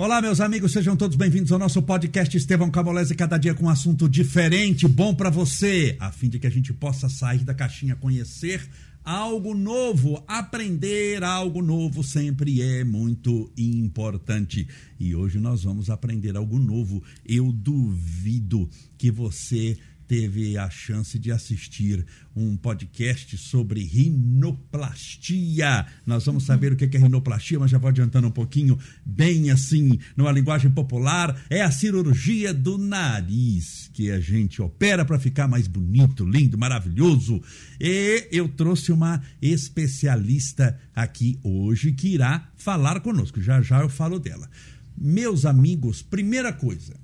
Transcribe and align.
Olá, 0.00 0.22
meus 0.22 0.40
amigos, 0.40 0.72
sejam 0.72 0.96
todos 0.96 1.14
bem-vindos 1.14 1.52
ao 1.52 1.58
nosso 1.58 1.82
podcast 1.82 2.34
Estevão 2.34 2.70
Cabolese, 2.70 3.14
cada 3.14 3.36
dia 3.36 3.52
com 3.52 3.66
um 3.66 3.68
assunto 3.68 4.08
diferente, 4.08 4.88
bom 4.88 5.14
para 5.14 5.28
você, 5.28 5.94
a 6.00 6.10
fim 6.10 6.30
de 6.30 6.38
que 6.38 6.46
a 6.46 6.50
gente 6.50 6.72
possa 6.72 7.06
sair 7.10 7.44
da 7.44 7.52
caixinha, 7.52 7.94
conhecer 7.94 8.66
algo 9.04 9.54
novo, 9.54 10.24
aprender 10.26 11.22
algo 11.22 11.60
novo 11.60 12.02
sempre 12.02 12.62
é 12.62 12.82
muito 12.82 13.52
importante. 13.58 14.66
E 14.98 15.14
hoje 15.14 15.38
nós 15.38 15.64
vamos 15.64 15.90
aprender 15.90 16.34
algo 16.34 16.58
novo. 16.58 17.02
Eu 17.26 17.52
duvido 17.52 18.70
que 18.96 19.10
você 19.10 19.76
teve 20.10 20.58
a 20.58 20.68
chance 20.68 21.16
de 21.20 21.30
assistir 21.30 22.04
um 22.34 22.56
podcast 22.56 23.38
sobre 23.38 23.84
rinoplastia. 23.84 25.86
Nós 26.04 26.26
vamos 26.26 26.42
saber 26.42 26.72
o 26.72 26.76
que 26.76 26.96
é 26.96 26.98
rinoplastia, 26.98 27.60
mas 27.60 27.70
já 27.70 27.78
vou 27.78 27.90
adiantando 27.90 28.26
um 28.26 28.32
pouquinho, 28.32 28.76
bem 29.06 29.52
assim, 29.52 30.00
numa 30.16 30.32
linguagem 30.32 30.68
popular, 30.68 31.40
é 31.48 31.62
a 31.62 31.70
cirurgia 31.70 32.52
do 32.52 32.76
nariz 32.76 33.88
que 33.94 34.10
a 34.10 34.18
gente 34.18 34.60
opera 34.60 35.04
para 35.04 35.16
ficar 35.16 35.46
mais 35.46 35.68
bonito, 35.68 36.24
lindo, 36.24 36.58
maravilhoso. 36.58 37.40
E 37.80 38.26
eu 38.32 38.48
trouxe 38.48 38.90
uma 38.90 39.22
especialista 39.40 40.76
aqui 40.92 41.38
hoje 41.40 41.92
que 41.92 42.08
irá 42.08 42.50
falar 42.56 42.98
conosco. 42.98 43.40
Já 43.40 43.62
já 43.62 43.80
eu 43.80 43.88
falo 43.88 44.18
dela. 44.18 44.50
Meus 44.98 45.46
amigos, 45.46 46.02
primeira 46.02 46.52
coisa, 46.52 46.96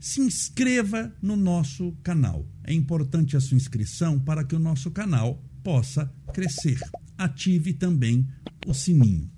se 0.00 0.22
inscreva 0.22 1.14
no 1.20 1.36
nosso 1.36 1.92
canal. 2.02 2.46
É 2.64 2.72
importante 2.72 3.36
a 3.36 3.40
sua 3.40 3.56
inscrição 3.56 4.18
para 4.18 4.42
que 4.42 4.56
o 4.56 4.58
nosso 4.58 4.90
canal 4.90 5.40
possa 5.62 6.10
crescer. 6.32 6.80
Ative 7.18 7.74
também 7.74 8.26
o 8.66 8.72
sininho. 8.72 9.30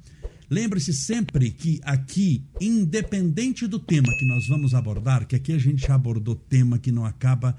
Lembre-se 0.48 0.92
sempre 0.92 1.50
que 1.50 1.80
aqui, 1.82 2.44
independente 2.60 3.66
do 3.66 3.78
tema 3.78 4.06
que 4.18 4.26
nós 4.26 4.46
vamos 4.46 4.74
abordar, 4.74 5.26
que 5.26 5.34
aqui 5.34 5.52
a 5.52 5.58
gente 5.58 5.86
já 5.86 5.94
abordou 5.94 6.36
tema 6.36 6.78
que 6.78 6.92
não 6.92 7.04
acaba 7.04 7.56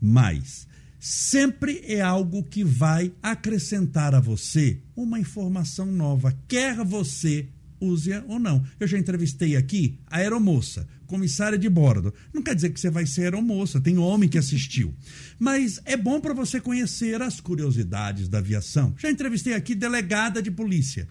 mais, 0.00 0.68
sempre 1.00 1.80
é 1.84 2.02
algo 2.02 2.44
que 2.44 2.62
vai 2.62 3.12
acrescentar 3.22 4.14
a 4.14 4.20
você 4.20 4.80
uma 4.94 5.18
informação 5.18 5.86
nova, 5.86 6.36
quer 6.46 6.76
você 6.84 7.48
use-a 7.80 8.24
ou 8.28 8.38
não. 8.38 8.62
Eu 8.78 8.86
já 8.86 8.98
entrevistei 8.98 9.56
aqui 9.56 9.98
a 10.06 10.18
aeromoça, 10.18 10.86
comissária 11.06 11.58
de 11.58 11.68
bordo. 11.68 12.12
Não 12.32 12.42
quer 12.42 12.54
dizer 12.54 12.70
que 12.70 12.80
você 12.80 12.90
vai 12.90 13.06
ser 13.06 13.22
aeromoça, 13.22 13.80
tem 13.80 13.98
homem 13.98 14.28
que 14.28 14.38
assistiu. 14.38 14.94
Mas 15.38 15.80
é 15.84 15.96
bom 15.96 16.20
para 16.20 16.34
você 16.34 16.60
conhecer 16.60 17.20
as 17.22 17.40
curiosidades 17.40 18.28
da 18.28 18.38
aviação. 18.38 18.94
Já 18.98 19.10
entrevistei 19.10 19.54
aqui 19.54 19.74
delegada 19.74 20.42
de 20.42 20.50
polícia. 20.50 21.08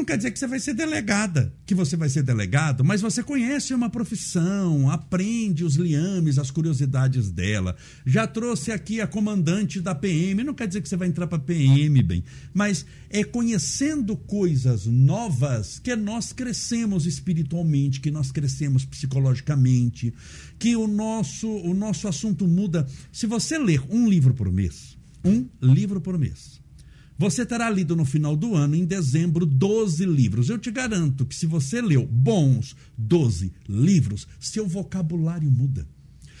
Não 0.00 0.04
quer 0.06 0.16
dizer 0.16 0.30
que 0.30 0.38
você 0.38 0.46
vai 0.46 0.58
ser 0.58 0.72
delegada, 0.72 1.54
que 1.66 1.74
você 1.74 1.94
vai 1.94 2.08
ser 2.08 2.22
delegado, 2.22 2.82
mas 2.82 3.02
você 3.02 3.22
conhece 3.22 3.74
uma 3.74 3.90
profissão, 3.90 4.88
aprende 4.88 5.62
os 5.62 5.74
liames, 5.76 6.38
as 6.38 6.50
curiosidades 6.50 7.30
dela. 7.30 7.76
Já 8.06 8.26
trouxe 8.26 8.72
aqui 8.72 9.02
a 9.02 9.06
comandante 9.06 9.78
da 9.78 9.94
PM, 9.94 10.42
não 10.42 10.54
quer 10.54 10.68
dizer 10.68 10.80
que 10.80 10.88
você 10.88 10.96
vai 10.96 11.06
entrar 11.06 11.26
para 11.26 11.38
PM, 11.38 12.02
bem, 12.02 12.24
mas 12.54 12.86
é 13.10 13.22
conhecendo 13.22 14.16
coisas 14.16 14.86
novas 14.86 15.78
que 15.78 15.94
nós 15.94 16.32
crescemos 16.32 17.04
espiritualmente, 17.04 18.00
que 18.00 18.10
nós 18.10 18.32
crescemos 18.32 18.86
psicologicamente, 18.86 20.14
que 20.58 20.74
o 20.76 20.86
nosso, 20.86 21.46
o 21.46 21.74
nosso 21.74 22.08
assunto 22.08 22.48
muda. 22.48 22.86
Se 23.12 23.26
você 23.26 23.58
ler 23.58 23.82
um 23.90 24.08
livro 24.08 24.32
por 24.32 24.50
mês, 24.50 24.96
um 25.22 25.46
livro 25.60 26.00
por 26.00 26.18
mês, 26.18 26.59
você 27.20 27.44
terá 27.44 27.68
lido 27.68 27.94
no 27.94 28.06
final 28.06 28.34
do 28.34 28.54
ano, 28.54 28.74
em 28.74 28.86
dezembro, 28.86 29.44
12 29.44 30.06
livros. 30.06 30.48
Eu 30.48 30.56
te 30.56 30.70
garanto 30.70 31.26
que 31.26 31.34
se 31.34 31.44
você 31.44 31.82
leu 31.82 32.06
bons 32.06 32.74
12 32.96 33.52
livros, 33.68 34.26
seu 34.40 34.66
vocabulário 34.66 35.50
muda. 35.50 35.86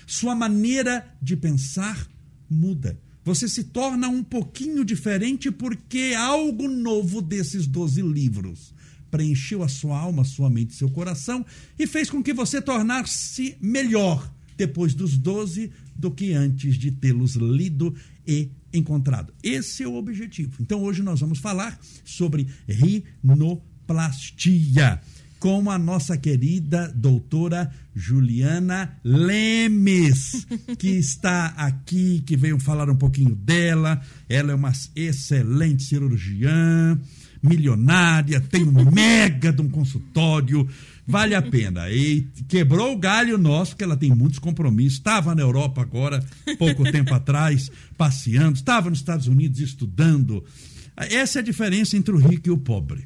Sua 0.06 0.34
maneira 0.34 1.06
de 1.20 1.36
pensar 1.36 2.08
muda. 2.48 2.98
Você 3.22 3.46
se 3.46 3.64
torna 3.64 4.08
um 4.08 4.24
pouquinho 4.24 4.82
diferente 4.82 5.50
porque 5.50 6.14
algo 6.16 6.66
novo 6.66 7.20
desses 7.20 7.66
12 7.66 8.00
livros 8.00 8.74
preencheu 9.10 9.62
a 9.62 9.68
sua 9.68 9.98
alma, 9.98 10.24
sua 10.24 10.48
mente, 10.48 10.74
seu 10.74 10.88
coração 10.88 11.44
e 11.78 11.86
fez 11.86 12.08
com 12.08 12.22
que 12.22 12.32
você 12.32 12.58
tornasse 12.62 13.54
melhor 13.60 14.32
depois 14.56 14.94
dos 14.94 15.18
12 15.18 15.70
do 15.94 16.10
que 16.10 16.32
antes 16.32 16.76
de 16.76 16.90
tê-los 16.90 17.34
lido 17.34 17.94
e 18.26 18.48
encontrado. 18.72 19.32
Esse 19.42 19.82
é 19.82 19.88
o 19.88 19.94
objetivo. 19.94 20.52
Então 20.60 20.82
hoje 20.82 21.02
nós 21.02 21.20
vamos 21.20 21.38
falar 21.38 21.78
sobre 22.04 22.46
rinoplastia 22.68 25.00
com 25.40 25.70
a 25.70 25.78
nossa 25.78 26.18
querida 26.18 26.92
doutora 26.94 27.72
Juliana 27.94 28.94
Lemes, 29.02 30.46
que 30.78 30.90
está 30.90 31.46
aqui, 31.56 32.22
que 32.26 32.36
veio 32.36 32.60
falar 32.60 32.90
um 32.90 32.96
pouquinho 32.96 33.34
dela. 33.34 34.02
Ela 34.28 34.52
é 34.52 34.54
uma 34.54 34.70
excelente 34.94 35.84
cirurgiã, 35.84 37.00
milionária, 37.42 38.38
tem 38.38 38.64
um 38.64 38.90
mega 38.90 39.50
de 39.50 39.62
um 39.62 39.70
consultório 39.70 40.68
Vale 41.10 41.34
a 41.34 41.42
pena. 41.42 41.90
E 41.90 42.26
quebrou 42.48 42.92
o 42.92 42.96
galho 42.96 43.36
nosso, 43.36 43.76
que 43.76 43.82
ela 43.82 43.96
tem 43.96 44.10
muitos 44.10 44.38
compromissos. 44.38 44.98
Estava 44.98 45.34
na 45.34 45.42
Europa 45.42 45.82
agora, 45.82 46.24
pouco 46.58 46.84
tempo 46.90 47.12
atrás, 47.12 47.70
passeando. 47.98 48.56
Estava 48.56 48.88
nos 48.88 49.00
Estados 49.00 49.26
Unidos 49.26 49.58
estudando. 49.60 50.44
Essa 50.96 51.38
é 51.38 51.40
a 51.40 51.44
diferença 51.44 51.96
entre 51.96 52.14
o 52.14 52.18
rico 52.18 52.48
e 52.48 52.50
o 52.50 52.58
pobre. 52.58 53.04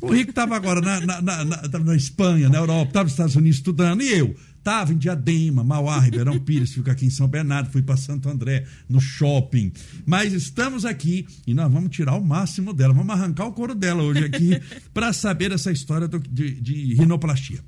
O 0.00 0.12
rico 0.12 0.30
estava 0.30 0.56
agora 0.56 0.80
na, 0.80 1.00
na, 1.00 1.20
na, 1.20 1.44
na, 1.44 1.94
Espanha, 1.94 2.48
na 2.48 2.58
Europa, 2.58 2.86
estava 2.86 3.04
nos 3.04 3.12
Estados 3.12 3.36
Unidos 3.36 3.58
estudando. 3.58 4.02
E 4.02 4.10
eu? 4.10 4.34
Estava 4.60 4.92
em 4.92 4.98
Diadema, 4.98 5.64
Mauá, 5.64 5.98
Ribeirão 5.98 6.38
Pires, 6.44 6.72
fico 6.72 6.90
aqui 6.90 7.06
em 7.06 7.10
São 7.10 7.26
Bernardo, 7.26 7.70
fui 7.70 7.80
para 7.80 7.96
Santo 7.96 8.28
André, 8.28 8.66
no 8.86 9.00
shopping. 9.00 9.72
Mas 10.04 10.34
estamos 10.34 10.84
aqui 10.84 11.26
e 11.46 11.54
nós 11.54 11.72
vamos 11.72 11.90
tirar 11.90 12.14
o 12.14 12.22
máximo 12.22 12.74
dela, 12.74 12.92
vamos 12.92 13.10
arrancar 13.10 13.46
o 13.46 13.52
couro 13.52 13.74
dela 13.74 14.02
hoje 14.02 14.22
aqui 14.22 14.60
para 14.92 15.14
saber 15.14 15.50
essa 15.50 15.72
história 15.72 16.06
do, 16.06 16.18
de, 16.18 16.60
de 16.60 16.94
rinoplastia. 16.94 17.58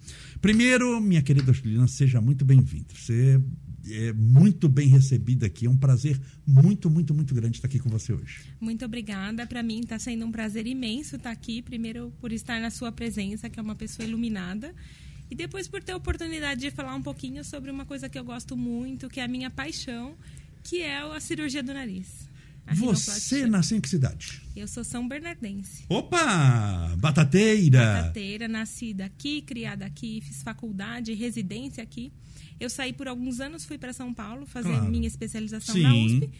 Primeiro, 0.42 1.00
minha 1.00 1.22
querida 1.22 1.50
Juliana, 1.50 1.88
seja 1.88 2.20
muito 2.20 2.44
bem-vinda. 2.44 2.88
Você 2.94 3.40
é 3.90 4.12
muito 4.12 4.68
bem 4.68 4.88
recebida 4.88 5.46
aqui. 5.46 5.64
É 5.64 5.70
um 5.70 5.76
prazer 5.76 6.20
muito, 6.46 6.90
muito, 6.90 7.14
muito 7.14 7.34
grande 7.34 7.56
estar 7.56 7.68
aqui 7.68 7.78
com 7.78 7.88
você 7.88 8.12
hoje. 8.12 8.40
Muito 8.60 8.84
obrigada. 8.84 9.46
Para 9.46 9.62
mim 9.62 9.80
está 9.80 9.98
sendo 9.98 10.26
um 10.26 10.30
prazer 10.30 10.66
imenso 10.66 11.16
estar 11.16 11.30
aqui. 11.30 11.62
Primeiro, 11.62 12.12
por 12.20 12.32
estar 12.32 12.60
na 12.60 12.70
sua 12.70 12.92
presença, 12.92 13.48
que 13.48 13.58
é 13.58 13.62
uma 13.62 13.74
pessoa 13.74 14.06
iluminada. 14.06 14.74
E 15.32 15.34
depois 15.34 15.66
por 15.66 15.82
ter 15.82 15.92
a 15.92 15.96
oportunidade 15.96 16.60
de 16.60 16.70
falar 16.70 16.94
um 16.94 17.00
pouquinho 17.00 17.42
sobre 17.42 17.70
uma 17.70 17.86
coisa 17.86 18.06
que 18.06 18.18
eu 18.18 18.22
gosto 18.22 18.54
muito, 18.54 19.08
que 19.08 19.18
é 19.18 19.24
a 19.24 19.26
minha 19.26 19.48
paixão, 19.48 20.14
que 20.62 20.82
é 20.82 20.98
a 20.98 21.18
cirurgia 21.20 21.62
do 21.62 21.72
nariz. 21.72 22.28
Você 22.74 23.46
nasceu 23.46 23.78
em 23.78 23.80
que 23.80 23.88
cidade? 23.88 24.42
Eu 24.54 24.68
sou 24.68 24.84
São 24.84 25.08
Bernardense. 25.08 25.86
Opa! 25.88 26.94
Batateira! 26.98 28.02
Batateira, 28.02 28.46
nascida 28.46 29.06
aqui, 29.06 29.40
criada 29.40 29.86
aqui, 29.86 30.20
fiz 30.20 30.42
faculdade, 30.42 31.14
residência 31.14 31.82
aqui. 31.82 32.12
Eu 32.60 32.68
saí 32.68 32.92
por 32.92 33.08
alguns 33.08 33.40
anos, 33.40 33.64
fui 33.64 33.78
para 33.78 33.94
São 33.94 34.12
Paulo 34.12 34.44
fazer 34.44 34.68
claro. 34.68 34.90
minha 34.90 35.08
especialização 35.08 35.74
Sim. 35.74 35.82
na 35.82 35.94
USP 35.94 36.30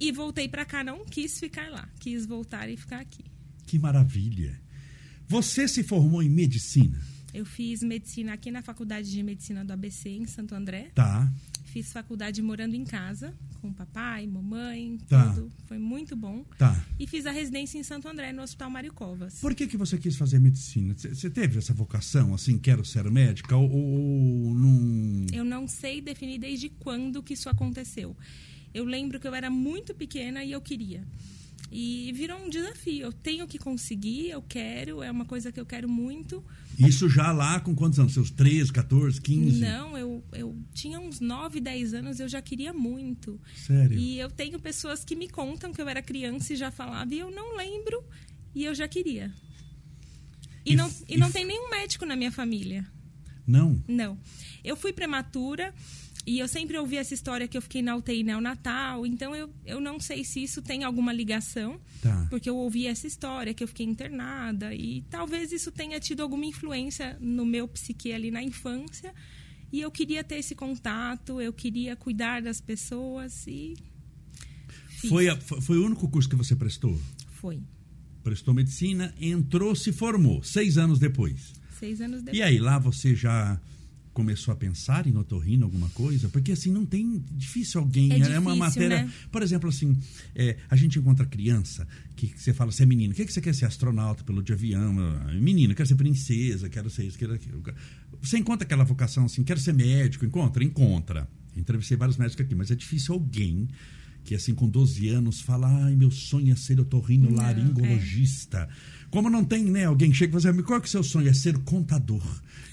e 0.00 0.10
voltei 0.10 0.48
para 0.48 0.64
cá, 0.64 0.82
não 0.82 1.04
quis 1.04 1.38
ficar 1.38 1.70
lá, 1.70 1.88
quis 2.00 2.26
voltar 2.26 2.68
e 2.68 2.76
ficar 2.76 2.98
aqui. 2.98 3.22
Que 3.68 3.78
maravilha! 3.78 4.60
Você 5.28 5.68
se 5.68 5.84
formou 5.84 6.20
em 6.24 6.28
medicina? 6.28 7.00
Eu 7.34 7.46
fiz 7.46 7.82
medicina 7.82 8.34
aqui 8.34 8.50
na 8.50 8.60
Faculdade 8.60 9.10
de 9.10 9.22
Medicina 9.22 9.64
do 9.64 9.72
ABC, 9.72 10.10
em 10.10 10.26
Santo 10.26 10.54
André. 10.54 10.90
Tá. 10.94 11.30
Fiz 11.64 11.90
faculdade 11.90 12.42
morando 12.42 12.74
em 12.74 12.84
casa, 12.84 13.32
com 13.62 13.72
papai, 13.72 14.26
mamãe, 14.26 14.98
tá. 15.08 15.32
tudo. 15.32 15.50
Foi 15.66 15.78
muito 15.78 16.14
bom. 16.14 16.44
Tá. 16.58 16.84
E 16.98 17.06
fiz 17.06 17.24
a 17.24 17.30
residência 17.30 17.78
em 17.78 17.82
Santo 17.82 18.06
André, 18.06 18.30
no 18.32 18.42
Hospital 18.42 18.68
Mário 18.68 18.92
Covas. 18.92 19.40
Por 19.40 19.54
que, 19.54 19.66
que 19.66 19.78
você 19.78 19.96
quis 19.96 20.14
fazer 20.14 20.38
medicina? 20.38 20.94
Você 20.94 21.30
teve 21.30 21.58
essa 21.58 21.72
vocação, 21.72 22.34
assim, 22.34 22.58
quero 22.58 22.84
ser 22.84 23.10
médica 23.10 23.56
ou, 23.56 23.70
ou 23.70 24.54
não... 24.54 25.26
Eu 25.32 25.44
não 25.44 25.66
sei 25.66 26.02
definir 26.02 26.38
desde 26.38 26.68
quando 26.68 27.22
que 27.22 27.32
isso 27.32 27.48
aconteceu. 27.48 28.14
Eu 28.74 28.84
lembro 28.84 29.18
que 29.18 29.26
eu 29.26 29.34
era 29.34 29.48
muito 29.48 29.94
pequena 29.94 30.44
e 30.44 30.52
eu 30.52 30.60
queria. 30.60 31.02
E 31.74 32.12
virou 32.12 32.38
um 32.38 32.50
desafio. 32.50 33.06
Eu 33.06 33.12
tenho 33.12 33.48
que 33.48 33.58
conseguir, 33.58 34.28
eu 34.28 34.42
quero, 34.42 35.02
é 35.02 35.10
uma 35.10 35.24
coisa 35.24 35.50
que 35.50 35.58
eu 35.58 35.64
quero 35.64 35.88
muito. 35.88 36.44
Isso 36.78 37.08
já 37.08 37.32
lá 37.32 37.60
com 37.60 37.74
quantos 37.74 37.98
anos? 37.98 38.12
Seus 38.12 38.30
13, 38.30 38.70
14, 38.70 39.20
15? 39.20 39.60
Não, 39.60 39.96
eu, 39.96 40.22
eu 40.32 40.54
tinha 40.74 41.00
uns 41.00 41.18
9, 41.18 41.60
10 41.60 41.94
anos, 41.94 42.20
eu 42.20 42.28
já 42.28 42.42
queria 42.42 42.74
muito. 42.74 43.40
Sério? 43.56 43.98
E 43.98 44.18
eu 44.18 44.30
tenho 44.30 44.60
pessoas 44.60 45.02
que 45.02 45.16
me 45.16 45.28
contam 45.28 45.72
que 45.72 45.80
eu 45.80 45.88
era 45.88 46.02
criança 46.02 46.52
e 46.52 46.56
já 46.56 46.70
falava, 46.70 47.14
e 47.14 47.18
eu 47.18 47.30
não 47.30 47.56
lembro, 47.56 48.04
e 48.54 48.64
eu 48.64 48.74
já 48.74 48.86
queria. 48.86 49.32
E, 50.66 50.74
e 50.74 50.76
não, 50.76 50.92
e 51.08 51.16
não 51.16 51.32
tem 51.32 51.46
nenhum 51.46 51.70
médico 51.70 52.04
na 52.04 52.14
minha 52.14 52.30
família. 52.30 52.86
Não? 53.46 53.82
Não. 53.88 54.18
Eu 54.62 54.76
fui 54.76 54.92
prematura 54.92 55.74
e 56.26 56.38
eu 56.38 56.46
sempre 56.48 56.78
ouvi 56.78 56.96
essa 56.96 57.12
história 57.14 57.48
que 57.48 57.56
eu 57.56 57.62
fiquei 57.62 57.82
na 57.82 57.96
UTI 57.96 58.22
neonatal, 58.22 59.04
então 59.06 59.34
eu, 59.34 59.52
eu 59.66 59.80
não 59.80 59.98
sei 59.98 60.22
se 60.24 60.42
isso 60.42 60.62
tem 60.62 60.84
alguma 60.84 61.12
ligação, 61.12 61.80
Tá. 62.00 62.26
porque 62.30 62.48
eu 62.48 62.56
ouvi 62.56 62.86
essa 62.86 63.06
história 63.06 63.52
que 63.54 63.62
eu 63.64 63.68
fiquei 63.68 63.86
internada 63.86 64.74
e 64.74 65.02
talvez 65.10 65.50
isso 65.52 65.70
tenha 65.72 65.98
tido 66.00 66.22
alguma 66.22 66.44
influência 66.46 67.16
no 67.20 67.44
meu 67.44 67.66
psique 67.68 68.12
ali 68.12 68.30
na 68.30 68.42
infância. 68.42 69.12
E 69.72 69.80
eu 69.80 69.90
queria 69.90 70.22
ter 70.22 70.36
esse 70.36 70.54
contato, 70.54 71.40
eu 71.40 71.52
queria 71.52 71.96
cuidar 71.96 72.42
das 72.42 72.60
pessoas 72.60 73.46
e 73.46 73.74
fiz. 74.88 75.10
Foi, 75.10 75.28
a- 75.28 75.36
foi 75.40 75.60
foi 75.60 75.78
o 75.78 75.84
único 75.86 76.08
curso 76.08 76.28
que 76.28 76.36
você 76.36 76.54
prestou? 76.54 76.98
Foi. 77.40 77.58
Prestou 78.22 78.54
medicina, 78.54 79.12
entrou, 79.20 79.74
se 79.74 79.90
formou, 79.92 80.42
seis 80.44 80.78
anos 80.78 80.98
depois. 80.98 81.54
Seis 81.78 82.00
anos 82.00 82.22
depois. 82.22 82.38
E 82.38 82.42
aí, 82.42 82.58
lá 82.58 82.78
você 82.78 83.14
já 83.14 83.60
começou 84.12 84.52
a 84.52 84.56
pensar 84.56 85.06
em 85.06 85.16
otorrino, 85.16 85.64
alguma 85.64 85.88
coisa? 85.90 86.28
Porque 86.28 86.52
assim, 86.52 86.70
não 86.70 86.84
tem. 86.84 87.24
Difícil 87.32 87.80
alguém. 87.80 88.10
É 88.12 88.16
uma 88.38 88.52
difícil, 88.52 88.56
matéria. 88.56 89.04
né? 89.04 89.12
Por 89.30 89.42
exemplo, 89.42 89.68
assim, 89.68 89.96
é, 90.34 90.56
a 90.68 90.76
gente 90.76 90.98
encontra 90.98 91.24
criança 91.26 91.86
que, 92.14 92.28
que 92.28 92.40
você 92.40 92.52
fala, 92.52 92.70
você 92.70 92.84
é 92.84 92.86
menino, 92.86 93.12
o 93.12 93.16
que, 93.16 93.24
que 93.24 93.32
você 93.32 93.40
quer 93.40 93.54
ser? 93.54 93.64
Astronauta, 93.64 94.22
piloto 94.22 94.44
de 94.44 94.52
avião. 94.52 94.96
Ah, 95.00 95.32
Menino, 95.34 95.74
quero 95.74 95.88
ser 95.88 95.96
princesa, 95.96 96.68
quero 96.68 96.88
ser 96.88 97.04
isso, 97.04 97.18
quero 97.18 97.34
aquilo. 97.34 97.62
Você 98.20 98.38
encontra 98.38 98.64
aquela 98.64 98.84
vocação 98.84 99.24
assim, 99.24 99.42
quero 99.42 99.58
ser 99.58 99.72
médico, 99.74 100.24
encontra? 100.24 100.62
Encontra. 100.62 101.28
Entrevistei 101.56 101.96
vários 101.96 102.16
médicos 102.16 102.44
aqui, 102.44 102.54
mas 102.54 102.70
é 102.70 102.74
difícil 102.74 103.14
alguém 103.14 103.68
que 104.24 104.36
assim 104.36 104.54
com 104.54 104.68
12 104.68 105.08
anos 105.08 105.40
fala, 105.40 105.66
ai, 105.84 105.96
meu 105.96 106.10
sonho 106.10 106.52
é 106.52 106.56
ser 106.56 106.78
otorrino 106.78 107.28
Não, 107.28 107.36
laringologista. 107.38 108.68
Como 109.10 109.28
não 109.28 109.44
tem, 109.44 109.64
né, 109.64 109.84
alguém 109.84 110.10
que 110.10 110.16
chega 110.16 110.38
e 110.38 110.40
fala 110.40 110.54
assim, 110.54 110.62
qual 110.62 110.80
que 110.80 110.86
é 110.86 110.88
o 110.88 110.90
seu 110.90 111.02
sonho? 111.02 111.28
É 111.28 111.34
ser 111.34 111.58
contador. 111.58 112.22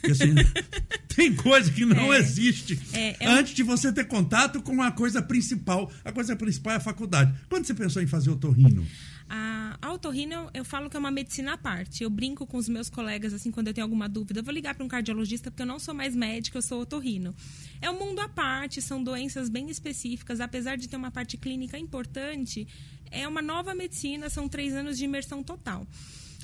Assim, 0.09 0.33
tem 1.15 1.33
coisa 1.35 1.71
que 1.71 1.85
não 1.85 2.13
É. 2.13 2.19
existe 2.19 2.79
É, 2.93 3.15
é 3.19 3.29
um- 3.29 3.33
antes 3.33 3.53
de 3.53 3.63
você 3.63 3.91
ter 3.91 4.05
contato 4.05 4.61
com 4.61 4.81
a 4.81 4.91
coisa 4.91 5.21
principal. 5.21 5.91
A 6.05 6.11
coisa 6.11 6.35
principal 6.35 6.73
é 6.73 6.75
a 6.77 6.79
faculdade. 6.79 7.33
Quando 7.49 7.65
você 7.65 7.73
pensou 7.73 8.01
em 8.01 8.07
fazer 8.07 8.29
otorrino? 8.29 8.85
A 9.29 9.68
a 9.81 9.93
otorrino, 9.93 10.33
eu- 10.33 10.49
eu 10.55 10.65
falo 10.65 10.89
que 10.89 10.97
é 10.97 10.99
uma 10.99 11.11
medicina 11.11 11.53
à 11.53 11.57
parte. 11.57 12.03
Eu 12.03 12.09
brinco 12.09 12.45
com 12.45 12.57
os 12.57 12.67
meus 12.67 12.89
colegas, 12.89 13.33
assim, 13.33 13.49
quando 13.51 13.67
eu 13.67 13.73
tenho 13.73 13.85
alguma 13.85 14.09
dúvida. 14.09 14.39
Eu 14.39 14.43
vou 14.43 14.53
ligar 14.53 14.75
para 14.75 14.83
um 14.83 14.87
cardiologista, 14.87 15.49
porque 15.49 15.61
eu 15.63 15.67
não 15.67 15.79
sou 15.79 15.93
mais 15.93 16.15
médica, 16.15 16.57
eu 16.57 16.61
sou 16.61 16.81
otorrino. 16.81 17.33
É 17.81 17.89
um 17.89 17.97
mundo 17.97 18.19
à 18.19 18.27
parte, 18.29 18.81
são 18.81 19.03
doenças 19.03 19.49
bem 19.49 19.69
específicas. 19.69 20.39
Apesar 20.41 20.75
de 20.77 20.87
ter 20.87 20.97
uma 20.97 21.11
parte 21.11 21.37
clínica 21.37 21.77
importante, 21.77 22.67
é 23.11 23.27
uma 23.27 23.41
nova 23.41 23.73
medicina, 23.73 24.29
são 24.29 24.47
três 24.49 24.73
anos 24.73 24.97
de 24.97 25.05
imersão 25.05 25.41
total. 25.43 25.87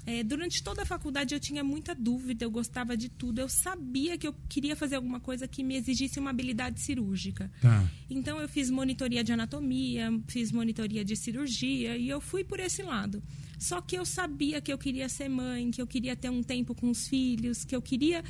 É, 0.08 0.24
durante 0.24 0.62
toda 0.62 0.84
a 0.84 0.86
faculdade 0.86 1.34
eu 1.34 1.40
tinha 1.40 1.64
muita 1.64 1.96
dúvida, 1.96 2.46
eu 2.46 2.52
gostava 2.52 2.96
de 2.96 3.10
tudo. 3.10 3.40
Eu 3.40 3.50
sabia 3.50 4.16
que 4.20 4.28
eu 4.28 4.36
queria 4.48 4.76
fazer 4.76 4.98
alguma 4.98 5.20
coisa 5.20 5.48
que 5.48 5.64
me 5.64 5.76
exigisse 5.76 6.20
uma 6.20 6.30
habilidade 6.30 6.80
cirúrgica. 6.80 7.52
Tá. 7.60 7.84
Então 8.08 8.40
eu 8.40 8.48
fiz 8.48 8.70
monitoria 8.70 9.24
de 9.24 9.32
anatomia, 9.34 10.12
fiz 10.28 10.52
monitoria 10.52 11.04
de 11.04 11.16
cirurgia 11.16 11.98
e 11.98 12.08
eu 12.08 12.22
fui 12.22 12.44
por 12.44 12.60
esse 12.60 12.84
lado. 12.84 13.24
Só 13.58 13.82
que 13.82 13.98
eu 13.98 14.06
sabia 14.06 14.60
que 14.62 14.72
eu 14.72 14.78
queria 14.78 15.08
ser 15.10 15.30
mãe, 15.30 15.72
que 15.72 15.82
eu 15.82 15.88
queria 15.88 16.16
ter 16.16 16.30
um 16.30 16.44
tempo 16.44 16.76
com 16.76 16.90
os 16.90 17.08
filhos, 17.08 17.64
que 17.64 17.76
eu 17.76 17.82
queria 17.82 18.24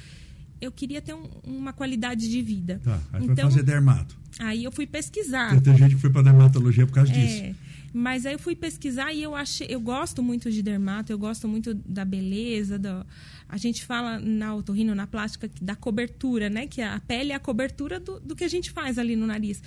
eu 0.61 0.71
queria 0.71 1.01
ter 1.01 1.13
um- 1.13 1.29
uma 1.43 1.73
qualidade 1.73 2.29
de 2.29 2.41
vida. 2.41 2.79
Tá. 2.83 2.99
Aí 3.11 3.23
foi 3.23 3.33
então 3.33 3.49
fazer 3.51 3.61
dermato. 3.63 4.17
aí 4.39 4.63
eu 4.63 4.71
fui 4.71 4.87
pesquisar. 4.87 5.49
Tem, 5.51 5.59
tem 5.61 5.77
gente 5.77 5.95
que 5.95 6.01
foi 6.01 6.09
pra 6.09 6.21
dermatologia 6.21 6.87
por 6.87 6.93
causa 6.93 7.11
disso. 7.11 7.43
É, 7.43 7.53
mas 7.93 8.25
aí 8.25 8.33
eu 8.33 8.39
fui 8.39 8.55
pesquisar 8.55 9.11
e 9.13 9.21
eu 9.21 9.35
achei, 9.35 9.67
eu 9.69 9.81
gosto 9.81 10.23
muito 10.23 10.49
de 10.49 10.61
dermato, 10.63 11.11
eu 11.11 11.17
gosto 11.19 11.45
muito 11.47 11.73
da 11.73 12.05
beleza, 12.05 12.79
do, 12.79 13.05
a 13.49 13.57
gente 13.57 13.83
fala 13.83 14.17
na 14.17 14.55
otorrino, 14.55 14.95
na 14.95 15.05
plástica, 15.05 15.51
da 15.61 15.75
cobertura, 15.75 16.49
né? 16.49 16.67
Que 16.67 16.81
a 16.81 17.01
pele 17.05 17.33
é 17.33 17.35
a 17.35 17.39
cobertura 17.39 17.99
do, 17.99 18.19
do 18.21 18.33
que 18.35 18.43
a 18.45 18.49
gente 18.49 18.71
faz 18.71 18.97
ali 18.97 19.15
no 19.17 19.27
nariz. 19.27 19.61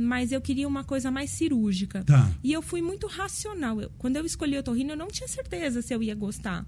Mas 0.00 0.30
eu 0.30 0.40
queria 0.40 0.68
uma 0.68 0.84
coisa 0.84 1.10
mais 1.10 1.30
cirúrgica. 1.30 2.04
Tá. 2.04 2.32
E 2.44 2.52
eu 2.52 2.62
fui 2.62 2.80
muito 2.80 3.08
racional. 3.08 3.80
Eu- 3.82 3.90
quando 3.98 4.16
eu 4.16 4.24
escolhi 4.24 4.56
otorrino, 4.56 4.92
eu 4.92 4.96
não 4.96 5.08
tinha 5.08 5.26
certeza 5.26 5.82
se 5.82 5.92
eu 5.92 6.00
ia 6.00 6.14
gostar. 6.14 6.64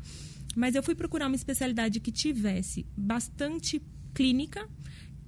Mas 0.56 0.74
eu 0.74 0.82
fui 0.82 0.96
procurar 0.96 1.28
uma 1.28 1.36
especialidade 1.36 2.00
que 2.00 2.10
tivesse 2.10 2.84
bastante 2.96 3.80
clínica, 4.12 4.68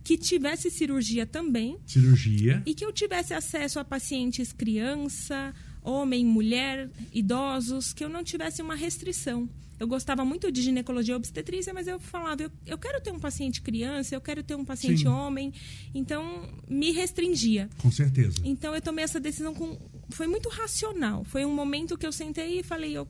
que 0.03 0.19
tivesse 0.19 0.69
cirurgia 0.69 1.25
também, 1.25 1.79
Cirurgia. 1.87 2.61
e 2.67 2.75
que 2.75 2.85
eu 2.85 2.93
tivesse 2.93 3.33
acesso 3.33 3.79
a 3.79 3.85
pacientes 3.85 4.53
criança, 4.53 5.55
homem, 5.81 6.25
mulher, 6.27 6.91
idosos, 7.15 7.93
que 7.93 8.03
eu 8.05 8.09
não 8.09 8.25
tivesse 8.25 8.61
uma 8.61 8.75
restrição. 8.75 9.49
Eu 9.82 9.88
gostava 9.88 10.25
muito 10.25 10.52
de 10.52 10.62
ginecologia 10.62 11.12
e 11.12 11.17
obstetrícia, 11.17 11.75
mas 11.75 11.88
eu 11.88 11.99
falava, 11.99 12.40
eu, 12.40 12.52
eu 12.64 12.79
quero 12.79 13.00
ter 13.00 13.11
um 13.11 13.19
paciente 13.19 13.61
criança, 13.61 14.14
eu 14.14 14.20
quero 14.20 14.40
ter 14.40 14.55
um 14.55 14.64
paciente 14.64 15.00
Sim. 15.00 15.08
homem, 15.08 15.52
então 15.93 16.49
me 16.69 16.93
restringia. 16.93 17.69
Com 17.79 17.90
certeza. 17.90 18.37
Então 18.44 18.73
eu 18.76 18.81
tomei 18.81 19.02
essa 19.02 19.19
decisão 19.19 19.52
com 19.52 19.76
foi 20.11 20.29
muito 20.29 20.49
racional. 20.49 21.25
Foi 21.25 21.44
um 21.44 21.52
momento 21.52 21.99
que 21.99 22.06
eu 22.06 22.12
sentei 22.12 22.61
e 22.61 22.62
falei, 22.62 22.96
eu 22.96 23.08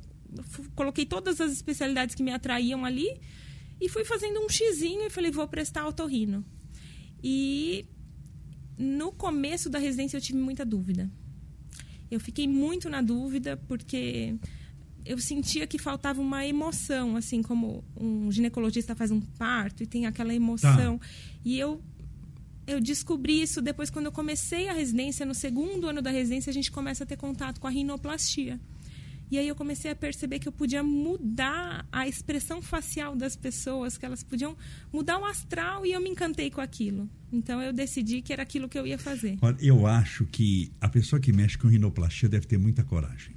coloquei 0.74 1.04
todas 1.04 1.42
as 1.42 1.52
especialidades 1.52 2.14
que 2.14 2.22
me 2.22 2.32
atraíam 2.32 2.86
ali 2.86 3.20
e 3.78 3.86
fui 3.90 4.02
fazendo 4.02 4.40
um 4.40 4.48
xizinho 4.48 5.02
e 5.04 5.10
falei, 5.10 5.30
vou 5.30 5.46
prestar 5.46 5.86
otorrino. 5.86 6.42
E 7.22 7.84
no 8.78 9.12
começo 9.12 9.68
da 9.68 9.78
residência 9.78 10.16
eu 10.16 10.22
tive 10.22 10.38
muita 10.38 10.64
dúvida. 10.64 11.10
Eu 12.10 12.18
fiquei 12.18 12.48
muito 12.48 12.88
na 12.88 13.02
dúvida 13.02 13.58
porque 13.68 14.38
eu 15.04 15.18
sentia 15.18 15.66
que 15.66 15.78
faltava 15.78 16.20
uma 16.20 16.46
emoção, 16.46 17.16
assim 17.16 17.42
como 17.42 17.84
um 17.96 18.30
ginecologista 18.30 18.94
faz 18.94 19.10
um 19.10 19.20
parto 19.20 19.82
e 19.82 19.86
tem 19.86 20.06
aquela 20.06 20.34
emoção. 20.34 21.00
E 21.44 21.58
eu 21.58 21.80
eu 22.66 22.80
descobri 22.80 23.42
isso 23.42 23.60
depois 23.60 23.90
quando 23.90 24.06
eu 24.06 24.12
comecei 24.12 24.68
a 24.68 24.72
residência, 24.72 25.26
no 25.26 25.34
segundo 25.34 25.88
ano 25.88 26.00
da 26.00 26.10
residência, 26.10 26.50
a 26.50 26.54
gente 26.54 26.70
começa 26.70 27.02
a 27.02 27.06
ter 27.06 27.16
contato 27.16 27.60
com 27.60 27.66
a 27.66 27.70
rinoplastia. 27.70 28.60
E 29.32 29.38
aí 29.38 29.48
eu 29.48 29.56
comecei 29.56 29.90
a 29.90 29.96
perceber 29.96 30.38
que 30.40 30.46
eu 30.46 30.52
podia 30.52 30.82
mudar 30.82 31.86
a 31.90 32.06
expressão 32.06 32.60
facial 32.60 33.16
das 33.16 33.34
pessoas, 33.34 33.96
que 33.96 34.04
elas 34.04 34.22
podiam 34.22 34.54
mudar 34.92 35.18
o 35.18 35.24
astral 35.24 35.86
e 35.86 35.92
eu 35.92 36.02
me 36.02 36.10
encantei 36.10 36.50
com 36.50 36.60
aquilo. 36.60 37.08
Então 37.32 37.58
eu 37.62 37.72
decidi 37.72 38.20
que 38.20 38.30
era 38.30 38.42
aquilo 38.42 38.68
que 38.68 38.78
eu 38.78 38.86
ia 38.86 38.98
fazer. 38.98 39.38
Olha, 39.40 39.56
eu 39.58 39.86
acho 39.86 40.26
que 40.26 40.70
a 40.78 40.86
pessoa 40.86 41.18
que 41.18 41.32
mexe 41.32 41.56
com 41.56 41.66
rinoplastia 41.66 42.28
deve 42.28 42.46
ter 42.46 42.58
muita 42.58 42.84
coragem. 42.84 43.34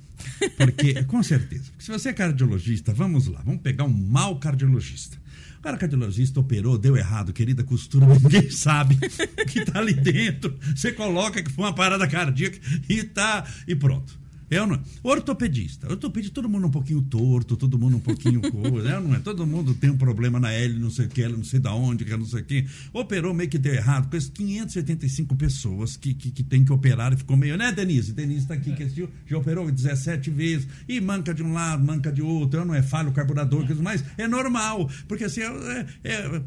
Porque, 0.57 1.01
com 1.07 1.23
certeza. 1.23 1.71
Porque 1.71 1.85
se 1.85 1.91
você 1.91 2.09
é 2.09 2.13
cardiologista, 2.13 2.93
vamos 2.93 3.27
lá, 3.27 3.41
vamos 3.45 3.61
pegar 3.61 3.85
um 3.85 3.93
mau 3.93 4.37
cardiologista. 4.37 5.17
O 5.59 5.61
cara 5.61 5.77
cardiologista 5.77 6.41
operou, 6.41 6.77
deu 6.77 6.97
errado, 6.97 7.31
querida 7.31 7.63
costura, 7.63 8.05
ninguém 8.21 8.51
sabe 8.51 8.95
o 8.95 9.45
que 9.45 9.63
tá 9.63 9.79
ali 9.79 9.93
dentro. 9.93 10.59
Você 10.75 10.91
coloca 10.91 11.41
que 11.41 11.49
foi 11.49 11.63
uma 11.63 11.73
parada 11.73 12.05
cardíaca 12.05 12.59
e 12.89 13.01
tá. 13.01 13.47
E 13.65 13.73
pronto. 13.73 14.24
É 14.49 14.61
ou 14.61 14.67
não 14.67 14.75
é? 14.75 14.79
Ortopedista. 15.03 15.89
Ortopedista, 15.89 16.35
todo 16.35 16.47
mundo 16.49 16.67
um 16.67 16.71
pouquinho 16.71 17.01
torto, 17.01 17.57
todo 17.57 17.77
mundo 17.77 17.97
um 17.97 17.99
pouquinho 17.99 18.41
coisa, 18.51 18.89
é 18.89 18.97
ou 18.97 19.03
não 19.03 19.15
é? 19.15 19.19
Todo 19.19 19.45
mundo 19.45 19.73
tem 19.73 19.89
um 19.89 19.97
problema 19.97 20.39
na 20.39 20.51
L, 20.51 20.79
não 20.79 20.89
sei 20.89 21.05
o 21.05 21.09
que, 21.09 21.27
não 21.27 21.43
sei 21.43 21.59
da 21.59 21.73
onde, 21.73 22.05
que 22.05 22.13
é 22.13 22.17
não 22.17 22.25
sei 22.25 22.41
o 22.41 22.45
que. 22.45 22.65
Operou 22.93 23.33
meio 23.33 23.49
que 23.49 23.57
deu 23.57 23.73
errado, 23.73 24.09
com 24.09 24.17
as 24.17 24.29
575 24.29 25.35
pessoas 25.35 25.97
que, 25.97 26.13
que, 26.13 26.31
que 26.31 26.43
tem 26.43 26.63
que 26.63 26.71
operar 26.71 27.13
e 27.13 27.17
ficou 27.17 27.35
meio, 27.35 27.57
né, 27.57 27.71
Denise? 27.71 28.13
Denise 28.13 28.47
tá 28.47 28.53
aqui, 28.53 28.73
que 28.73 28.83
assistiu, 28.83 29.09
já 29.25 29.37
operou 29.37 29.69
17 29.71 30.29
vezes, 30.29 30.67
e 30.87 31.01
manca 31.01 31.33
de 31.33 31.43
um 31.43 31.53
lado, 31.53 31.83
manca 31.83 32.11
de 32.11 32.21
outro, 32.21 32.59
eu 32.61 32.65
não 32.65 32.75
é 32.75 32.81
falho 32.81 33.09
o 33.09 33.13
carburador, 33.13 33.65
mais, 33.81 34.03
é 34.17 34.27
normal, 34.27 34.89
porque 35.07 35.25
assim, 35.25 35.41
é, 35.41 35.85
é, 36.03 36.41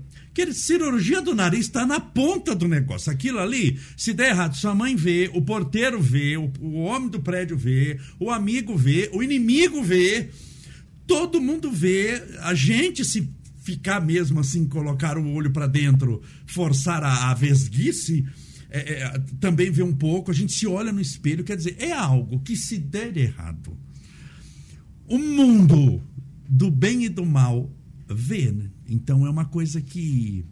que 0.47 0.55
cirurgia 0.55 1.21
do 1.21 1.35
nariz 1.35 1.67
está 1.67 1.85
na 1.85 1.99
ponta 1.99 2.55
do 2.55 2.69
negócio. 2.69 3.11
Aquilo 3.11 3.41
ali, 3.41 3.77
se 3.97 4.13
der 4.13 4.31
errado, 4.31 4.55
sua 4.55 4.73
mãe 4.73 4.95
vê, 4.95 5.29
o 5.35 5.43
porteiro 5.43 6.01
vê, 6.01 6.37
o, 6.37 6.53
o 6.61 6.75
homem 6.83 7.09
do 7.09 7.21
prédio 7.21 7.57
vê, 7.57 7.99
o 8.21 8.31
amigo 8.31 8.77
vê, 8.77 9.11
o 9.13 9.21
inimigo 9.21 9.83
vê, 9.83 10.31
todo 11.09 11.41
mundo 11.41 11.73
vê, 11.73 12.23
a 12.43 12.55
gente 12.55 13.05
se 13.05 13.29
ficar 13.65 14.01
mesmo 14.01 14.39
assim, 14.39 14.65
colocar 14.69 15.19
o 15.19 15.29
olho 15.33 15.51
para 15.51 15.67
dentro, 15.67 16.23
forçar 16.47 17.03
a, 17.03 17.31
a 17.31 17.35
vesguice, 17.35 18.25
é, 18.71 18.79
é, 18.79 19.19
também 19.41 19.73
vê 19.73 19.83
um 19.83 19.95
pouco, 19.95 20.31
a 20.31 20.35
gente 20.35 20.53
se 20.53 20.69
olha 20.69 20.93
no 20.93 21.01
espelho, 21.01 21.43
quer 21.43 21.57
dizer, 21.57 21.77
é 21.81 21.91
algo 21.91 22.39
que 22.41 22.55
se 22.55 22.79
der 22.79 23.17
errado, 23.17 23.77
o 25.09 25.19
mundo 25.19 26.01
do 26.49 26.71
bem 26.71 27.05
e 27.05 27.09
do 27.09 27.27
mal 27.27 27.69
vê, 28.09 28.53
né? 28.53 28.71
Então 28.89 29.27
é 29.27 29.31
uma 29.31 29.45
coisa 29.45 29.81
que 29.81 30.45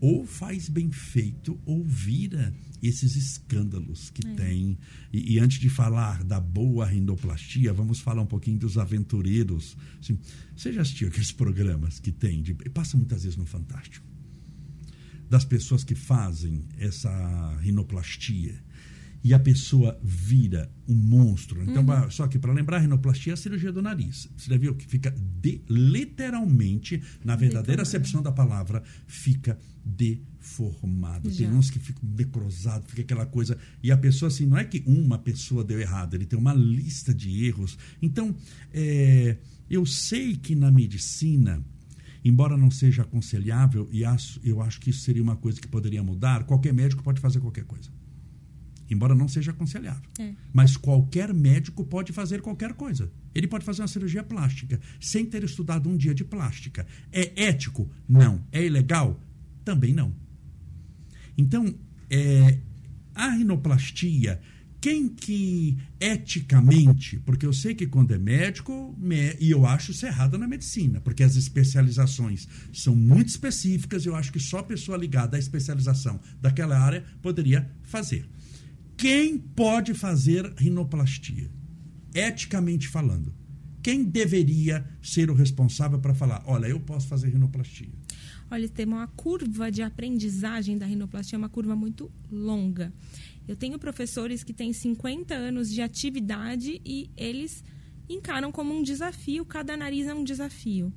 ou 0.00 0.26
faz 0.26 0.68
bem 0.68 0.90
feito 0.90 1.58
ou 1.64 1.84
vira 1.84 2.54
esses 2.82 3.16
escândalos 3.16 4.10
que 4.10 4.22
tem. 4.22 4.78
E, 5.12 5.34
e 5.34 5.38
antes 5.38 5.58
de 5.58 5.68
falar 5.70 6.22
da 6.22 6.38
boa 6.38 6.84
rindoplastia, 6.84 7.72
vamos 7.72 8.00
falar 8.00 8.22
um 8.22 8.26
pouquinho 8.26 8.58
dos 8.58 8.76
aventureiros. 8.76 9.76
Assim, 10.00 10.18
você 10.54 10.72
já 10.72 10.82
assistiu 10.82 11.08
aqueles 11.08 11.32
programas 11.32 11.98
que 11.98 12.12
tem? 12.12 12.42
De, 12.42 12.54
passa 12.70 12.96
muitas 12.96 13.22
vezes 13.22 13.38
no 13.38 13.46
Fantástico. 13.46 14.04
Das 15.28 15.44
pessoas 15.44 15.82
que 15.82 15.94
fazem 15.94 16.64
essa 16.78 17.56
rinoplastia 17.60 18.62
e 19.22 19.34
a 19.34 19.38
pessoa 19.38 19.98
vira 20.02 20.70
um 20.88 20.94
monstro. 20.94 21.62
Então, 21.62 21.84
uhum. 21.84 22.10
só 22.10 22.26
que 22.26 22.38
para 22.38 22.52
lembrar, 22.52 22.76
a 22.76 22.80
rinoplastia 22.80 23.32
é 23.32 23.34
a 23.34 23.36
cirurgia 23.36 23.72
do 23.72 23.82
nariz. 23.82 24.28
Você 24.36 24.50
já 24.50 24.56
viu 24.56 24.74
que 24.74 24.86
fica 24.86 25.10
de, 25.10 25.62
literalmente, 25.68 27.02
na 27.24 27.34
verdadeira 27.34 27.82
acepção 27.82 28.22
da 28.22 28.30
palavra, 28.30 28.82
fica 29.06 29.58
deformado. 29.84 31.30
Já. 31.30 31.46
Tem 31.46 31.56
uns 31.56 31.70
que 31.70 31.78
ficam 31.78 32.08
necrosados, 32.08 32.88
fica 32.88 33.02
aquela 33.02 33.26
coisa. 33.26 33.58
E 33.82 33.90
a 33.90 33.96
pessoa, 33.96 34.28
assim, 34.28 34.46
não 34.46 34.56
é 34.56 34.64
que 34.64 34.82
uma 34.86 35.18
pessoa 35.18 35.64
deu 35.64 35.80
errado, 35.80 36.14
ele 36.14 36.26
tem 36.26 36.38
uma 36.38 36.54
lista 36.54 37.12
de 37.12 37.46
erros. 37.46 37.76
Então, 38.00 38.34
é, 38.72 39.38
eu 39.68 39.84
sei 39.84 40.36
que 40.36 40.54
na 40.54 40.70
medicina 40.70 41.64
embora 42.24 42.56
não 42.56 42.72
seja 42.72 43.02
aconselhável, 43.02 43.88
e 43.92 44.02
eu 44.42 44.60
acho 44.60 44.80
que 44.80 44.90
isso 44.90 45.02
seria 45.02 45.22
uma 45.22 45.36
coisa 45.36 45.60
que 45.60 45.68
poderia 45.68 46.02
mudar, 46.02 46.42
qualquer 46.42 46.74
médico 46.74 47.00
pode 47.00 47.20
fazer 47.20 47.38
qualquer 47.38 47.62
coisa 47.62 47.88
embora 48.90 49.14
não 49.14 49.28
seja 49.28 49.50
aconselhável. 49.50 50.08
É. 50.18 50.32
Mas 50.52 50.76
qualquer 50.76 51.32
médico 51.32 51.84
pode 51.84 52.12
fazer 52.12 52.40
qualquer 52.40 52.72
coisa. 52.74 53.10
Ele 53.34 53.46
pode 53.46 53.64
fazer 53.64 53.82
uma 53.82 53.88
cirurgia 53.88 54.22
plástica 54.22 54.80
sem 55.00 55.26
ter 55.26 55.44
estudado 55.44 55.88
um 55.88 55.96
dia 55.96 56.14
de 56.14 56.24
plástica. 56.24 56.86
É 57.12 57.44
ético? 57.44 57.90
Não. 58.08 58.44
É 58.52 58.64
ilegal? 58.64 59.20
Também 59.64 59.92
não. 59.92 60.12
Então, 61.36 61.74
é, 62.08 62.58
a 63.14 63.30
rinoplastia, 63.30 64.40
quem 64.80 65.08
que 65.08 65.76
eticamente, 65.98 67.18
porque 67.20 67.44
eu 67.44 67.52
sei 67.52 67.74
que 67.74 67.86
quando 67.86 68.14
é 68.14 68.18
médico, 68.18 68.94
me, 68.98 69.34
e 69.40 69.50
eu 69.50 69.66
acho 69.66 69.90
isso 69.90 70.06
errado 70.06 70.38
na 70.38 70.46
medicina, 70.46 71.00
porque 71.00 71.22
as 71.22 71.34
especializações 71.34 72.46
são 72.72 72.94
muito 72.94 73.28
específicas, 73.28 74.06
eu 74.06 74.14
acho 74.14 74.32
que 74.32 74.38
só 74.38 74.62
pessoa 74.62 74.96
ligada 74.96 75.36
à 75.36 75.40
especialização 75.40 76.20
daquela 76.40 76.78
área 76.78 77.04
poderia 77.20 77.68
fazer 77.82 78.28
quem 78.96 79.38
pode 79.38 79.94
fazer 79.94 80.52
rinoplastia? 80.56 81.50
Eticamente 82.14 82.88
falando. 82.88 83.32
Quem 83.82 84.02
deveria 84.02 84.84
ser 85.00 85.30
o 85.30 85.34
responsável 85.34 86.00
para 86.00 86.12
falar, 86.12 86.42
olha, 86.44 86.66
eu 86.66 86.80
posso 86.80 87.06
fazer 87.06 87.28
rinoplastia? 87.28 87.92
Olha, 88.50 88.68
tem 88.68 88.84
uma 88.84 89.06
curva 89.06 89.70
de 89.70 89.80
aprendizagem 89.80 90.76
da 90.76 90.86
rinoplastia 90.86 91.36
é 91.36 91.38
uma 91.38 91.48
curva 91.48 91.76
muito 91.76 92.10
longa. 92.30 92.92
Eu 93.46 93.54
tenho 93.54 93.78
professores 93.78 94.42
que 94.42 94.52
têm 94.52 94.72
50 94.72 95.34
anos 95.34 95.70
de 95.70 95.82
atividade 95.82 96.80
e 96.84 97.10
eles 97.16 97.62
encaram 98.08 98.50
como 98.50 98.74
um 98.74 98.82
desafio, 98.82 99.44
cada 99.44 99.76
nariz 99.76 100.08
é 100.08 100.14
um 100.14 100.24
desafio. 100.24 100.92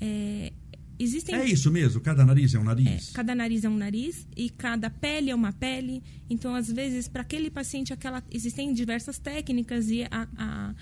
É, 0.00 0.52
Existem... 0.98 1.34
É 1.34 1.44
isso 1.44 1.70
mesmo? 1.70 2.00
Cada 2.00 2.24
nariz 2.24 2.54
é 2.54 2.58
um 2.58 2.64
nariz? 2.64 3.10
É, 3.10 3.12
cada 3.12 3.34
nariz 3.34 3.64
é 3.64 3.68
um 3.68 3.76
nariz 3.76 4.26
e 4.36 4.48
cada 4.48 4.88
pele 4.88 5.30
é 5.30 5.34
uma 5.34 5.52
pele. 5.52 6.02
Então, 6.30 6.54
às 6.54 6.70
vezes, 6.70 7.08
para 7.08 7.22
aquele 7.22 7.50
paciente, 7.50 7.92
aquela 7.92 8.22
existem 8.30 8.72
diversas 8.72 9.18
técnicas 9.18 9.90
e, 9.90 10.04
a, 10.04 10.28
a, 10.36 10.74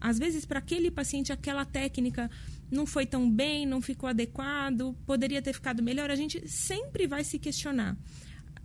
às 0.00 0.18
vezes, 0.18 0.46
para 0.46 0.58
aquele 0.58 0.90
paciente, 0.90 1.32
aquela 1.32 1.64
técnica 1.64 2.30
não 2.70 2.86
foi 2.86 3.04
tão 3.04 3.30
bem, 3.30 3.66
não 3.66 3.80
ficou 3.80 4.08
adequado, 4.08 4.96
poderia 5.04 5.42
ter 5.42 5.52
ficado 5.52 5.82
melhor. 5.82 6.10
A 6.10 6.16
gente 6.16 6.48
sempre 6.48 7.06
vai 7.06 7.22
se 7.22 7.38
questionar. 7.38 7.96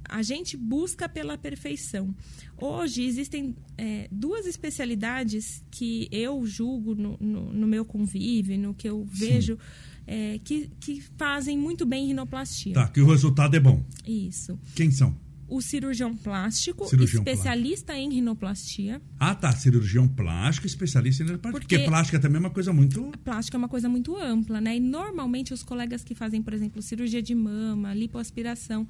A 0.07 0.21
gente 0.21 0.57
busca 0.57 1.07
pela 1.07 1.37
perfeição. 1.37 2.13
Hoje 2.57 3.03
existem 3.03 3.55
é, 3.77 4.07
duas 4.11 4.45
especialidades 4.45 5.63
que 5.71 6.07
eu 6.11 6.45
julgo 6.45 6.93
no, 6.93 7.17
no, 7.19 7.53
no 7.53 7.67
meu 7.67 7.85
convívio, 7.85 8.57
no 8.59 8.73
que 8.73 8.87
eu 8.87 9.03
vejo. 9.05 9.57
Sim 9.57 9.92
é, 10.05 10.39
que, 10.43 10.69
que 10.79 11.01
fazem 11.17 11.57
muito 11.57 11.85
bem 11.85 12.07
rinoplastia. 12.07 12.73
Tá, 12.73 12.87
que 12.87 13.01
o 13.01 13.07
resultado 13.07 13.55
é 13.55 13.59
bom. 13.59 13.83
Isso. 14.05 14.59
Quem 14.75 14.91
são? 14.91 15.15
O 15.47 15.61
cirurgião 15.61 16.15
plástico, 16.15 16.87
cirurgião 16.87 17.21
especialista 17.21 17.87
plástico. 17.87 18.11
em 18.11 18.15
rinoplastia. 18.15 19.01
Ah, 19.19 19.35
tá. 19.35 19.51
Cirurgião 19.51 20.07
plástico, 20.07 20.65
especialista 20.65 21.21
em 21.21 21.27
rinoplastia. 21.27 21.59
Porque, 21.59 21.75
porque 21.77 21.89
plástica 21.89 22.19
também 22.19 22.37
é 22.37 22.39
uma 22.39 22.49
coisa 22.49 22.73
muito. 22.73 23.11
Plástica 23.23 23.57
é 23.57 23.59
uma 23.59 23.69
coisa 23.69 23.87
muito 23.87 24.17
ampla, 24.17 24.59
né? 24.59 24.77
E 24.77 24.79
normalmente 24.79 25.53
os 25.53 25.61
colegas 25.61 26.03
que 26.03 26.15
fazem, 26.15 26.41
por 26.41 26.53
exemplo, 26.53 26.81
cirurgia 26.81 27.21
de 27.21 27.35
mama, 27.35 27.93
lipoaspiração, 27.93 28.87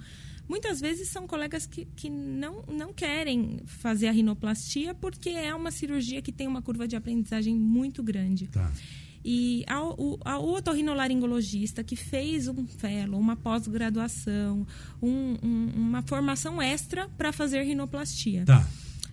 muitas 0.47 0.79
vezes 0.79 1.09
são 1.09 1.27
colegas 1.27 1.65
que, 1.65 1.85
que 1.95 2.09
não, 2.09 2.63
não 2.67 2.93
querem 2.93 3.59
fazer 3.65 4.07
a 4.07 4.11
rinoplastia 4.11 4.93
porque 4.93 5.29
é 5.29 5.53
uma 5.53 5.71
cirurgia 5.71 6.21
que 6.21 6.31
tem 6.31 6.47
uma 6.47 6.61
curva 6.61 6.87
de 6.87 6.95
aprendizagem 6.95 7.55
muito 7.55 8.01
grande. 8.01 8.47
Tá. 8.47 8.71
E 9.25 9.63
ao, 9.67 10.19
ao 10.25 10.49
otorrinolaringologista 10.49 11.83
que 11.83 11.95
fez 11.95 12.47
um 12.47 12.67
fellow, 12.67 13.19
uma 13.19 13.35
pós-graduação, 13.35 14.67
um, 15.01 15.37
um, 15.41 15.71
uma 15.75 16.01
formação 16.01 16.61
extra 16.61 17.07
para 17.17 17.31
fazer 17.31 17.63
rinoplastia. 17.63 18.43
Tá. 18.45 18.67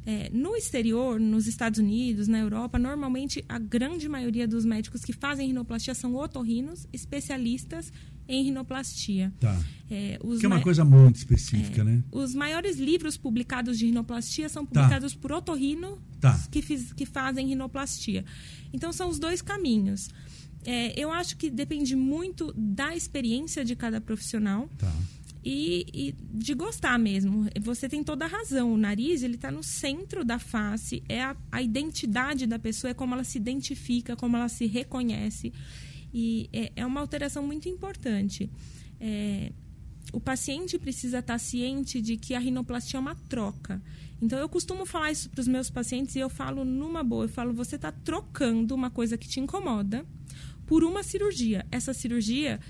É, 0.06 0.30
no 0.32 0.56
exterior, 0.56 1.20
nos 1.20 1.46
Estados 1.46 1.78
Unidos, 1.78 2.26
na 2.26 2.38
Europa, 2.38 2.78
normalmente 2.78 3.44
a 3.48 3.58
grande 3.58 4.08
maioria 4.08 4.48
dos 4.48 4.64
médicos 4.64 5.04
que 5.04 5.12
fazem 5.12 5.48
rinoplastia 5.48 5.94
são 5.94 6.14
otorrinos, 6.14 6.86
especialistas 6.92 7.92
em 8.26 8.44
rinoplastia. 8.44 9.32
Tá. 9.40 9.60
É, 9.90 10.18
que 10.38 10.46
é 10.46 10.48
uma 10.48 10.60
coisa 10.60 10.84
muito 10.84 11.16
específica, 11.16 11.80
é, 11.80 11.84
né? 11.84 12.04
Os 12.12 12.34
maiores 12.34 12.78
livros 12.78 13.16
publicados 13.16 13.78
de 13.78 13.86
rinoplastia 13.86 14.48
são 14.48 14.64
tá. 14.64 14.80
publicados 14.80 15.14
tá. 15.14 15.18
por 15.20 15.32
otorrino 15.32 15.98
tá. 16.20 16.38
que, 16.50 16.62
fiz, 16.62 16.92
que 16.92 17.04
fazem 17.04 17.48
rinoplastia. 17.48 18.24
Então, 18.72 18.92
são 18.92 19.08
os 19.08 19.18
dois 19.18 19.42
caminhos. 19.42 20.08
É, 20.64 20.98
eu 20.98 21.10
acho 21.10 21.36
que 21.36 21.50
depende 21.50 21.96
muito 21.96 22.52
da 22.56 22.94
experiência 22.94 23.64
de 23.64 23.74
cada 23.74 24.00
profissional. 24.00 24.68
Tá. 24.78 24.92
E, 25.42 25.86
e, 25.92 26.14
de 26.34 26.54
gostar 26.54 26.98
mesmo. 26.98 27.48
Você 27.62 27.88
tem 27.88 28.04
toda 28.04 28.26
a 28.26 28.28
razão. 28.28 28.74
O 28.74 28.76
nariz 28.76 29.22
ele 29.22 29.36
está 29.36 29.50
no 29.50 29.62
centro 29.62 30.24
da 30.24 30.38
face. 30.38 31.02
É 31.08 31.22
a, 31.22 31.36
a 31.50 31.62
identidade 31.62 32.46
da 32.46 32.58
pessoa, 32.58 32.90
é 32.90 32.94
como 32.94 33.14
ela 33.14 33.24
se 33.24 33.38
identifica, 33.38 34.16
como 34.16 34.36
ela 34.36 34.48
se 34.48 34.66
reconhece. 34.66 35.52
E 36.12 36.48
é, 36.52 36.72
é 36.76 36.86
uma 36.86 37.00
alteração 37.00 37.46
muito 37.46 37.68
importante. 37.68 38.50
É, 39.00 39.52
o 40.12 40.20
paciente 40.20 40.78
precisa 40.78 41.20
estar 41.20 41.38
ciente 41.38 42.00
de 42.00 42.16
que 42.16 42.34
a 42.34 42.38
rinoplastia 42.38 42.98
é 42.98 43.00
uma 43.00 43.14
troca. 43.14 43.82
Então, 44.20 44.38
eu 44.38 44.48
costumo 44.48 44.84
falar 44.84 45.10
isso 45.10 45.30
para 45.30 45.40
os 45.40 45.48
meus 45.48 45.70
pacientes 45.70 46.14
e 46.14 46.18
eu 46.18 46.28
falo 46.28 46.64
numa 46.64 47.02
boa. 47.02 47.24
Eu 47.24 47.28
falo, 47.28 47.54
você 47.54 47.76
está 47.76 47.90
trocando 47.90 48.74
uma 48.74 48.90
coisa 48.90 49.16
que 49.16 49.28
te 49.28 49.40
incomoda 49.40 50.04
por 50.66 50.84
uma 50.84 51.02
cirurgia. 51.02 51.66
Essa 51.70 51.94
cirurgia, 51.94 52.60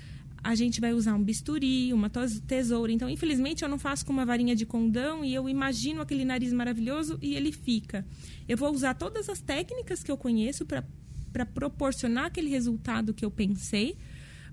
a 0.43 0.55
gente 0.55 0.81
vai 0.81 0.93
usar 0.93 1.13
um 1.13 1.23
bisturi, 1.23 1.93
uma 1.93 2.09
tesoura. 2.09 2.91
Então, 2.91 3.09
infelizmente, 3.09 3.63
eu 3.63 3.69
não 3.69 3.77
faço 3.77 4.05
com 4.05 4.11
uma 4.11 4.25
varinha 4.25 4.55
de 4.55 4.65
condão 4.65 5.23
e 5.23 5.33
eu 5.33 5.47
imagino 5.47 6.01
aquele 6.01 6.25
nariz 6.25 6.51
maravilhoso 6.51 7.19
e 7.21 7.35
ele 7.35 7.51
fica. 7.51 8.05
Eu 8.47 8.57
vou 8.57 8.73
usar 8.73 8.95
todas 8.95 9.29
as 9.29 9.39
técnicas 9.39 10.01
que 10.01 10.11
eu 10.11 10.17
conheço 10.17 10.65
para 10.65 11.45
proporcionar 11.45 12.25
aquele 12.25 12.49
resultado 12.49 13.13
que 13.13 13.23
eu 13.23 13.29
pensei, 13.29 13.97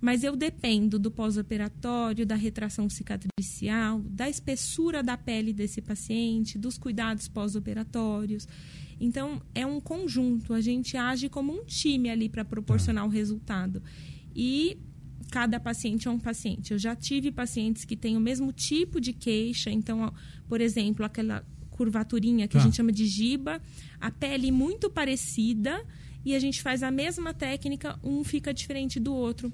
mas 0.01 0.23
eu 0.23 0.37
dependo 0.37 0.99
do 0.99 1.11
pós-operatório, 1.11 2.27
da 2.27 2.35
retração 2.35 2.89
cicatricial, 2.91 4.01
da 4.01 4.29
espessura 4.29 5.03
da 5.03 5.17
pele 5.17 5.55
desse 5.55 5.81
paciente, 5.81 6.59
dos 6.59 6.77
cuidados 6.77 7.29
pós-operatórios. 7.29 8.47
Então, 9.01 9.41
é 9.55 9.65
um 9.65 9.81
conjunto, 9.81 10.53
a 10.53 10.61
gente 10.61 10.97
age 10.97 11.29
como 11.29 11.53
um 11.53 11.65
time 11.65 12.11
ali 12.11 12.29
para 12.29 12.45
proporcionar 12.45 13.07
o 13.07 13.09
resultado. 13.09 13.83
E 14.37 14.79
cada 15.31 15.61
paciente 15.61 16.09
é 16.09 16.11
um 16.11 16.19
paciente. 16.19 16.73
Eu 16.73 16.79
já 16.79 16.97
tive 16.97 17.31
pacientes 17.31 17.85
que 17.85 17.97
têm 17.97 18.17
o 18.17 18.21
mesmo 18.21 18.53
tipo 18.53 19.01
de 19.01 19.13
queixa, 19.13 19.71
então, 19.71 20.13
por 20.49 20.61
exemplo, 20.61 21.05
aquela 21.05 21.45
curvaturinha 21.71 22.49
que 22.49 22.55
tá. 22.55 22.61
a 22.61 22.63
gente 22.63 22.77
chama 22.77 22.91
de 22.91 23.07
giba, 23.07 23.63
a 24.01 24.11
pele 24.11 24.51
muito 24.51 24.91
parecida, 24.91 25.81
e 26.25 26.35
a 26.35 26.39
gente 26.39 26.61
faz 26.63 26.83
a 26.83 26.91
mesma 26.91 27.33
técnica, 27.33 27.99
um 28.03 28.25
fica 28.25 28.53
diferente 28.53 28.99
do 28.99 29.15
outro. 29.15 29.53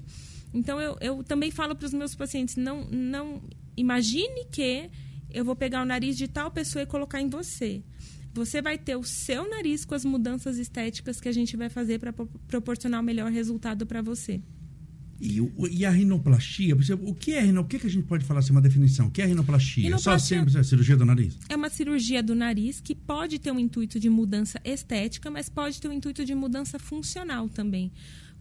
Então 0.53 0.79
eu, 0.79 0.97
eu 0.99 1.23
também 1.23 1.51
falo 1.51 1.75
para 1.75 1.85
os 1.85 1.93
meus 1.93 2.15
pacientes, 2.15 2.55
não, 2.55 2.85
não 2.89 3.41
imagine 3.77 4.45
que 4.51 4.89
eu 5.31 5.43
vou 5.43 5.55
pegar 5.55 5.81
o 5.81 5.85
nariz 5.85 6.17
de 6.17 6.27
tal 6.27 6.49
pessoa 6.49 6.83
e 6.83 6.85
colocar 6.85 7.21
em 7.21 7.29
você. 7.29 7.83
Você 8.33 8.61
vai 8.61 8.77
ter 8.77 8.95
o 8.95 9.03
seu 9.03 9.49
nariz 9.49 9.85
com 9.85 9.95
as 9.95 10.03
mudanças 10.03 10.57
estéticas 10.57 11.21
que 11.21 11.29
a 11.29 11.31
gente 11.31 11.55
vai 11.55 11.69
fazer 11.69 11.99
para 11.99 12.11
proporcionar 12.47 12.99
o 12.99 13.03
melhor 13.03 13.31
resultado 13.31 13.85
para 13.85 14.01
você. 14.01 14.41
E, 15.19 15.39
e, 15.71 15.85
a 15.85 15.89
rinoplastia, 15.89 16.75
o 16.75 17.15
que 17.15 17.33
é? 17.33 17.43
O 17.59 17.63
que, 17.63 17.79
que 17.79 17.87
a 17.87 17.89
gente 17.89 18.05
pode 18.05 18.25
falar 18.25 18.41
assim, 18.41 18.51
uma 18.51 18.61
definição? 18.61 19.07
O 19.07 19.11
que 19.11 19.21
é 19.21 19.25
rinoplastia? 19.25 19.83
rinoplastia 19.83 20.17
Só 20.17 20.19
sempre 20.19 20.59
é 20.59 20.63
cirurgia 20.63 20.97
do 20.97 21.05
nariz? 21.05 21.37
É 21.47 21.55
uma 21.55 21.69
cirurgia 21.69 22.21
do 22.21 22.35
nariz 22.35 22.81
que 22.81 22.93
pode 22.93 23.39
ter 23.39 23.51
um 23.51 23.59
intuito 23.59 23.99
de 23.99 24.09
mudança 24.09 24.59
estética, 24.63 25.31
mas 25.31 25.47
pode 25.47 25.79
ter 25.79 25.87
um 25.87 25.93
intuito 25.93 26.25
de 26.25 26.35
mudança 26.35 26.77
funcional 26.77 27.47
também. 27.47 27.91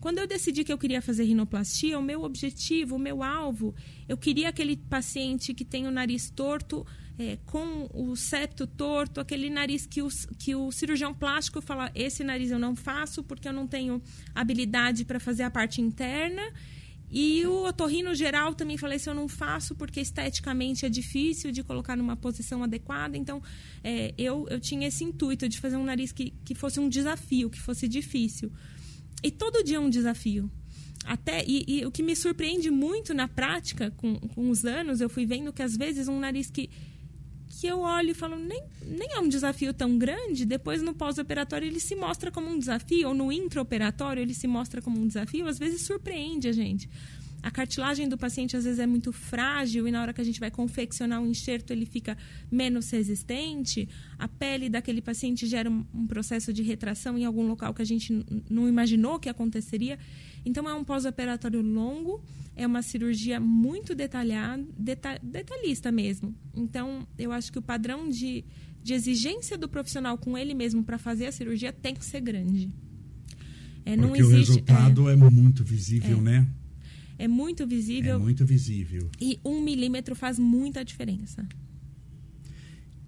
Quando 0.05 0.19
eu 0.19 0.27
decidi 0.27 0.65
que 0.65 0.71
eu 0.71 0.77
queria 0.77 1.01
fazer 1.01 1.25
rinoplastia, 1.25 1.99
o 1.99 2.03
meu 2.03 2.25
objetivo, 2.25 2.97
o 2.97 2.99
meu 2.99 3.23
alvo, 3.23 3.75
eu 4.07 4.19
queria 4.19 4.51
aquele 4.51 4.77
paciente 4.77 5.55
que 5.55 5.65
tem 5.65 5.87
o 5.87 5.91
nariz 5.91 6.29
torto, 6.29 6.87
é, 7.19 7.39
com 7.47 7.89
o 7.91 8.15
septo 8.15 8.67
torto, 8.67 9.19
aquele 9.19 9.49
nariz 9.49 9.87
que 9.87 10.03
o, 10.03 10.09
que 10.39 10.55
o 10.55 10.71
cirurgião 10.71 11.15
plástico 11.15 11.63
fala: 11.63 11.91
esse 11.95 12.23
nariz 12.23 12.51
eu 12.51 12.59
não 12.59 12.77
faço 12.77 13.25
porque 13.25 13.49
eu 13.49 13.53
não 13.55 13.67
tenho 13.67 14.03
habilidade 14.35 15.07
para 15.07 15.19
fazer 15.19 15.45
a 15.45 15.51
parte 15.51 15.81
interna. 15.81 16.43
E 17.11 17.47
o 17.47 17.65
otorrino 17.65 18.15
geral 18.15 18.55
também 18.55 18.77
falei 18.77 18.97
assim, 18.97 19.09
eu 19.09 19.15
não 19.15 19.29
faço 19.29 19.75
porque 19.75 20.01
esteticamente 20.01 20.85
é 20.85 20.91
difícil 20.91 21.51
de 21.51 21.63
colocar 21.63 21.97
numa 21.97 22.15
posição 22.17 22.63
adequada. 22.63 23.17
Então, 23.17 23.43
é, 23.83 24.13
eu, 24.19 24.47
eu 24.51 24.61
tinha 24.61 24.87
esse 24.87 25.03
intuito 25.03 25.49
de 25.49 25.59
fazer 25.59 25.77
um 25.77 25.85
nariz 25.85 26.13
que, 26.13 26.35
que 26.45 26.55
fosse 26.55 26.79
um 26.79 26.91
desafio, 26.91 27.49
que 27.49 27.61
fosse 27.61 27.89
difícil. 27.89 28.53
E 29.25 29.31
todo 29.31 29.65
dia 29.65 29.79
é 29.79 29.81
um 29.81 29.89
desafio. 29.89 30.51
Até, 31.07 31.45
e, 31.47 31.65
e 31.67 31.87
o 31.87 31.91
que 31.91 32.03
me 32.03 32.15
surpreende 32.15 32.71
muito 32.71 33.13
na 33.13 33.27
prática, 33.27 33.91
com, 33.97 34.17
com 34.17 34.51
os 34.51 34.65
anos, 34.65 35.01
eu 35.01 35.09
fui 35.09 35.27
vendo 35.27 35.53
que 35.53 35.63
às 35.63 35.77
vezes 35.77 36.09
um 36.09 36.21
nariz 36.21 36.51
que 36.51 36.71
que 37.61 37.69
eu 37.69 37.81
olho 37.81 38.11
e 38.11 38.15
falo, 38.15 38.37
nem, 38.37 38.63
nem 38.83 39.13
é 39.13 39.21
um 39.21 39.29
desafio 39.29 39.73
tão 39.73 39.97
grande, 39.97 40.45
depois 40.45 40.83
no 40.83 40.93
pós-operatório 40.93 41.67
ele 41.67 41.79
se 41.79 41.95
mostra 41.95 42.31
como 42.31 42.49
um 42.49 42.59
desafio, 42.59 43.09
ou 43.09 43.15
no 43.15 43.31
intraoperatório 43.31 44.21
ele 44.21 44.35
se 44.35 44.49
mostra 44.49 44.83
como 44.83 45.01
um 45.01 45.07
desafio, 45.07 45.47
às 45.47 45.59
vezes 45.59 45.83
surpreende 45.83 46.49
a 46.49 46.53
gente. 46.53 46.91
A 47.45 47.51
cartilagem 47.51 48.09
do 48.09 48.17
paciente 48.17 48.57
às 48.57 48.65
vezes 48.65 48.79
é 48.79 48.87
muito 48.87 49.13
frágil 49.13 49.87
e 49.87 49.91
na 49.91 50.01
hora 50.01 50.15
que 50.15 50.21
a 50.23 50.25
gente 50.25 50.41
vai 50.41 50.51
confeccionar 50.51 51.21
um 51.21 51.27
enxerto 51.27 51.73
ele 51.73 51.85
fica 51.85 52.17
menos 52.51 52.89
resistente. 52.89 53.87
A 54.19 54.27
pele 54.27 54.71
daquele 54.71 55.03
paciente 55.03 55.47
gera 55.47 55.71
um, 55.71 55.85
um 55.93 56.07
processo 56.07 56.55
de 56.55 56.63
retração 56.63 57.19
em 57.19 57.27
algum 57.27 57.47
local 57.47 57.75
que 57.75 57.83
a 57.83 57.85
gente 57.85 58.25
não 58.49 58.67
imaginou 58.67 59.19
que 59.19 59.29
aconteceria. 59.29 59.99
Então 60.43 60.67
é 60.67 60.73
um 60.73 60.83
pós-operatório 60.83 61.61
longo 61.61 62.25
é 62.57 62.67
uma 62.67 62.81
cirurgia 62.81 63.39
muito 63.39 63.95
detalhada, 63.95 64.65
detalhista 65.23 65.91
mesmo. 65.91 66.35
Então, 66.55 67.07
eu 67.19 67.33
acho 67.33 67.51
que 67.51 67.59
o 67.59 67.63
padrão 67.63 68.09
de, 68.09 68.45
de 68.81 68.95
exigência 68.95 69.59
do 69.59 69.69
profissional 69.69 70.17
com 70.17 70.39
ele 70.39 70.55
mesmo 70.55 70.85
para 70.85 70.97
fazer 70.97 71.27
a 71.27 71.33
cirurgia 71.33 71.73
tem 71.73 71.95
que 71.95 72.05
ser 72.05 72.21
grande. 72.21 72.71
É, 73.85 73.97
Porque 73.97 74.21
existe, 74.21 74.33
o 74.33 74.37
resultado 74.37 75.11
é, 75.11 75.15
é 75.15 75.17
muito 75.17 75.65
visível, 75.65 76.19
é, 76.19 76.23
né? 76.23 76.49
É 77.25 77.29
muito 77.29 77.67
visível. 77.67 78.17
É 78.17 78.19
muito 78.19 78.45
visível. 78.45 79.11
E 79.19 79.41
um 79.43 79.63
milímetro 79.63 80.15
faz 80.15 80.39
muita 80.39 80.85
diferença. 80.85 81.49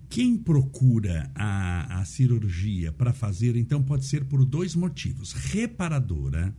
Quem 0.09 0.39
procura 0.39 1.31
a, 1.35 2.01
a 2.01 2.05
cirurgia 2.07 2.93
para 2.93 3.13
fazer, 3.13 3.57
então, 3.57 3.83
pode 3.83 4.07
ser 4.07 4.25
por 4.25 4.43
dois 4.43 4.75
motivos: 4.75 5.33
reparadora 5.33 6.55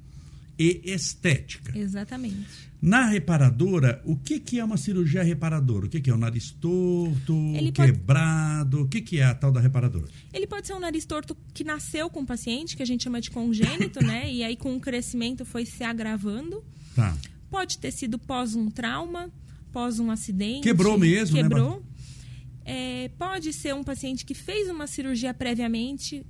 e 0.59 0.81
estética. 0.85 1.75
Exatamente. 1.75 2.67
Na 2.79 3.05
reparadora, 3.05 4.01
o 4.05 4.15
que, 4.15 4.39
que 4.39 4.59
é 4.59 4.63
uma 4.63 4.77
cirurgia 4.77 5.23
reparadora? 5.23 5.87
O 5.87 5.89
que, 5.89 5.99
que 5.99 6.11
é 6.11 6.13
o 6.13 6.17
nariz 6.17 6.51
torto, 6.51 7.33
Ele 7.55 7.71
quebrado? 7.71 8.77
Pode... 8.77 8.87
O 8.87 8.87
que, 8.87 9.01
que 9.01 9.19
é 9.19 9.23
a 9.23 9.33
tal 9.33 9.51
da 9.51 9.59
reparadora? 9.59 10.07
Ele 10.31 10.45
pode 10.45 10.67
ser 10.67 10.73
um 10.73 10.79
nariz 10.79 11.05
torto 11.05 11.35
que 11.55 11.63
nasceu 11.63 12.09
com 12.09 12.21
o 12.21 12.25
paciente, 12.25 12.77
que 12.77 12.83
a 12.83 12.85
gente 12.85 13.03
chama 13.03 13.19
de 13.19 13.31
congênito, 13.31 13.99
né? 14.05 14.31
E 14.31 14.43
aí 14.43 14.55
com 14.55 14.75
o 14.75 14.79
crescimento 14.79 15.43
foi 15.43 15.65
se 15.65 15.83
agravando. 15.83 16.63
Tá. 16.95 17.17
Pode 17.49 17.77
ter 17.77 17.91
sido 17.91 18.17
pós 18.19 18.55
um 18.55 18.69
trauma, 18.69 19.31
pós 19.71 19.99
um 19.99 20.11
acidente. 20.11 20.61
Quebrou 20.61 20.97
mesmo, 20.97 21.37
né, 21.37 21.43
quebrou. 21.43 21.77
né? 21.77 21.83
É, 22.65 23.09
pode 23.17 23.53
ser 23.53 23.73
um 23.73 23.83
paciente 23.83 24.25
que 24.25 24.33
fez 24.33 24.69
uma 24.69 24.87
cirurgia 24.87 25.33
previamente, 25.33 26.25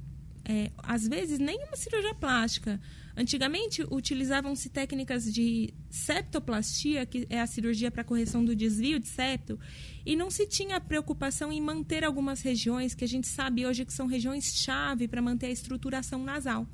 é, 0.46 0.72
às 0.78 1.08
vezes 1.08 1.40
nem 1.40 1.58
uma 1.64 1.76
cirurgia 1.76 2.14
plástica, 2.14 2.80
Antigamente 3.20 3.84
utilizavam-se 3.90 4.70
técnicas 4.70 5.34
de 5.34 5.74
septoplastia, 5.90 7.04
que 7.04 7.26
é 7.32 7.42
a 7.42 7.48
cirurgia 7.48 7.90
para 7.90 8.04
correção 8.04 8.46
do 8.46 8.56
desvio 8.56 9.00
de 9.00 9.08
septo, 9.08 9.60
e 10.06 10.16
não 10.16 10.30
se 10.30 10.46
tinha 10.46 10.80
preocupação 10.80 11.52
em 11.52 11.60
manter 11.60 12.04
algumas 12.04 12.42
regiões 12.42 12.94
que 12.94 13.04
a 13.04 13.08
gente 13.08 13.28
sabe 13.28 13.66
hoje 13.66 13.86
que 13.86 13.92
são 13.92 14.06
regiões-chave 14.06 15.08
para 15.08 15.20
manter 15.20 15.48
a 15.48 15.50
estruturação 15.50 16.24
nasal. 16.24 16.68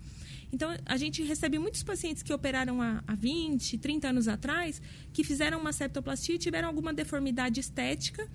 Então, 0.54 0.70
a 0.86 0.98
gente 0.98 1.24
recebe 1.24 1.58
muitos 1.58 1.82
pacientes 1.82 2.22
que 2.22 2.32
operaram 2.32 2.80
há, 2.80 3.04
há 3.08 3.16
20, 3.16 3.80
30 3.80 4.10
anos 4.10 4.28
atrás, 4.28 4.80
que 5.12 5.24
fizeram 5.24 5.60
uma 5.60 5.74
septoplastia 5.74 6.36
e 6.36 6.38
tiveram 6.38 6.68
alguma 6.68 6.94
deformidade 6.94 7.60
estética 7.60 8.30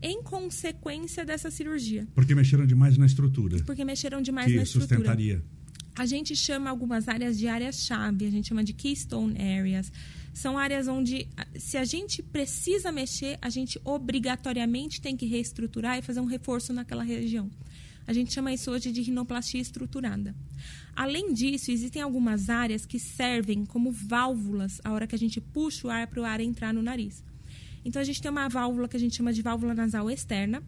em 0.00 0.22
consequência 0.22 1.24
dessa 1.24 1.50
cirurgia. 1.50 2.06
Porque 2.14 2.36
mexeram 2.36 2.64
demais 2.64 2.96
na 2.96 3.06
estrutura. 3.06 3.60
Porque 3.64 3.84
mexeram 3.84 4.22
demais 4.22 4.46
que 4.46 4.56
na 4.56 4.62
estrutura. 4.62 4.96
sustentaria. 4.96 5.42
A 5.96 6.06
gente 6.06 6.36
chama 6.36 6.70
algumas 6.70 7.08
áreas 7.08 7.36
de 7.36 7.48
áreas-chave, 7.48 8.26
a 8.26 8.30
gente 8.30 8.48
chama 8.48 8.62
de 8.62 8.72
keystone 8.72 9.34
areas. 9.40 9.90
São 10.32 10.56
áreas 10.56 10.86
onde, 10.86 11.26
se 11.58 11.78
a 11.78 11.84
gente 11.84 12.22
precisa 12.22 12.92
mexer, 12.92 13.38
a 13.42 13.50
gente 13.50 13.80
obrigatoriamente 13.82 15.00
tem 15.00 15.16
que 15.16 15.26
reestruturar 15.26 15.98
e 15.98 16.02
fazer 16.02 16.20
um 16.20 16.26
reforço 16.26 16.72
naquela 16.72 17.02
região. 17.02 17.50
A 18.06 18.12
gente 18.12 18.32
chama 18.32 18.52
isso 18.52 18.70
hoje 18.70 18.92
de 18.92 19.02
rinoplastia 19.02 19.60
estruturada. 19.60 20.34
Além 20.94 21.32
disso, 21.32 21.70
existem 21.70 22.00
algumas 22.00 22.48
áreas 22.48 22.86
que 22.86 22.98
servem 22.98 23.64
como 23.66 23.90
válvulas 23.90 24.80
a 24.84 24.92
hora 24.92 25.06
que 25.06 25.14
a 25.14 25.18
gente 25.18 25.40
puxa 25.40 25.88
o 25.88 25.90
ar 25.90 26.06
para 26.06 26.20
o 26.20 26.24
ar 26.24 26.40
entrar 26.40 26.72
no 26.72 26.82
nariz. 26.82 27.24
Então, 27.84 28.00
a 28.00 28.04
gente 28.04 28.20
tem 28.20 28.30
uma 28.30 28.48
válvula 28.48 28.88
que 28.88 28.96
a 28.96 29.00
gente 29.00 29.16
chama 29.16 29.32
de 29.32 29.42
válvula 29.42 29.74
nasal 29.74 30.10
externa, 30.10 30.62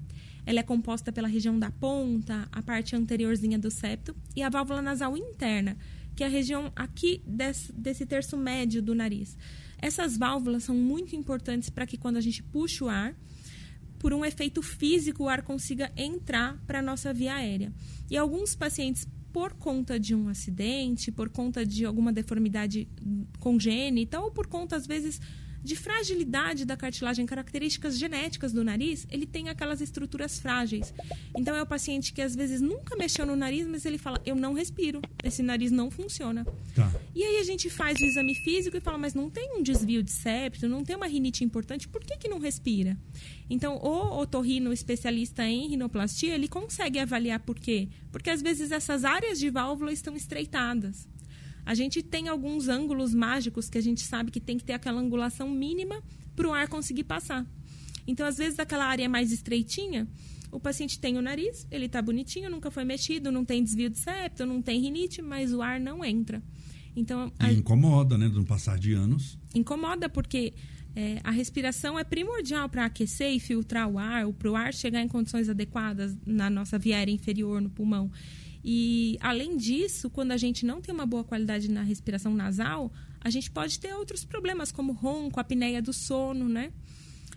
ela 0.46 0.60
é 0.60 0.62
composta 0.62 1.12
pela 1.12 1.28
região 1.28 1.58
da 1.58 1.70
ponta, 1.70 2.48
a 2.50 2.62
parte 2.62 2.96
anteriorzinha 2.96 3.58
do 3.58 3.70
septo, 3.70 4.16
e 4.34 4.42
a 4.42 4.48
válvula 4.48 4.80
nasal 4.80 5.16
interna, 5.16 5.76
que 6.16 6.24
é 6.24 6.26
a 6.26 6.30
região 6.30 6.72
aqui 6.74 7.22
desse, 7.26 7.72
desse 7.72 8.06
terço 8.06 8.36
médio 8.36 8.80
do 8.80 8.94
nariz. 8.94 9.36
Essas 9.80 10.16
válvulas 10.16 10.64
são 10.64 10.74
muito 10.74 11.14
importantes 11.14 11.70
para 11.70 11.86
que 11.86 11.96
quando 11.96 12.16
a 12.16 12.20
gente 12.20 12.42
puxa 12.42 12.84
o 12.84 12.88
ar, 12.88 13.14
por 13.98 14.12
um 14.12 14.24
efeito 14.24 14.62
físico, 14.62 15.24
o 15.24 15.28
ar 15.28 15.42
consiga 15.42 15.90
entrar 15.96 16.56
para 16.66 16.78
a 16.78 16.82
nossa 16.82 17.12
via 17.12 17.34
aérea. 17.34 17.72
E 18.10 18.16
alguns 18.16 18.54
pacientes, 18.54 19.06
por 19.32 19.52
conta 19.54 19.98
de 19.98 20.14
um 20.14 20.28
acidente, 20.28 21.12
por 21.12 21.28
conta 21.28 21.64
de 21.64 21.84
alguma 21.84 22.12
deformidade 22.12 22.88
congênita, 23.38 24.20
ou 24.20 24.30
por 24.30 24.46
conta, 24.46 24.76
às 24.76 24.86
vezes, 24.86 25.20
de 25.68 25.76
fragilidade 25.76 26.64
da 26.64 26.78
cartilagem, 26.78 27.26
características 27.26 27.98
genéticas 27.98 28.54
do 28.54 28.64
nariz, 28.64 29.06
ele 29.10 29.26
tem 29.26 29.50
aquelas 29.50 29.82
estruturas 29.82 30.38
frágeis. 30.38 30.94
Então 31.36 31.54
é 31.54 31.62
o 31.62 31.66
paciente 31.66 32.10
que 32.14 32.22
às 32.22 32.34
vezes 32.34 32.62
nunca 32.62 32.96
mexeu 32.96 33.26
no 33.26 33.36
nariz, 33.36 33.66
mas 33.66 33.84
ele 33.84 33.98
fala: 33.98 34.18
Eu 34.24 34.34
não 34.34 34.54
respiro, 34.54 35.02
esse 35.22 35.42
nariz 35.42 35.70
não 35.70 35.90
funciona. 35.90 36.46
Tá. 36.74 36.90
E 37.14 37.22
aí 37.22 37.36
a 37.36 37.42
gente 37.42 37.68
faz 37.68 38.00
o 38.00 38.04
exame 38.04 38.34
físico 38.34 38.78
e 38.78 38.80
fala: 38.80 38.96
Mas 38.96 39.12
não 39.12 39.28
tem 39.28 39.58
um 39.58 39.62
desvio 39.62 40.02
de 40.02 40.10
septo, 40.10 40.66
não 40.66 40.82
tem 40.82 40.96
uma 40.96 41.06
rinite 41.06 41.44
importante, 41.44 41.86
por 41.86 42.02
que, 42.02 42.16
que 42.16 42.28
não 42.28 42.38
respira? 42.38 42.96
Então, 43.50 43.76
o 43.76 44.20
otorrino 44.20 44.72
especialista 44.72 45.44
em 45.44 45.68
rinoplastia, 45.68 46.34
ele 46.34 46.48
consegue 46.48 46.98
avaliar 46.98 47.40
por 47.40 47.58
quê? 47.58 47.88
Porque 48.10 48.30
às 48.30 48.40
vezes 48.40 48.72
essas 48.72 49.04
áreas 49.04 49.38
de 49.38 49.50
válvula 49.50 49.92
estão 49.92 50.16
estreitadas. 50.16 51.06
A 51.68 51.74
gente 51.74 52.02
tem 52.02 52.28
alguns 52.28 52.66
ângulos 52.66 53.12
mágicos 53.12 53.68
que 53.68 53.76
a 53.76 53.80
gente 53.82 54.00
sabe 54.00 54.30
que 54.30 54.40
tem 54.40 54.56
que 54.56 54.64
ter 54.64 54.72
aquela 54.72 54.98
angulação 54.98 55.50
mínima 55.50 56.02
para 56.34 56.48
o 56.48 56.54
ar 56.54 56.66
conseguir 56.66 57.04
passar. 57.04 57.46
Então, 58.06 58.26
às 58.26 58.38
vezes, 58.38 58.58
aquela 58.58 58.86
área 58.86 59.06
mais 59.06 59.32
estreitinha, 59.32 60.08
o 60.50 60.58
paciente 60.58 60.98
tem 60.98 61.18
o 61.18 61.20
nariz, 61.20 61.66
ele 61.70 61.84
está 61.84 62.00
bonitinho, 62.00 62.48
nunca 62.48 62.70
foi 62.70 62.84
mexido, 62.84 63.30
não 63.30 63.44
tem 63.44 63.62
desvio 63.62 63.90
de 63.90 63.98
septo, 63.98 64.46
não 64.46 64.62
tem 64.62 64.80
rinite, 64.80 65.20
mas 65.20 65.52
o 65.52 65.60
ar 65.60 65.78
não 65.78 66.02
entra. 66.02 66.42
Então, 66.96 67.30
a... 67.38 67.52
incomoda, 67.52 68.16
né? 68.16 68.28
No 68.28 68.46
passar 68.46 68.78
de 68.78 68.94
anos. 68.94 69.38
Incomoda 69.54 70.08
porque 70.08 70.54
é, 70.98 71.20
a 71.22 71.30
respiração 71.30 71.96
é 71.96 72.02
primordial 72.02 72.68
para 72.68 72.84
aquecer 72.84 73.30
e 73.30 73.38
filtrar 73.38 73.88
o 73.88 74.00
ar, 74.00 74.26
para 74.32 74.50
o 74.50 74.56
ar 74.56 74.74
chegar 74.74 75.00
em 75.00 75.06
condições 75.06 75.48
adequadas 75.48 76.16
na 76.26 76.50
nossa 76.50 76.76
via 76.76 76.96
aérea 76.96 77.12
inferior, 77.12 77.60
no 77.60 77.70
pulmão. 77.70 78.10
E, 78.64 79.16
além 79.20 79.56
disso, 79.56 80.10
quando 80.10 80.32
a 80.32 80.36
gente 80.36 80.66
não 80.66 80.80
tem 80.80 80.92
uma 80.92 81.06
boa 81.06 81.22
qualidade 81.22 81.70
na 81.70 81.82
respiração 81.82 82.34
nasal, 82.34 82.92
a 83.20 83.30
gente 83.30 83.48
pode 83.48 83.78
ter 83.78 83.94
outros 83.94 84.24
problemas, 84.24 84.72
como 84.72 84.92
ronco, 84.92 85.38
apneia 85.38 85.80
do 85.80 85.92
sono, 85.92 86.48
né? 86.48 86.72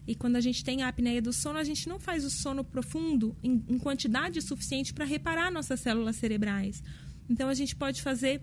E 0.08 0.15
quando 0.15 0.38
a 0.38 0.41
gente 0.41 0.63
tem 0.63 0.82
a 0.82 0.88
apneia 0.88 1.21
do 1.21 1.32
sono, 1.32 1.60
a 1.60 1.63
gente 1.63 1.88
não 1.88 2.00
faz 2.00 2.26
o 2.26 2.32
sono 2.32 2.63
profundo 2.63 3.38
em, 3.43 3.63
em 3.69 3.78
quantidade 3.78 4.41
suficiente 4.41 4.91
para 4.91 5.06
reparar 5.06 5.52
nossas 5.52 5.80
células 5.82 6.15
cerebrais. 6.15 6.82
Então, 7.30 7.47
a 7.47 7.54
gente 7.54 7.76
pode 7.76 8.02
fazer, 8.02 8.41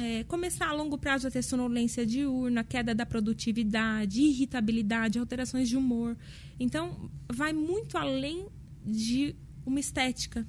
é, 0.00 0.24
começar 0.24 0.68
a 0.68 0.72
longo 0.72 0.98
prazo 0.98 1.26
a 1.26 1.30
ter 1.30 1.42
sonolência 1.42 2.06
diurna, 2.06 2.62
queda 2.62 2.94
da 2.94 3.04
produtividade, 3.04 4.20
irritabilidade, 4.20 5.18
alterações 5.18 5.68
de 5.68 5.76
humor. 5.76 6.16
Então, 6.58 7.10
vai 7.32 7.52
muito 7.52 7.96
além 7.96 8.46
de 8.84 9.34
uma 9.66 9.80
estética, 9.80 10.46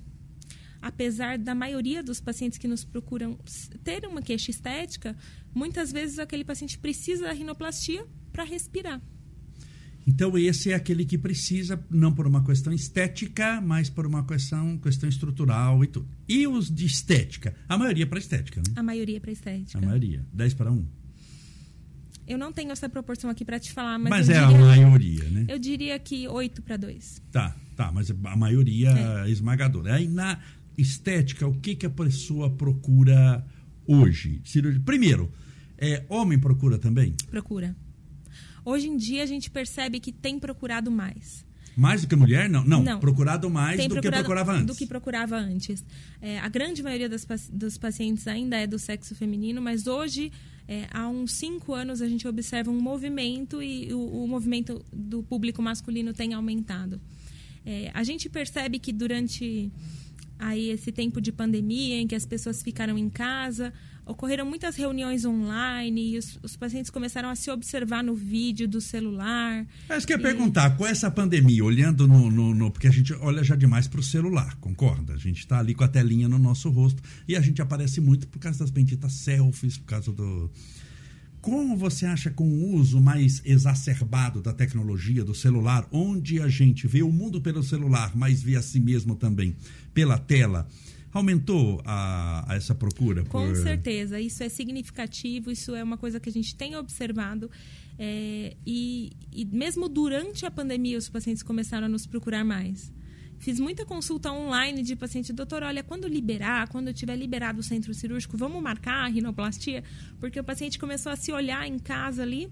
apesar 0.81 1.37
da 1.37 1.53
maioria 1.53 2.01
dos 2.01 2.21
pacientes 2.21 2.57
que 2.57 2.67
nos 2.67 2.83
procuram 2.83 3.37
ter 3.83 4.05
uma 4.05 4.21
queixa 4.21 4.51
estética, 4.51 5.15
muitas 5.53 5.91
vezes 5.91 6.19
aquele 6.19 6.45
paciente 6.45 6.77
precisa 6.77 7.25
da 7.25 7.33
rinoplastia 7.33 8.05
para 8.31 8.43
respirar. 8.43 9.01
Então 10.09 10.35
esse 10.35 10.71
é 10.71 10.73
aquele 10.73 11.05
que 11.05 11.19
precisa 11.19 11.79
não 11.87 12.11
por 12.11 12.25
uma 12.25 12.43
questão 12.43 12.73
estética, 12.73 13.61
mas 13.61 13.91
por 13.91 14.07
uma 14.07 14.25
questão, 14.25 14.75
questão 14.79 15.07
estrutural 15.07 15.83
e 15.83 15.87
tudo. 15.87 16.09
E 16.27 16.47
os 16.47 16.73
de 16.73 16.87
estética? 16.87 17.55
A 17.67 17.77
maioria 17.77 18.05
é 18.05 18.07
para 18.07 18.17
estética, 18.17 18.59
né? 18.59 18.73
A 18.75 18.81
maioria 18.81 19.17
é 19.17 19.19
para 19.19 19.31
estética. 19.31 19.77
A 19.77 19.81
maioria. 19.81 20.25
10 20.33 20.53
para 20.55 20.71
1. 20.71 20.83
Eu 22.27 22.39
não 22.39 22.51
tenho 22.51 22.71
essa 22.71 22.89
proporção 22.89 23.29
aqui 23.29 23.45
para 23.45 23.59
te 23.59 23.71
falar, 23.71 23.99
mas. 23.99 24.09
Mas 24.09 24.29
é 24.29 24.33
diria, 24.33 24.57
a 24.57 24.59
maioria, 24.59 25.23
né? 25.29 25.45
Eu 25.47 25.59
diria 25.59 25.99
que 25.99 26.27
8 26.27 26.61
para 26.63 26.77
2. 26.77 27.21
Tá, 27.31 27.55
tá, 27.75 27.91
mas 27.91 28.09
a 28.09 28.35
maioria 28.35 28.89
é. 28.89 29.29
esmagadora. 29.29 29.93
Aí 29.93 30.07
na, 30.07 30.39
estética, 30.75 31.45
o 31.45 31.53
que, 31.53 31.75
que 31.75 31.85
a 31.85 31.89
pessoa 31.89 32.49
procura 32.49 33.45
hoje? 33.85 34.41
Cirurgia. 34.43 34.81
Primeiro, 34.83 35.31
é, 35.77 36.03
homem 36.09 36.39
procura 36.39 36.79
também? 36.79 37.13
Procura. 37.29 37.75
Hoje 38.69 38.87
em 38.87 38.95
dia 38.95 39.23
a 39.23 39.25
gente 39.25 39.49
percebe 39.49 39.99
que 39.99 40.11
tem 40.11 40.37
procurado 40.37 40.91
mais. 40.91 41.43
Mais 41.75 42.01
do 42.01 42.07
que 42.07 42.15
mulher? 42.15 42.47
Não, 42.47 42.63
não. 42.63 42.83
não. 42.83 42.99
procurado 42.99 43.49
mais 43.49 43.81
do 43.81 43.89
procurado, 43.89 44.17
que 44.17 44.19
procurava 44.19 44.51
antes. 44.51 44.65
Do 44.65 44.75
que 44.75 44.85
procurava 44.85 45.37
antes. 45.37 45.85
É, 46.21 46.37
a 46.39 46.47
grande 46.49 46.83
maioria 46.83 47.09
das, 47.09 47.25
dos 47.51 47.79
pacientes 47.79 48.27
ainda 48.27 48.57
é 48.57 48.67
do 48.67 48.77
sexo 48.77 49.15
feminino, 49.15 49.59
mas 49.59 49.87
hoje, 49.87 50.31
é, 50.67 50.87
há 50.91 51.07
uns 51.07 51.31
cinco 51.31 51.73
anos, 51.73 51.99
a 51.99 52.07
gente 52.07 52.27
observa 52.27 52.69
um 52.69 52.79
movimento 52.79 53.63
e 53.63 53.91
o, 53.91 54.23
o 54.23 54.27
movimento 54.27 54.85
do 54.93 55.23
público 55.23 55.63
masculino 55.63 56.13
tem 56.13 56.35
aumentado. 56.35 57.01
É, 57.65 57.89
a 57.91 58.03
gente 58.03 58.29
percebe 58.29 58.77
que 58.77 58.93
durante 58.93 59.71
aí 60.37 60.69
esse 60.69 60.91
tempo 60.91 61.19
de 61.19 61.31
pandemia 61.31 61.99
em 61.99 62.05
que 62.05 62.15
as 62.15 62.25
pessoas 62.25 62.61
ficaram 62.61 62.97
em 62.97 63.09
casa, 63.09 63.73
ocorreram 64.09 64.45
muitas 64.45 64.75
reuniões 64.75 65.23
online 65.23 66.13
e 66.13 66.17
os, 66.17 66.39
os, 66.41 66.55
pacientes 66.55 66.89
começaram 66.89 67.29
a 67.29 67.35
se 67.35 67.51
observar 67.51 68.03
no 68.03 68.15
vídeo 68.15 68.67
do 68.67 68.81
celular. 68.81 69.65
É 69.87 69.97
isso 69.97 70.07
que 70.07 70.13
eu 70.13 70.17
ia 70.17 70.21
e... 70.21 70.23
perguntar, 70.23 70.75
com 70.75 70.85
essa 70.85 71.11
pandemia, 71.11 71.63
olhando 71.63 72.07
no, 72.07 72.31
no, 72.31 72.55
no 72.55 72.71
Porque 72.71 72.87
a 72.87 72.91
gente 72.91 73.13
olha 73.13 73.43
já 73.43 73.55
demais 73.55 73.87
para 73.87 73.99
o 73.99 74.03
celular, 74.03 74.55
concorda? 74.55 75.13
A 75.13 75.17
gente 75.17 75.39
está 75.39 75.59
ali 75.59 75.75
com 75.75 75.83
a 75.83 75.87
telinha 75.87 76.27
no 76.27 76.39
nosso 76.39 76.69
rosto 76.69 77.03
e 77.27 77.35
a 77.35 77.41
gente 77.41 77.61
aparece 77.61 78.01
muito 78.01 78.27
por 78.27 78.39
causa 78.39 78.59
das 78.59 78.71
benditas 78.71 79.13
selfies, 79.13 79.77
por 79.77 79.85
causa 79.85 80.11
do. 80.11 80.49
Como 81.39 81.77
você 81.77 82.05
acha 82.05 82.29
com 82.29 82.49
o 82.49 82.75
uso 82.75 82.99
mais 82.99 83.41
exacerbado 83.45 84.41
da 84.41 84.51
tecnologia, 84.51 85.23
do 85.23 85.33
celular, 85.33 85.87
onde 85.89 86.41
a 86.41 86.49
gente 86.49 86.85
vê 86.85 87.01
o 87.01 87.11
mundo 87.11 87.39
pelo 87.39 87.63
celular, 87.63 88.11
mas 88.13 88.41
vê 88.41 88.57
a 88.57 88.61
si 88.61 88.79
mesmo 88.79 89.15
também 89.15 89.55
pela 89.93 90.17
tela? 90.17 90.67
Aumentou 91.11 91.81
a, 91.85 92.45
a 92.51 92.55
essa 92.55 92.75
procura? 92.75 93.23
Com 93.25 93.47
por... 93.47 93.55
certeza, 93.55 94.19
isso 94.19 94.43
é 94.43 94.49
significativo, 94.49 95.49
isso 95.49 95.73
é 95.75 95.83
uma 95.83 95.97
coisa 95.97 96.19
que 96.19 96.29
a 96.29 96.31
gente 96.31 96.55
tem 96.55 96.75
observado. 96.75 97.49
É, 97.97 98.55
e, 98.65 99.11
e 99.31 99.45
mesmo 99.45 99.89
durante 99.89 100.45
a 100.45 100.51
pandemia, 100.51 100.97
os 100.97 101.09
pacientes 101.09 101.43
começaram 101.43 101.87
a 101.87 101.89
nos 101.89 102.05
procurar 102.05 102.45
mais. 102.45 102.91
Fiz 103.39 103.59
muita 103.59 103.85
consulta 103.85 104.31
online 104.31 104.83
de 104.83 104.95
paciente, 104.95 105.31
doutor, 105.31 105.63
olha, 105.63 105.81
quando 105.81 106.07
liberar, 106.07 106.67
quando 106.67 106.89
eu 106.89 106.93
tiver 106.93 107.15
liberado 107.15 107.61
o 107.61 107.63
centro 107.63 107.93
cirúrgico, 107.93 108.37
vamos 108.37 108.61
marcar 108.61 109.05
a 109.05 109.07
rinoplastia? 109.07 109.83
Porque 110.19 110.39
o 110.39 110.43
paciente 110.43 110.77
começou 110.77 111.09
a 111.11 111.15
se 111.15 111.31
olhar 111.31 111.65
em 111.65 111.79
casa 111.79 112.21
ali 112.21 112.49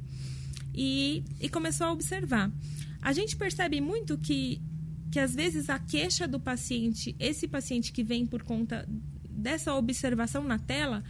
e, 0.73 1.23
e 1.41 1.49
começou 1.49 1.87
a 1.87 1.91
observar. 1.91 2.49
A 3.01 3.11
gente 3.11 3.35
percebe 3.35 3.81
muito 3.81 4.17
que 4.17 4.61
que 5.11 5.19
às 5.19 5.33
vezes 5.33 5.69
a 5.69 5.79
queixa 5.79 6.27
do 6.27 6.39
paciente, 6.39 7.15
esse 7.19 7.47
paciente 7.47 7.91
que 7.91 8.03
vem 8.03 8.25
por 8.25 8.43
conta 8.43 8.87
dessa 9.29 9.73
observação 9.73 10.43
na 10.43 10.59
tela, 10.59 11.03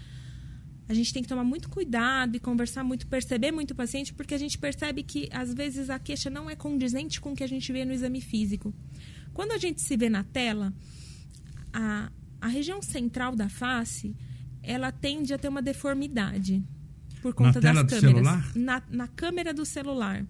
a 0.87 0.93
gente 0.93 1.13
tem 1.13 1.21
que 1.21 1.29
tomar 1.29 1.43
muito 1.43 1.69
cuidado 1.69 2.35
e 2.35 2.39
conversar 2.39 2.83
muito, 2.83 3.07
perceber 3.07 3.51
muito 3.51 3.71
o 3.71 3.75
paciente, 3.75 4.13
porque 4.13 4.33
a 4.33 4.37
gente 4.37 4.57
percebe 4.57 5.03
que 5.03 5.27
às 5.31 5.53
vezes 5.53 5.89
a 5.89 5.99
queixa 5.99 6.29
não 6.29 6.49
é 6.49 6.55
condizente 6.55 7.19
com 7.19 7.31
o 7.31 7.35
que 7.35 7.43
a 7.43 7.47
gente 7.47 7.71
vê 7.71 7.83
no 7.83 7.91
exame 7.91 8.21
físico. 8.21 8.73
Quando 9.33 9.51
a 9.51 9.57
gente 9.57 9.81
se 9.81 9.97
vê 9.97 10.09
na 10.09 10.23
tela, 10.23 10.73
a, 11.73 12.11
a 12.39 12.47
região 12.47 12.81
central 12.81 13.35
da 13.35 13.49
face, 13.49 14.15
ela 14.63 14.91
tende 14.91 15.33
a 15.33 15.37
ter 15.37 15.49
uma 15.49 15.61
deformidade 15.61 16.63
por 17.21 17.33
conta 17.33 17.59
na 17.59 17.83
das 17.83 17.99
câmeras. 17.99 18.01
Celular? 18.01 18.51
Na, 18.55 18.83
na 18.89 19.07
câmera 19.07 19.53
do 19.53 19.65
celular 19.65 20.25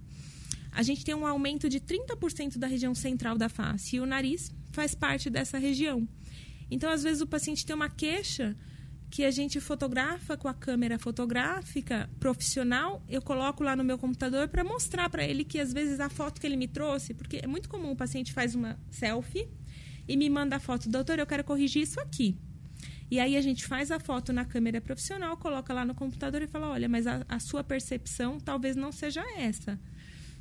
a 0.71 0.83
gente 0.83 1.03
tem 1.03 1.15
um 1.15 1.25
aumento 1.25 1.69
de 1.69 1.79
30% 1.79 2.57
da 2.57 2.67
região 2.67 2.93
central 2.93 3.37
da 3.37 3.49
face 3.49 3.95
e 3.95 3.99
o 3.99 4.05
nariz 4.05 4.51
faz 4.71 4.93
parte 4.93 5.29
dessa 5.29 5.57
região. 5.57 6.07
Então, 6.69 6.89
às 6.89 7.03
vezes, 7.03 7.21
o 7.21 7.27
paciente 7.27 7.65
tem 7.65 7.75
uma 7.75 7.89
queixa 7.89 8.55
que 9.09 9.23
a 9.23 9.31
gente 9.31 9.59
fotografa 9.59 10.35
com 10.35 10.47
a 10.47 10.53
câmera 10.53 10.99
fotográfica 10.99 12.09
profissional, 12.19 13.01
eu 13.07 13.21
coloco 13.21 13.63
lá 13.63 13.75
no 13.75 13.83
meu 13.83 13.97
computador 13.97 14.49
para 14.49 14.63
mostrar 14.63 15.09
para 15.09 15.23
ele 15.23 15.45
que 15.45 15.59
às 15.59 15.71
vezes 15.71 15.99
a 15.99 16.09
foto 16.09 16.41
que 16.41 16.45
ele 16.47 16.57
me 16.57 16.67
trouxe, 16.67 17.13
porque 17.13 17.39
é 17.41 17.47
muito 17.47 17.69
comum 17.69 17.91
o 17.91 17.95
paciente 17.95 18.33
faz 18.33 18.53
uma 18.53 18.77
selfie 18.91 19.47
e 20.07 20.17
me 20.17 20.29
manda 20.29 20.57
a 20.57 20.59
foto, 20.59 20.89
doutor, 20.89 21.19
eu 21.19 21.25
quero 21.25 21.43
corrigir 21.43 21.83
isso 21.83 21.99
aqui. 22.01 22.37
E 23.09 23.19
aí 23.19 23.37
a 23.37 23.41
gente 23.41 23.65
faz 23.65 23.91
a 23.91 23.99
foto 23.99 24.33
na 24.33 24.43
câmera 24.43 24.81
profissional, 24.81 25.37
coloca 25.37 25.73
lá 25.73 25.85
no 25.85 25.95
computador 25.95 26.41
e 26.41 26.47
fala, 26.47 26.69
olha, 26.69 26.89
mas 26.89 27.07
a, 27.07 27.25
a 27.29 27.39
sua 27.39 27.63
percepção 27.63 28.37
talvez 28.39 28.75
não 28.75 28.91
seja 28.91 29.23
essa. 29.37 29.79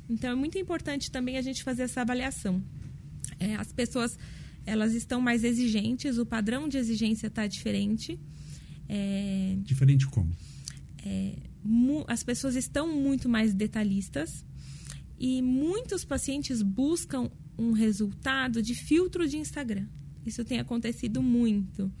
Então 0.09 0.31
é 0.31 0.35
muito 0.35 0.57
importante 0.57 1.11
também 1.11 1.37
a 1.37 1.41
gente 1.41 1.63
fazer 1.63 1.83
essa 1.83 2.01
avaliação. 2.01 2.63
É, 3.39 3.55
as 3.55 3.71
pessoas 3.71 4.17
elas 4.65 4.93
estão 4.93 5.21
mais 5.21 5.43
exigentes, 5.43 6.17
o 6.17 6.25
padrão 6.25 6.67
de 6.67 6.77
exigência 6.77 7.27
está 7.27 7.47
diferente. 7.47 8.19
É, 8.89 9.55
diferente 9.61 10.05
como? 10.07 10.31
É, 11.05 11.35
as 12.07 12.23
pessoas 12.23 12.55
estão 12.55 12.93
muito 12.93 13.29
mais 13.29 13.53
detalhistas 13.53 14.45
e 15.17 15.41
muitos 15.41 16.03
pacientes 16.03 16.61
buscam 16.61 17.31
um 17.57 17.71
resultado 17.71 18.61
de 18.61 18.75
filtro 18.75 19.27
de 19.27 19.37
Instagram. 19.37 19.87
Isso 20.25 20.43
tem 20.43 20.59
acontecido 20.59 21.21
muito. 21.21 21.91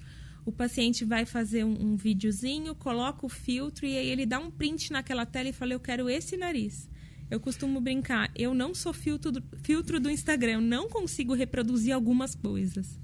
O 0.45 0.51
paciente 0.51 1.03
vai 1.03 1.25
fazer 1.25 1.63
um, 1.63 1.93
um 1.93 1.95
videozinho, 1.95 2.75
coloca 2.75 3.25
o 3.25 3.29
filtro 3.29 3.85
e 3.85 3.97
aí 3.97 4.07
ele 4.07 4.25
dá 4.25 4.39
um 4.39 4.51
print 4.51 4.91
naquela 4.91 5.25
tela 5.25 5.49
e 5.49 5.53
fala: 5.53 5.73
Eu 5.73 5.79
quero 5.79 6.09
esse 6.09 6.37
nariz. 6.37 6.89
Eu 7.29 7.39
costumo 7.39 7.81
brincar, 7.81 8.31
eu 8.35 8.53
não 8.53 8.73
sou 8.73 8.93
filtro 8.93 9.31
do, 9.31 9.43
filtro 9.61 9.99
do 9.99 10.09
Instagram, 10.09 10.53
eu 10.53 10.61
não 10.61 10.87
consigo 10.87 11.33
reproduzir 11.33 11.93
algumas 11.93 12.33
coisas. 12.33 12.99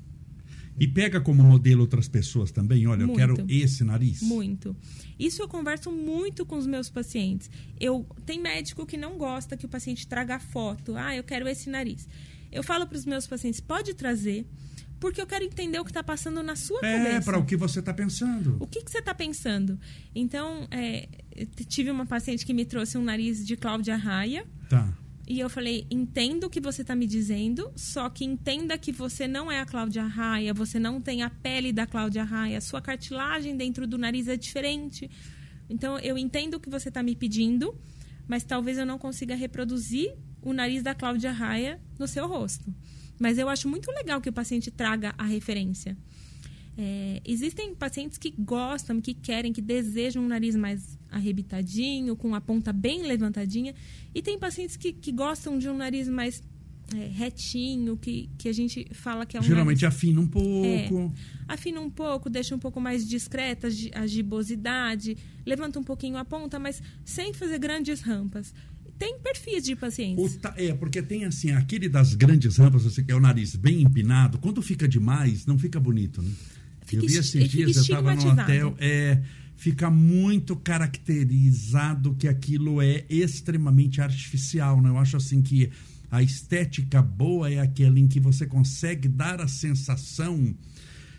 E 0.79 0.87
pega 0.87 1.21
como 1.21 1.43
modelo 1.43 1.81
outras 1.81 2.07
pessoas 2.07 2.51
também? 2.51 2.87
Olha, 2.87 3.05
muito, 3.05 3.19
eu 3.19 3.35
quero 3.35 3.45
esse 3.47 3.83
nariz. 3.83 4.21
Muito. 4.21 4.75
Isso 5.19 5.41
eu 5.41 5.47
converso 5.47 5.91
muito 5.91 6.45
com 6.45 6.57
os 6.57 6.65
meus 6.65 6.89
pacientes. 6.89 7.49
Eu 7.79 8.07
Tem 8.25 8.39
médico 8.39 8.85
que 8.85 8.97
não 8.97 9.17
gosta 9.17 9.55
que 9.55 9.65
o 9.65 9.69
paciente 9.69 10.07
traga 10.07 10.39
foto. 10.39 10.95
Ah, 10.95 11.15
eu 11.15 11.23
quero 11.23 11.47
esse 11.47 11.69
nariz. 11.69 12.07
Eu 12.51 12.63
falo 12.63 12.87
para 12.87 12.97
os 12.97 13.05
meus 13.05 13.27
pacientes, 13.27 13.59
pode 13.59 13.93
trazer, 13.93 14.45
porque 15.03 15.19
eu 15.19 15.27
quero 15.27 15.43
entender 15.43 15.77
o 15.77 15.83
que 15.83 15.91
está 15.91 16.01
passando 16.01 16.41
na 16.41 16.55
sua 16.55 16.79
é, 16.81 16.97
cabeça. 16.97 17.17
É, 17.17 17.19
para 17.19 17.37
o 17.37 17.45
que 17.45 17.57
você 17.57 17.79
está 17.79 17.93
pensando. 17.93 18.55
O 18.57 18.65
que, 18.65 18.81
que 18.81 18.89
você 18.89 18.99
está 18.99 19.13
pensando? 19.13 19.77
Então, 20.15 20.65
é, 20.71 21.09
tive 21.67 21.91
uma 21.91 22.05
paciente 22.05 22.45
que 22.45 22.53
me 22.53 22.63
trouxe 22.63 22.97
um 22.97 23.03
nariz 23.03 23.45
de 23.45 23.57
Cláudia 23.57 23.97
Raia. 23.97 24.47
Tá. 24.69 24.97
E 25.27 25.41
eu 25.41 25.49
falei, 25.49 25.85
entendo 25.91 26.45
o 26.45 26.49
que 26.49 26.61
você 26.61 26.83
está 26.83 26.95
me 26.95 27.05
dizendo, 27.05 27.69
só 27.75 28.09
que 28.09 28.23
entenda 28.23 28.77
que 28.77 28.93
você 28.93 29.27
não 29.27 29.51
é 29.51 29.59
a 29.59 29.65
Cláudia 29.65 30.05
Raia, 30.05 30.53
você 30.53 30.79
não 30.79 31.01
tem 31.01 31.21
a 31.21 31.29
pele 31.29 31.73
da 31.73 31.85
Cláudia 31.85 32.23
Raia, 32.23 32.61
sua 32.61 32.81
cartilagem 32.81 33.57
dentro 33.57 33.85
do 33.85 33.97
nariz 33.97 34.29
é 34.29 34.37
diferente. 34.37 35.11
Então, 35.69 35.99
eu 35.99 36.17
entendo 36.17 36.53
o 36.53 36.59
que 36.61 36.69
você 36.69 36.87
está 36.87 37.03
me 37.03 37.13
pedindo, 37.13 37.77
mas 38.25 38.45
talvez 38.45 38.77
eu 38.77 38.85
não 38.85 38.97
consiga 38.97 39.35
reproduzir 39.35 40.15
o 40.41 40.53
nariz 40.53 40.81
da 40.81 40.95
Cláudia 40.95 41.33
Raia 41.33 41.77
no 41.99 42.07
seu 42.07 42.25
rosto. 42.25 42.73
Mas 43.19 43.37
eu 43.37 43.47
acho 43.49 43.67
muito 43.67 43.91
legal 43.91 44.19
que 44.19 44.29
o 44.29 44.33
paciente 44.33 44.71
traga 44.71 45.13
a 45.17 45.25
referência. 45.25 45.97
É, 46.75 47.21
existem 47.23 47.75
pacientes 47.75 48.17
que 48.17 48.33
gostam, 48.37 48.99
que 48.99 49.13
querem, 49.13 49.53
que 49.53 49.61
desejam 49.61 50.23
um 50.23 50.27
nariz 50.27 50.55
mais 50.55 50.97
arrebitadinho, 51.11 52.15
com 52.15 52.33
a 52.33 52.41
ponta 52.41 52.73
bem 52.73 53.03
levantadinha. 53.03 53.75
E 54.13 54.21
tem 54.21 54.39
pacientes 54.39 54.75
que, 54.75 54.91
que 54.91 55.11
gostam 55.11 55.59
de 55.59 55.69
um 55.69 55.77
nariz 55.77 56.09
mais 56.09 56.41
é, 56.95 57.07
retinho, 57.07 57.95
que, 57.95 58.29
que 58.37 58.49
a 58.49 58.53
gente 58.53 58.87
fala 58.91 59.25
que 59.25 59.37
é 59.37 59.39
um 59.39 59.43
Geralmente 59.43 59.83
nariz, 59.83 59.95
afina 59.95 60.19
um 60.19 60.27
pouco. 60.27 60.65
É, 60.65 61.11
afina 61.47 61.79
um 61.79 61.89
pouco, 61.89 62.29
deixa 62.29 62.55
um 62.55 62.59
pouco 62.59 62.81
mais 62.81 63.07
discreta 63.07 63.67
a 63.93 64.07
gibosidade, 64.07 65.15
levanta 65.45 65.79
um 65.79 65.83
pouquinho 65.83 66.17
a 66.17 66.25
ponta, 66.25 66.57
mas 66.57 66.81
sem 67.05 67.33
fazer 67.33 67.59
grandes 67.59 68.01
rampas 68.01 68.53
tem 68.97 69.19
perfis 69.19 69.63
de 69.63 69.75
pacientes. 69.75 70.37
Ta... 70.37 70.53
É, 70.57 70.73
porque 70.73 71.01
tem 71.01 71.25
assim, 71.25 71.51
aquele 71.51 71.89
das 71.89 72.13
grandes 72.13 72.57
rampas, 72.57 72.83
você 72.83 73.03
quer 73.03 73.15
o 73.15 73.19
nariz 73.19 73.55
bem 73.55 73.81
empinado, 73.81 74.37
quando 74.37 74.61
fica 74.61 74.87
demais, 74.87 75.45
não 75.45 75.57
fica 75.57 75.79
bonito, 75.79 76.21
né? 76.21 76.31
Fica 76.85 77.03
eu 77.03 77.09
vi 77.09 77.17
esses 77.17 77.49
dias, 77.49 77.75
eu 77.75 77.81
estava 77.81 78.15
no 78.15 78.27
hotel, 78.29 78.75
é, 78.79 79.21
fica 79.55 79.89
muito 79.89 80.55
caracterizado 80.55 82.13
que 82.15 82.27
aquilo 82.27 82.81
é 82.81 83.05
extremamente 83.09 84.01
artificial, 84.01 84.81
né? 84.81 84.89
Eu 84.89 84.97
acho 84.97 85.17
assim 85.17 85.41
que 85.41 85.69
a 86.11 86.21
estética 86.21 87.01
boa 87.01 87.51
é 87.51 87.59
aquela 87.59 87.99
em 87.99 88.07
que 88.07 88.19
você 88.19 88.45
consegue 88.45 89.07
dar 89.07 89.41
a 89.41 89.47
sensação 89.47 90.53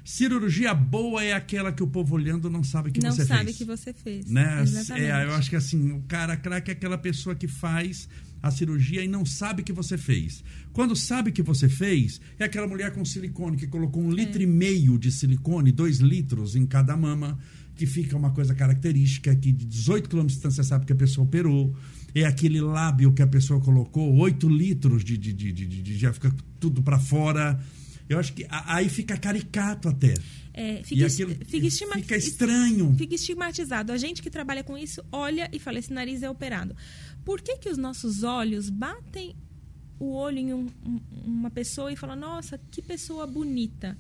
Cirurgia 0.05 0.75
boa 0.75 1.25
é 1.25 1.33
aquela 1.33 1.73
que 1.73 1.83
o 1.83 1.87
povo 1.87 2.15
olhando 2.15 2.51
não 2.51 2.63
sabe 2.63 2.91
que 2.91 3.01
não 3.01 3.11
você 3.11 3.25
fez. 3.25 3.29
Não 3.31 3.37
sabe 3.39 3.53
que 3.55 3.65
você 3.65 3.93
fez. 3.95 4.27
Né? 4.27 4.65
É, 4.99 5.25
eu 5.25 5.33
acho 5.33 5.49
que 5.49 5.57
assim, 5.57 5.93
o 5.93 6.03
cara 6.03 6.37
craque 6.37 6.71
é 6.71 6.75
aquela 6.75 6.99
pessoa 6.99 7.35
que 7.35 7.49
faz 7.49 8.07
a 8.43 8.51
cirurgia 8.51 9.03
e 9.03 9.09
não 9.09 9.25
sabe 9.25 9.63
que 9.63 9.73
você 9.73 9.97
fez. 9.97 10.45
Quando 10.75 10.95
sabe 10.95 11.33
que 11.33 11.43
você 11.43 11.67
fez, 11.67 12.21
é 12.39 12.45
aquela 12.45 12.67
mulher 12.67 12.93
com 12.93 13.03
silicone 13.03 13.57
que 13.57 13.67
colocou 13.67 14.03
um 14.03 14.13
é. 14.13 14.17
litro 14.17 14.43
e 14.43 14.47
meio 14.47 14.99
de 14.99 15.11
silicone, 15.11 15.73
dois 15.73 16.01
litros 16.01 16.55
em 16.55 16.67
cada 16.67 16.95
mama, 16.95 17.39
que 17.75 17.87
fica 17.87 18.15
uma 18.15 18.31
coisa 18.31 18.55
característica 18.55 19.35
que 19.35 19.51
de 19.51 19.65
18 19.65 20.11
km 20.11 20.21
de 20.21 20.27
distância 20.27 20.63
sabe 20.63 20.85
que 20.85 20.93
a 20.93 20.97
pessoa 20.97 21.25
operou. 21.27 21.75
É 22.15 22.27
aquele 22.27 22.61
lábio 22.61 23.11
que 23.13 23.23
a 23.23 23.27
pessoa 23.27 23.59
colocou, 23.59 24.15
8 24.17 24.49
litros 24.51 25.03
de, 25.03 25.17
de, 25.17 25.33
de, 25.33 25.51
de, 25.51 25.67
de 25.67 25.99
já 25.99 26.13
fica 26.13 26.31
tudo 26.61 26.83
para 26.83 26.99
fora. 26.99 27.59
Eu 28.09 28.19
acho 28.19 28.33
que 28.33 28.47
aí 28.51 28.89
fica 28.89 29.17
caricato 29.17 29.89
até. 29.89 30.15
É, 30.53 30.83
fica, 30.85 31.09
fica, 31.09 31.35
fica, 31.45 32.17
estranho. 32.17 32.95
Fica 32.97 33.15
estigmatizado. 33.15 33.91
A 33.91 33.97
gente 33.97 34.23
que 34.23 34.31
trabalha 34.31 34.63
com 34.63 34.79
isso 34.79 35.05
olha 35.11 35.49
e 35.53 35.59
fala: 35.59 35.79
esse 35.79 35.93
nariz 35.93 36.23
é 36.23 36.31
operado. 36.31 36.77
Por 37.25 37.41
que, 37.41 37.57
que 37.57 37.69
os 37.69 37.79
nossos 37.79 38.23
olhos 38.23 38.71
batem 38.71 39.35
o 39.99 40.13
olho 40.13 40.39
em 40.39 40.53
um, 40.53 40.69
uma 41.25 41.51
pessoa 41.51 41.93
e 41.93 41.97
falam, 41.97 42.17
nossa, 42.17 42.61
que 42.71 42.83
pessoa 42.83 43.27
bonita? 43.27 43.97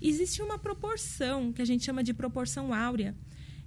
Existe 0.00 0.42
uma 0.42 0.58
proporção 0.58 1.52
que 1.52 1.62
a 1.62 1.64
gente 1.64 1.84
chama 1.84 2.02
de 2.02 2.12
proporção 2.12 2.74
áurea. 2.74 3.14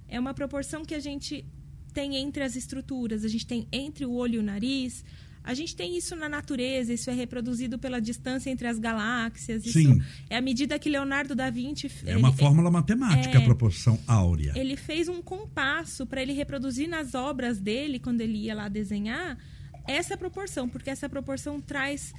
É 0.06 0.20
uma 0.20 0.34
proporção 0.34 0.84
que 0.84 0.94
a 0.94 1.00
gente 1.00 1.44
tem 1.92 2.16
entre 2.16 2.44
as 2.44 2.54
estruturas, 2.54 3.24
a 3.24 3.28
gente 3.28 3.46
tem 3.46 3.66
entre 3.72 4.04
o 4.04 4.12
olho 4.12 4.36
e 4.36 4.38
o 4.38 4.42
nariz. 4.42 5.04
A 5.48 5.54
gente 5.54 5.74
tem 5.74 5.96
isso 5.96 6.14
na 6.14 6.28
natureza, 6.28 6.92
isso 6.92 7.08
é 7.08 7.14
reproduzido 7.14 7.78
pela 7.78 8.02
distância 8.02 8.50
entre 8.50 8.68
as 8.68 8.78
galáxias. 8.78 9.62
Sim. 9.62 10.02
é 10.28 10.36
a 10.36 10.42
medida 10.42 10.78
que 10.78 10.90
Leonardo 10.90 11.34
da 11.34 11.48
Vinci. 11.48 11.90
É 12.04 12.14
uma 12.18 12.30
fórmula 12.34 12.70
matemática, 12.70 13.38
é, 13.38 13.40
a 13.40 13.44
proporção 13.44 13.98
áurea. 14.06 14.52
Ele 14.54 14.76
fez 14.76 15.08
um 15.08 15.22
compasso 15.22 16.06
para 16.06 16.20
ele 16.20 16.34
reproduzir 16.34 16.86
nas 16.86 17.14
obras 17.14 17.58
dele, 17.58 17.98
quando 17.98 18.20
ele 18.20 18.36
ia 18.36 18.54
lá 18.54 18.68
desenhar, 18.68 19.38
essa 19.86 20.18
proporção, 20.18 20.68
porque 20.68 20.90
essa 20.90 21.08
proporção 21.08 21.62
traz 21.62 22.12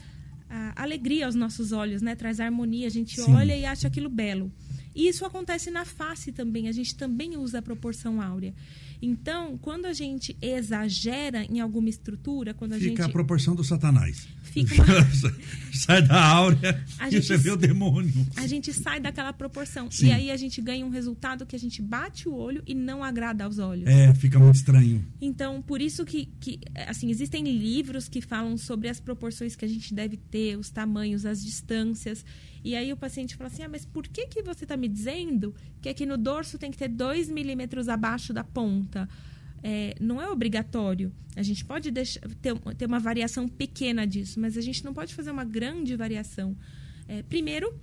alegria 0.76 1.28
aos 1.28 1.36
nossos 1.36 1.72
olhos, 1.72 2.02
né? 2.02 2.16
Traz 2.16 2.40
harmonia. 2.40 2.88
A 2.88 2.90
gente 2.90 3.22
Sim. 3.22 3.36
olha 3.36 3.56
e 3.56 3.64
acha 3.64 3.88
aquilo 3.88 4.10
belo. 4.10 4.52
E 4.96 5.08
isso 5.08 5.26
acontece 5.26 5.70
na 5.70 5.86
face 5.86 6.32
também. 6.32 6.68
A 6.68 6.72
gente 6.72 6.96
também 6.96 7.38
usa 7.38 7.60
a 7.60 7.62
proporção 7.62 8.22
áurea. 8.22 8.54
Então, 9.02 9.58
quando 9.58 9.86
a 9.86 9.94
gente 9.94 10.36
exagera 10.42 11.46
em 11.46 11.62
alguma 11.62 11.88
estrutura, 11.88 12.54
quando 12.54 12.74
a 12.74 12.76
Fica 12.76 12.90
gente. 12.90 12.98
Fica 12.98 13.08
a 13.08 13.12
proporção 13.12 13.56
do 13.56 13.64
Satanás. 13.64 14.28
Fica 14.44 14.76
uma... 14.84 15.10
sai 15.74 16.02
da 16.02 16.22
áurea 16.22 16.84
a 16.98 17.08
e 17.08 17.12
gente, 17.12 17.28
você 17.28 17.38
vê 17.38 17.52
o 17.52 17.56
demônio. 17.56 18.28
A 18.36 18.46
gente 18.46 18.74
sai 18.74 19.00
daquela 19.00 19.32
proporção. 19.32 19.90
Sim. 19.90 20.08
E 20.08 20.12
aí 20.12 20.32
a 20.32 20.36
gente 20.36 20.62
ganha 20.62 20.86
um 20.86 20.90
resultado 20.90 21.46
que 21.46 21.56
a 21.56 21.60
gente 21.60 21.82
bate 21.82 22.28
o 22.28 22.34
olho 22.34 22.62
e 22.68 22.76
não 22.76 23.02
agrada 23.02 23.46
aos 23.46 23.58
olhos. 23.58 23.88
É, 23.88 24.14
fica 24.16 24.38
muito 24.38 24.56
estranho. 24.56 25.06
Então, 25.22 25.62
por 25.62 25.82
isso 25.82 26.04
que, 26.04 26.28
que 26.40 26.60
assim, 26.88 27.10
existem 27.10 27.44
livros 27.44 28.10
que 28.10 28.20
falam 28.22 28.58
sobre 28.58 28.90
as 28.90 29.00
proporções 29.00 29.56
que 29.56 29.64
a 29.64 29.68
gente 29.68 29.94
deve 29.94 30.18
ter, 30.18 30.58
os 30.58 30.70
tamanhos, 30.70 31.26
as 31.26 31.42
distâncias. 31.42 32.26
E 32.64 32.76
aí 32.76 32.92
o 32.92 32.98
paciente 32.98 33.36
fala 33.36 33.50
assim: 33.50 33.64
ah, 33.64 33.70
mas 33.70 33.86
por 33.86 34.08
que, 34.08 34.28
que 34.28 34.42
você 34.42 34.66
está 34.66 34.76
me 34.76 34.88
dizendo 34.88 35.54
que 35.82 35.90
aqui 35.90 36.06
no 36.06 36.18
dorso 36.18 36.58
tem 36.58 36.72
que 36.72 36.78
ter 36.78 36.90
2 36.90 37.30
milímetros 37.30 37.88
abaixo 37.88 38.34
da 38.34 38.44
ponta? 38.44 39.08
É, 39.62 39.96
não 40.00 40.22
é 40.22 40.30
obrigatório. 40.30 41.12
A 41.36 41.44
gente 41.44 41.66
pode 41.66 41.92
deixar, 41.92 42.22
ter, 42.42 42.58
ter, 42.78 42.86
uma 42.86 43.00
variação 43.00 43.48
pequena 43.48 44.06
disso, 44.06 44.40
mas 44.40 44.58
a 44.58 44.62
gente 44.62 44.84
não 44.84 44.94
pode 44.94 45.14
fazer 45.14 45.32
uma 45.32 45.44
grande 45.44 45.96
variação. 45.96 46.56
É, 47.08 47.24
primeiro, 47.24 47.78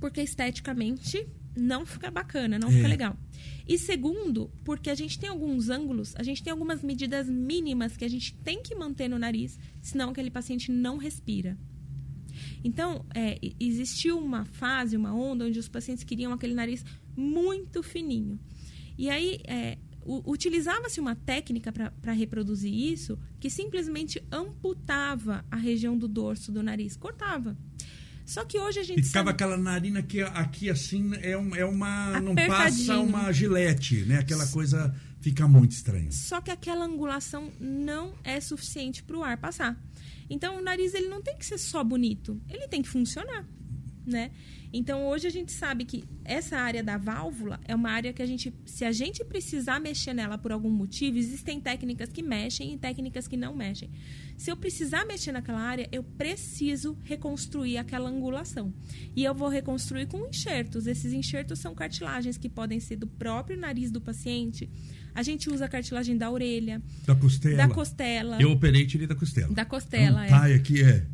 porque 0.00 0.20
esteticamente 0.20 1.26
não 1.56 1.86
fica 1.86 2.10
bacana, 2.10 2.58
não 2.58 2.68
é. 2.68 2.72
fica 2.72 2.88
legal. 2.88 3.16
E 3.66 3.78
segundo, 3.78 4.50
porque 4.64 4.90
a 4.90 4.94
gente 4.94 5.18
tem 5.18 5.28
alguns 5.28 5.68
ângulos, 5.68 6.14
a 6.16 6.22
gente 6.22 6.42
tem 6.42 6.50
algumas 6.50 6.82
medidas 6.82 7.28
mínimas 7.28 7.96
que 7.96 8.04
a 8.04 8.08
gente 8.08 8.34
tem 8.36 8.62
que 8.62 8.74
manter 8.74 9.08
no 9.08 9.18
nariz, 9.18 9.58
senão 9.80 10.10
aquele 10.10 10.30
paciente 10.30 10.70
não 10.70 10.96
respira. 10.96 11.56
Então, 12.64 13.04
é, 13.14 13.38
existiu 13.60 14.18
uma 14.18 14.46
fase, 14.46 14.96
uma 14.96 15.14
onda, 15.14 15.44
onde 15.44 15.58
os 15.58 15.68
pacientes 15.68 16.02
queriam 16.02 16.32
aquele 16.32 16.54
nariz 16.54 16.82
muito 17.14 17.82
fininho. 17.82 18.40
E 18.96 19.10
aí, 19.10 19.38
é, 19.44 19.76
utilizava-se 20.04 21.00
uma 21.00 21.14
técnica 21.14 21.72
para 21.72 22.12
reproduzir 22.12 22.72
isso 22.72 23.18
que 23.38 23.50
simplesmente 23.50 24.22
amputava 24.32 25.44
a 25.50 25.56
região 25.56 25.96
do 25.96 26.08
dorso 26.08 26.50
do 26.50 26.62
nariz, 26.62 26.96
cortava. 26.96 27.56
Só 28.24 28.44
que 28.44 28.58
hoje 28.58 28.80
a 28.80 28.82
gente. 28.82 29.00
E 29.00 29.02
ficava 29.02 29.28
sabe... 29.28 29.34
aquela 29.34 29.56
narina 29.56 30.02
que 30.02 30.22
aqui 30.22 30.70
assim 30.70 31.12
é, 31.20 31.36
um, 31.36 31.54
é 31.54 31.64
uma. 31.64 32.18
Não 32.22 32.34
passa 32.34 32.98
uma 32.98 33.30
gilete, 33.32 34.04
né? 34.06 34.18
Aquela 34.18 34.46
coisa 34.46 34.94
fica 35.24 35.48
muito 35.48 35.72
estranha. 35.72 36.12
Só 36.12 36.38
que 36.38 36.50
aquela 36.50 36.84
angulação 36.84 37.50
não 37.58 38.12
é 38.22 38.38
suficiente 38.40 39.02
para 39.02 39.16
o 39.16 39.24
ar 39.24 39.38
passar. 39.38 39.82
Então 40.28 40.58
o 40.58 40.60
nariz 40.60 40.92
ele 40.92 41.08
não 41.08 41.22
tem 41.22 41.34
que 41.38 41.46
ser 41.46 41.56
só 41.56 41.82
bonito, 41.82 42.38
ele 42.46 42.68
tem 42.68 42.82
que 42.82 42.88
funcionar, 42.90 43.48
né? 44.06 44.30
Então 44.70 45.06
hoje 45.06 45.26
a 45.26 45.30
gente 45.30 45.50
sabe 45.50 45.86
que 45.86 46.04
essa 46.24 46.58
área 46.58 46.82
da 46.82 46.98
válvula 46.98 47.58
é 47.64 47.74
uma 47.74 47.90
área 47.90 48.12
que 48.12 48.20
a 48.20 48.26
gente, 48.26 48.52
se 48.66 48.84
a 48.84 48.92
gente 48.92 49.24
precisar 49.24 49.80
mexer 49.80 50.12
nela 50.12 50.36
por 50.36 50.52
algum 50.52 50.68
motivo, 50.68 51.16
existem 51.16 51.58
técnicas 51.58 52.10
que 52.10 52.22
mexem 52.22 52.74
e 52.74 52.78
técnicas 52.78 53.26
que 53.26 53.36
não 53.36 53.54
mexem. 53.54 53.88
Se 54.36 54.50
eu 54.50 54.56
precisar 54.56 55.06
mexer 55.06 55.32
naquela 55.32 55.60
área, 55.60 55.88
eu 55.90 56.02
preciso 56.02 56.98
reconstruir 57.02 57.78
aquela 57.78 58.10
angulação. 58.10 58.74
E 59.16 59.24
eu 59.24 59.34
vou 59.34 59.48
reconstruir 59.48 60.06
com 60.06 60.26
enxertos. 60.26 60.86
Esses 60.86 61.12
enxertos 61.12 61.60
são 61.60 61.74
cartilagens 61.74 62.36
que 62.36 62.48
podem 62.48 62.80
ser 62.80 62.96
do 62.96 63.06
próprio 63.06 63.56
nariz 63.56 63.90
do 63.90 64.00
paciente. 64.00 64.68
A 65.14 65.22
gente 65.22 65.48
usa 65.48 65.66
a 65.66 65.68
cartilagem 65.68 66.16
da 66.16 66.30
orelha. 66.30 66.82
Da 67.06 67.14
costela. 67.14 67.56
Da 67.56 67.68
costela. 67.68 68.42
Eu 68.42 68.50
operei 68.50 68.82
e 68.82 68.86
tirei 68.86 69.06
da 69.06 69.14
costela. 69.14 69.52
Da 69.52 69.64
costela, 69.64 70.26
então, 70.26 70.44
é. 70.44 70.48
Tá, 70.48 70.54
aqui 70.54 70.82
é. 70.82 71.04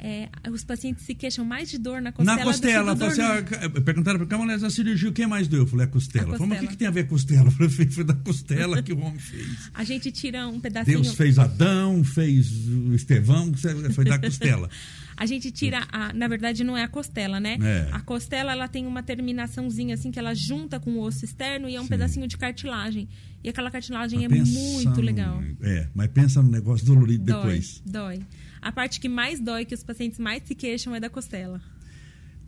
É, 0.00 0.28
os 0.52 0.62
pacientes 0.62 1.04
se 1.04 1.12
queixam 1.12 1.44
mais 1.44 1.68
de 1.68 1.76
dor 1.76 2.00
na 2.00 2.12
costela. 2.12 2.38
Na 2.38 2.44
costela. 2.44 2.94
Do 2.94 3.08
que 3.08 3.14
você, 3.14 3.68
no... 3.68 3.82
Perguntaram 3.82 4.24
para 4.24 4.36
a 4.36 4.66
a 4.66 4.70
cirurgia, 4.70 5.08
o 5.08 5.12
que 5.12 5.26
mais 5.26 5.48
doeu? 5.48 5.62
Eu 5.62 5.66
falei, 5.66 5.86
a 5.86 5.88
costela. 5.88 6.24
A 6.24 6.28
costela. 6.28 6.38
Falei, 6.38 6.48
mas 6.50 6.58
o 6.58 6.62
que, 6.62 6.68
que, 6.68 6.78
tem 6.78 6.86
a 6.86 6.90
ver 6.92 7.08
com 7.08 7.14
a 7.14 7.18
costela? 7.18 7.48
Eu 7.48 7.50
falei, 7.70 7.90
foi 7.90 8.04
da 8.04 8.14
costela 8.14 8.82
que 8.82 8.92
o 8.92 8.98
homem 9.00 9.18
fez. 9.18 9.70
A 9.74 9.82
gente 9.82 10.12
tira 10.12 10.46
um 10.46 10.60
pedacinho. 10.60 11.00
Deus 11.00 11.14
fez 11.16 11.36
Adão, 11.36 12.04
fez 12.04 12.68
o 12.68 12.94
Estevão, 12.94 13.52
foi 13.92 14.04
da 14.04 14.18
costela. 14.18 14.70
a 15.18 15.26
gente 15.26 15.50
tira 15.50 15.84
a, 15.90 16.12
na 16.12 16.28
verdade 16.28 16.62
não 16.62 16.76
é 16.76 16.84
a 16.84 16.88
costela, 16.88 17.40
né? 17.40 17.58
É. 17.60 17.88
A 17.90 18.00
costela 18.00 18.52
ela 18.52 18.68
tem 18.68 18.86
uma 18.86 19.02
terminaçãozinha 19.02 19.94
assim 19.94 20.12
que 20.12 20.18
ela 20.18 20.32
junta 20.32 20.78
com 20.78 20.92
o 20.92 21.00
osso 21.00 21.24
externo 21.24 21.68
e 21.68 21.74
é 21.74 21.80
um 21.80 21.82
Sim. 21.82 21.88
pedacinho 21.88 22.28
de 22.28 22.38
cartilagem. 22.38 23.08
E 23.42 23.48
aquela 23.48 23.68
cartilagem 23.68 24.28
mas 24.28 24.48
é 24.48 24.60
muito 24.60 25.00
legal. 25.00 25.42
É, 25.60 25.88
mas 25.92 26.08
pensa 26.12 26.40
no 26.40 26.48
negócio 26.48 26.86
dolorido 26.86 27.24
dói, 27.24 27.36
depois. 27.36 27.82
Dói. 27.84 28.20
A 28.62 28.70
parte 28.70 29.00
que 29.00 29.08
mais 29.08 29.40
dói, 29.40 29.64
que 29.64 29.74
os 29.74 29.82
pacientes 29.82 30.20
mais 30.20 30.44
se 30.44 30.54
queixam, 30.54 30.94
é 30.94 31.00
da 31.00 31.10
costela. 31.10 31.60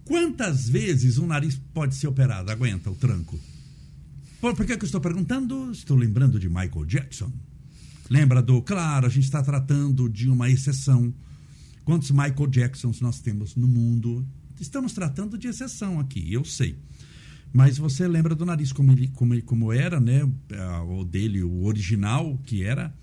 Quantas 0.05 0.69
vezes 0.69 1.19
um 1.19 1.27
nariz 1.27 1.61
pode 1.75 1.97
ser 1.97 2.07
operado? 2.07 2.53
Aguenta 2.53 2.89
o 2.89 2.95
tranco? 2.95 3.39
Por, 4.41 4.55
por 4.55 4.65
que, 4.65 4.77
que 4.77 4.85
eu 4.85 4.87
estou 4.87 5.01
perguntando? 5.01 5.73
Estou 5.73 5.97
lembrando 5.97 6.39
de 6.39 6.49
Michael 6.49 6.85
Jackson. 6.87 7.33
Lembra 8.09 8.41
do. 8.41 8.63
Claro, 8.63 9.07
a 9.07 9.11
gente 9.11 9.25
está 9.25 9.43
tratando 9.43 10.09
de 10.09 10.29
uma 10.29 10.49
exceção. 10.49 11.13
Quantos 11.91 12.13
Michael 12.13 12.47
Jacksons 12.47 13.01
nós 13.01 13.19
temos 13.19 13.57
no 13.57 13.67
mundo? 13.67 14.25
Estamos 14.61 14.93
tratando 14.93 15.37
de 15.37 15.49
exceção 15.49 15.99
aqui, 15.99 16.33
eu 16.33 16.45
sei. 16.45 16.79
Mas 17.53 17.79
você 17.79 18.07
lembra 18.07 18.33
do 18.33 18.47
nariz 18.47 18.73
como, 18.73 18.93
ele, 18.93 19.09
como, 19.09 19.43
como 19.43 19.73
era, 19.73 19.99
né? 19.99 20.23
O 20.89 21.05
dele, 21.05 21.43
o 21.43 21.65
original 21.65 22.39
que 22.45 22.63
era. 22.63 22.95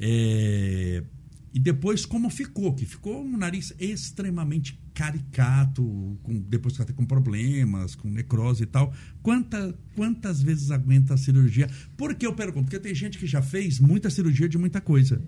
É, 0.00 1.04
e 1.52 1.60
depois 1.60 2.04
como 2.04 2.28
ficou, 2.28 2.74
que 2.74 2.84
ficou 2.84 3.24
um 3.24 3.36
nariz 3.36 3.72
extremamente 3.78 4.82
caricato, 4.92 6.18
com, 6.24 6.40
depois 6.40 6.80
até 6.80 6.92
com 6.92 7.06
problemas, 7.06 7.94
com 7.94 8.10
necrose 8.10 8.64
e 8.64 8.66
tal. 8.66 8.92
Quanta, 9.22 9.78
quantas 9.94 10.42
vezes 10.42 10.72
aguenta 10.72 11.14
a 11.14 11.16
cirurgia? 11.16 11.70
Por 11.96 12.12
que 12.16 12.26
eu 12.26 12.34
pergunto? 12.34 12.64
Porque 12.64 12.80
tem 12.80 12.96
gente 12.96 13.16
que 13.16 13.28
já 13.28 13.40
fez 13.40 13.78
muita 13.78 14.10
cirurgia 14.10 14.48
de 14.48 14.58
muita 14.58 14.80
coisa. 14.80 15.22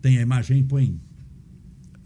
Tem 0.00 0.16
a 0.16 0.22
imagem, 0.22 0.64
põe. 0.64 1.11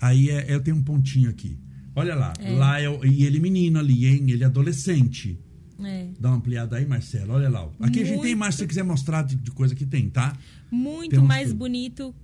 Aí 0.07 0.31
é, 0.31 0.47
eu 0.49 0.61
tenho 0.61 0.77
um 0.77 0.83
pontinho 0.83 1.31
aqui. 1.31 1.59
Olha 1.95 2.15
lá. 2.15 2.33
É. 2.39 2.51
Lá 2.53 2.81
é, 2.81 2.87
e 3.07 3.25
ele 3.25 3.41
menino 3.41 3.79
ali, 3.79 4.07
hein? 4.07 4.31
Ele 4.31 4.45
adolescente. 4.45 5.39
É. 5.83 6.09
Dá 6.19 6.29
uma 6.29 6.37
ampliada 6.37 6.77
aí, 6.77 6.87
Marcelo. 6.87 7.33
Olha 7.35 7.49
lá. 7.49 7.69
Aqui 7.81 7.99
Muito... 7.99 8.03
a 8.03 8.05
gente 8.05 8.23
tem 8.23 8.35
mais 8.35 8.55
se 8.55 8.61
você 8.61 8.67
quiser 8.67 8.85
mostrar 8.85 9.23
de, 9.23 9.37
de 9.37 9.51
coisa 9.51 9.75
que 9.75 9.85
tem, 9.85 10.09
tá? 10.09 10.37
Muito 10.71 11.23
mais 11.23 11.49
tudo. 11.49 11.59
bonito 11.59 12.15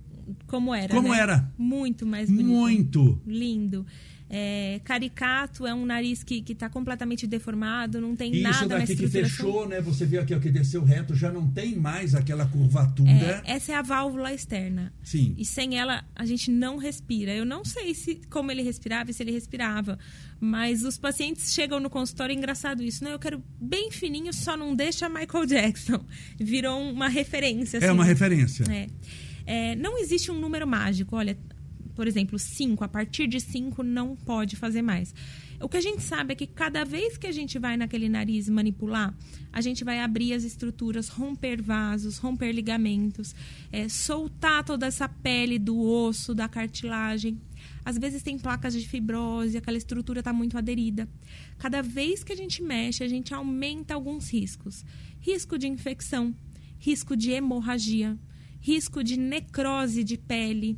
como 0.47 0.73
era. 0.73 0.93
Como 0.93 1.09
né? 1.09 1.19
era? 1.19 1.51
Muito 1.57 2.05
mais 2.05 2.29
bonito. 2.29 2.47
Muito. 2.47 3.21
Lindo. 3.25 3.85
É, 4.35 4.81
caricato 4.83 5.67
é 5.67 5.75
um 5.75 5.85
nariz 5.85 6.23
que 6.23 6.43
está 6.49 6.67
completamente 6.67 7.27
deformado, 7.27 8.01
não 8.01 8.15
tem 8.15 8.31
Isso 8.31 8.41
nada 8.41 8.65
daqui 8.65 8.73
na 8.73 8.83
estruturação. 8.83 9.21
que 9.21 9.29
fechou, 9.29 9.69
né? 9.69 9.79
Você 9.81 10.07
viu 10.07 10.19
aqui 10.19 10.33
ó, 10.33 10.39
que 10.39 10.49
desceu 10.49 10.83
reto, 10.83 11.13
já 11.13 11.31
não 11.31 11.47
tem 11.47 11.75
mais 11.75 12.15
aquela 12.15 12.47
curvatura. 12.47 13.43
É, 13.45 13.53
essa 13.53 13.73
é 13.73 13.75
a 13.75 13.83
válvula 13.83 14.33
externa. 14.33 14.91
Sim. 15.03 15.35
E 15.37 15.45
sem 15.45 15.77
ela 15.77 16.03
a 16.15 16.25
gente 16.25 16.49
não 16.49 16.77
respira. 16.77 17.31
Eu 17.31 17.45
não 17.45 17.63
sei 17.63 17.93
se 17.93 18.21
como 18.27 18.49
ele 18.49 18.63
respirava 18.63 19.11
e 19.11 19.13
se 19.13 19.21
ele 19.21 19.31
respirava, 19.31 19.99
mas 20.39 20.83
os 20.83 20.97
pacientes 20.97 21.53
chegam 21.53 21.79
no 21.79 21.87
consultório, 21.87 22.33
é 22.33 22.35
engraçado 22.35 22.81
isso, 22.81 23.03
né? 23.03 23.13
Eu 23.13 23.19
quero 23.19 23.39
bem 23.61 23.91
fininho, 23.91 24.33
só 24.33 24.57
não 24.57 24.75
deixa 24.75 25.07
Michael 25.07 25.45
Jackson. 25.45 26.03
Virou 26.39 26.81
uma 26.81 27.07
referência. 27.07 27.77
Assim. 27.77 27.85
É 27.85 27.91
uma 27.91 28.03
referência. 28.03 28.65
É. 28.67 28.87
É, 29.45 29.75
não 29.75 29.99
existe 29.99 30.31
um 30.31 30.39
número 30.39 30.65
mágico. 30.65 31.15
Olha, 31.15 31.37
por 31.95 32.07
exemplo, 32.07 32.37
5, 32.37 32.83
a 32.83 32.87
partir 32.87 33.27
de 33.27 33.39
5 33.39 33.83
não 33.83 34.15
pode 34.15 34.55
fazer 34.55 34.81
mais. 34.81 35.13
O 35.61 35.69
que 35.69 35.77
a 35.77 35.81
gente 35.81 36.01
sabe 36.01 36.33
é 36.33 36.35
que 36.35 36.45
cada 36.45 36.83
vez 36.83 37.17
que 37.17 37.25
a 37.25 37.31
gente 37.31 37.57
vai 37.57 37.77
naquele 37.77 38.09
nariz 38.09 38.49
manipular, 38.49 39.15
a 39.51 39.61
gente 39.61 39.83
vai 39.83 39.99
abrir 39.99 40.33
as 40.33 40.43
estruturas, 40.43 41.07
romper 41.07 41.61
vasos, 41.61 42.17
romper 42.17 42.51
ligamentos, 42.51 43.33
é, 43.71 43.87
soltar 43.87 44.63
toda 44.63 44.87
essa 44.87 45.07
pele 45.07 45.57
do 45.57 45.79
osso, 45.79 46.35
da 46.35 46.49
cartilagem. 46.49 47.39
Às 47.85 47.97
vezes 47.97 48.21
tem 48.21 48.37
placas 48.37 48.73
de 48.73 48.87
fibrose, 48.87 49.57
aquela 49.57 49.77
estrutura 49.77 50.19
está 50.19 50.33
muito 50.33 50.57
aderida. 50.57 51.07
Cada 51.57 51.81
vez 51.81 52.23
que 52.23 52.33
a 52.33 52.35
gente 52.35 52.61
mexe, 52.61 53.03
a 53.03 53.07
gente 53.07 53.33
aumenta 53.33 53.93
alguns 53.93 54.29
riscos: 54.29 54.83
risco 55.21 55.57
de 55.57 55.67
infecção, 55.67 56.35
risco 56.77 57.15
de 57.15 57.31
hemorragia, 57.31 58.17
risco 58.59 59.03
de 59.03 59.17
necrose 59.17 60.03
de 60.03 60.17
pele. 60.17 60.77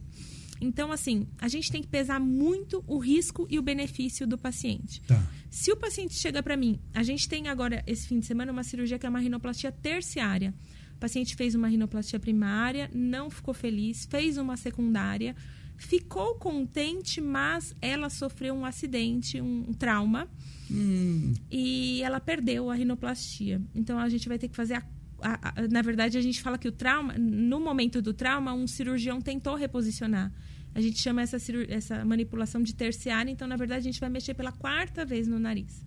Então, 0.66 0.92
assim, 0.92 1.28
a 1.38 1.48
gente 1.48 1.72
tem 1.72 1.82
que 1.82 1.88
pesar 1.88 2.20
muito 2.20 2.84
o 2.88 2.98
risco 2.98 3.46
e 3.50 3.60
o 3.60 3.62
benefício 3.62 4.26
do 4.28 4.38
paciente. 4.38 5.02
Tá. 5.04 5.22
Se 5.50 5.72
o 5.72 5.78
paciente 5.78 6.16
chega 6.16 6.42
para 6.42 6.58
mim, 6.58 6.80
a 6.94 7.04
gente 7.04 7.30
tem 7.30 7.48
agora, 7.48 7.84
esse 7.86 8.08
fim 8.08 8.20
de 8.20 8.26
semana, 8.26 8.52
uma 8.52 8.64
cirurgia 8.64 8.98
que 9.00 9.06
é 9.06 9.10
uma 9.10 9.20
rinoplastia 9.20 9.72
terciária. 9.72 10.54
O 10.96 11.00
paciente 11.00 11.36
fez 11.36 11.54
uma 11.56 11.68
rinoplastia 11.68 12.20
primária, 12.20 12.90
não 12.94 13.30
ficou 13.30 13.54
feliz, 13.54 14.06
fez 14.10 14.38
uma 14.38 14.58
secundária, 14.58 15.36
ficou 15.78 16.36
contente, 16.36 17.20
mas 17.22 17.76
ela 17.82 18.10
sofreu 18.10 18.54
um 18.56 18.66
acidente, 18.66 19.40
um, 19.42 19.66
um 19.70 19.74
trauma, 19.74 20.28
Hum, 20.72 21.34
e 21.52 22.02
ela 22.02 22.20
perdeu 22.20 22.72
a 22.72 22.76
rinoplastia. 22.76 23.62
Então 23.76 24.00
a 24.00 24.10
gente 24.10 24.28
vai 24.28 24.40
ter 24.40 24.48
que 24.48 24.56
fazer 24.56 24.76
a- 25.22 25.54
na 25.72 25.82
verdade 25.82 26.18
a 26.18 26.22
gente 26.22 26.42
fala 26.42 26.58
que 26.58 26.68
o 26.68 26.72
trauma, 26.72 27.14
no 27.18 27.60
momento 27.60 28.02
do 28.02 28.14
trauma, 28.14 28.52
um 28.54 28.66
cirurgião 28.68 29.22
tentou 29.22 29.56
reposicionar. 29.56 30.32
A 30.76 30.82
gente 30.82 31.00
chama 31.00 31.22
essa, 31.22 31.38
essa 31.70 32.04
manipulação 32.06 32.62
de 32.62 32.76
terciária, 32.76 33.32
então 33.32 33.48
na 33.48 33.56
verdade 33.56 33.80
a 33.80 33.84
gente 33.92 34.00
vai 34.00 34.10
mexer 34.10 34.34
pela 34.34 34.52
quarta 34.52 35.06
vez 35.06 35.28
no 35.28 35.40
nariz. 35.40 35.84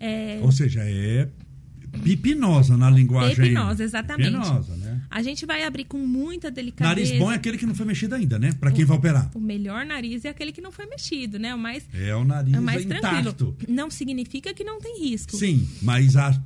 É, 0.00 0.40
Ou 0.42 0.50
seja, 0.50 0.80
é 0.82 1.28
pipinosa 2.02 2.76
na 2.76 2.90
linguagem. 2.90 3.36
Pepinosa, 3.36 3.82
exatamente. 3.84 4.30
Pipinosa, 4.32 4.76
né? 4.76 5.02
a 5.10 5.22
gente 5.22 5.44
vai 5.46 5.64
abrir 5.64 5.84
com 5.84 5.98
muita 5.98 6.50
delicadeza. 6.50 6.94
Nariz 6.94 7.18
bom 7.18 7.32
é 7.32 7.34
aquele 7.34 7.58
que 7.58 7.66
não 7.66 7.74
foi 7.74 7.86
mexido 7.86 8.14
ainda, 8.14 8.38
né? 8.38 8.52
Pra 8.52 8.70
quem 8.70 8.84
vai 8.84 8.96
operar. 8.96 9.30
O 9.34 9.40
melhor 9.40 9.84
nariz 9.84 10.24
é 10.24 10.28
aquele 10.28 10.52
que 10.52 10.60
não 10.60 10.70
foi 10.72 10.86
mexido, 10.86 11.38
né? 11.38 11.54
O 11.54 11.58
mais, 11.58 11.84
É 11.92 12.14
o 12.14 12.24
nariz 12.24 12.54
é 12.54 12.58
o 12.58 12.62
mais 12.62 12.84
intacto. 12.84 13.32
tranquilo. 13.34 13.56
Não 13.68 13.90
significa 13.90 14.52
que 14.54 14.64
não 14.64 14.78
tem 14.80 15.00
risco. 15.02 15.36
Sim, 15.36 15.68
mas 15.82 16.16
a... 16.16 16.38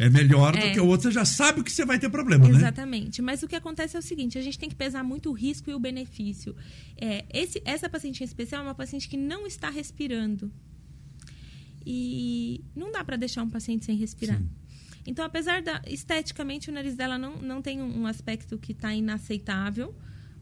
é 0.00 0.08
melhor 0.08 0.52
do 0.52 0.58
É. 0.58 0.72
que 0.72 0.80
o 0.80 0.86
outro. 0.86 1.08
Você 1.08 1.14
já 1.14 1.26
sabe 1.26 1.62
que 1.62 1.70
você 1.70 1.84
vai 1.84 1.98
ter 1.98 2.08
problema, 2.08 2.48
né? 2.48 2.56
Exatamente. 2.56 3.20
Mas 3.20 3.42
o 3.42 3.46
que 3.48 3.54
acontece 3.54 3.96
é 3.96 3.98
o 3.98 4.02
seguinte: 4.02 4.38
a 4.38 4.42
gente 4.42 4.58
tem 4.58 4.68
que 4.68 4.74
pesar 4.74 5.04
muito 5.04 5.28
o 5.28 5.32
risco 5.34 5.70
e 5.70 5.74
o 5.74 5.78
benefício. 5.78 6.56
É, 6.96 7.26
esse, 7.32 7.60
essa 7.66 7.86
paciente 7.86 8.22
em 8.22 8.24
especial 8.24 8.62
é 8.62 8.64
uma 8.64 8.74
paciente 8.74 9.06
que 9.06 9.18
não 9.18 9.46
está 9.46 9.68
respirando. 9.68 10.50
E 11.84 12.64
não 12.74 12.90
dá 12.90 13.04
para 13.04 13.16
deixar 13.16 13.42
um 13.42 13.50
paciente 13.50 13.84
sem 13.84 13.96
respirar. 13.96 14.38
Sim. 14.38 14.48
Então, 15.06 15.24
apesar 15.24 15.60
da. 15.62 15.82
esteticamente, 15.86 16.70
o 16.70 16.72
nariz 16.72 16.94
dela 16.94 17.18
não, 17.18 17.36
não 17.36 17.60
tem 17.60 17.82
um, 17.82 18.00
um 18.00 18.06
aspecto 18.06 18.56
que 18.58 18.72
está 18.72 18.94
inaceitável, 18.94 19.94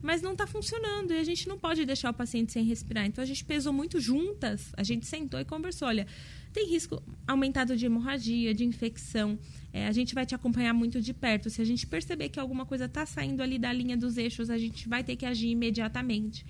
mas 0.03 0.23
não 0.23 0.33
está 0.33 0.47
funcionando. 0.47 1.13
E 1.13 1.19
a 1.19 1.25
gente 1.25 1.49
não 1.49 1.59
pode 1.59 1.85
deixar 1.85 2.11
o 2.11 2.15
paciente 2.15 2.53
sem 2.53 2.65
respirar. 2.65 3.07
Então, 3.07 3.23
a 3.23 3.27
gente 3.27 3.45
pesou 3.45 3.73
muito 3.73 4.01
juntas, 4.01 4.73
a 4.77 4.83
gente 4.83 5.07
sentou 5.07 5.41
e 5.41 5.45
conversou. 5.45 5.89
Olha, 5.89 6.07
tem 6.53 6.69
risco 6.69 7.03
aumentado 7.27 7.77
de 7.77 7.87
hemorragia, 7.87 8.55
de 8.55 8.65
infecção. 8.65 9.39
É, 9.73 9.87
a 9.87 9.93
gente 9.93 10.15
vai 10.15 10.25
te 10.25 10.35
acompanhar 10.35 10.73
muito 10.73 11.01
de 11.01 11.13
perto. 11.13 11.51
Se 11.51 11.61
a 11.61 11.65
gente 11.65 11.87
perceber 11.87 12.29
que 12.29 12.41
alguma 12.41 12.65
coisa 12.65 12.87
está 12.87 13.05
saindo 13.05 13.43
ali 13.43 13.59
da 13.59 13.73
linha 13.73 13.97
dos 13.97 14.17
eixos, 14.17 14.51
a 14.51 14.59
gente 14.59 14.89
vai 14.89 15.05
ter 15.05 15.17
que 15.17 15.27
agir 15.27 15.49
imediatamente. 15.49 16.45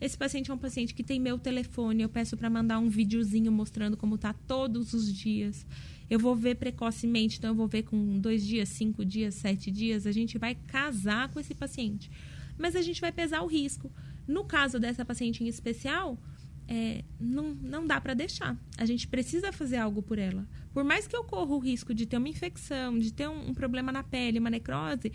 Esse 0.00 0.18
paciente 0.18 0.50
é 0.50 0.54
um 0.54 0.58
paciente 0.58 0.92
que 0.92 1.02
tem 1.02 1.20
meu 1.20 1.38
telefone, 1.38 2.02
eu 2.02 2.08
peço 2.08 2.36
para 2.36 2.50
mandar 2.50 2.78
um 2.78 2.88
videozinho 2.88 3.50
mostrando 3.50 3.96
como 3.96 4.18
tá 4.18 4.32
todos 4.32 4.92
os 4.92 5.10
dias. 5.10 5.64
Eu 6.10 6.18
vou 6.18 6.36
ver 6.36 6.56
precocemente, 6.56 7.38
então 7.38 7.50
eu 7.50 7.54
vou 7.54 7.66
ver 7.66 7.84
com 7.84 8.18
dois 8.18 8.44
dias, 8.44 8.68
cinco 8.68 9.04
dias, 9.04 9.34
sete 9.34 9.70
dias. 9.70 10.06
A 10.06 10.12
gente 10.12 10.36
vai 10.36 10.54
casar 10.54 11.28
com 11.28 11.40
esse 11.40 11.54
paciente. 11.54 12.10
Mas 12.58 12.76
a 12.76 12.82
gente 12.82 13.00
vai 13.00 13.12
pesar 13.12 13.42
o 13.42 13.46
risco. 13.46 13.90
No 14.26 14.44
caso 14.44 14.78
dessa 14.78 15.04
paciente 15.04 15.44
em 15.44 15.48
especial, 15.48 16.18
é, 16.66 17.04
não, 17.20 17.54
não 17.54 17.86
dá 17.86 18.00
para 18.00 18.14
deixar. 18.14 18.56
A 18.76 18.86
gente 18.86 19.06
precisa 19.06 19.52
fazer 19.52 19.76
algo 19.76 20.02
por 20.02 20.18
ela. 20.18 20.46
Por 20.72 20.82
mais 20.82 21.06
que 21.06 21.14
eu 21.14 21.24
corra 21.24 21.54
o 21.54 21.58
risco 21.58 21.94
de 21.94 22.06
ter 22.06 22.16
uma 22.16 22.28
infecção, 22.28 22.98
de 22.98 23.12
ter 23.12 23.28
um, 23.28 23.50
um 23.50 23.54
problema 23.54 23.92
na 23.92 24.02
pele, 24.02 24.38
uma 24.38 24.50
necrose, 24.50 25.12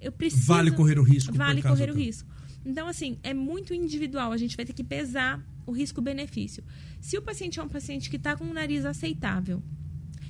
eu 0.00 0.12
preciso. 0.12 0.46
Vale 0.46 0.70
correr 0.70 0.98
o 0.98 1.02
risco. 1.02 1.32
Vale 1.32 1.62
caso 1.62 1.74
correr 1.74 1.90
o 1.90 1.94
risco. 1.94 2.28
Então, 2.64 2.86
assim, 2.86 3.18
é 3.22 3.32
muito 3.32 3.72
individual. 3.72 4.32
A 4.32 4.36
gente 4.36 4.56
vai 4.56 4.66
ter 4.66 4.72
que 4.72 4.84
pesar 4.84 5.44
o 5.66 5.72
risco-benefício. 5.72 6.64
Se 7.00 7.16
o 7.16 7.22
paciente 7.22 7.60
é 7.60 7.62
um 7.62 7.68
paciente 7.68 8.10
que 8.10 8.16
está 8.16 8.36
com 8.36 8.44
um 8.44 8.52
nariz 8.52 8.84
aceitável, 8.84 9.62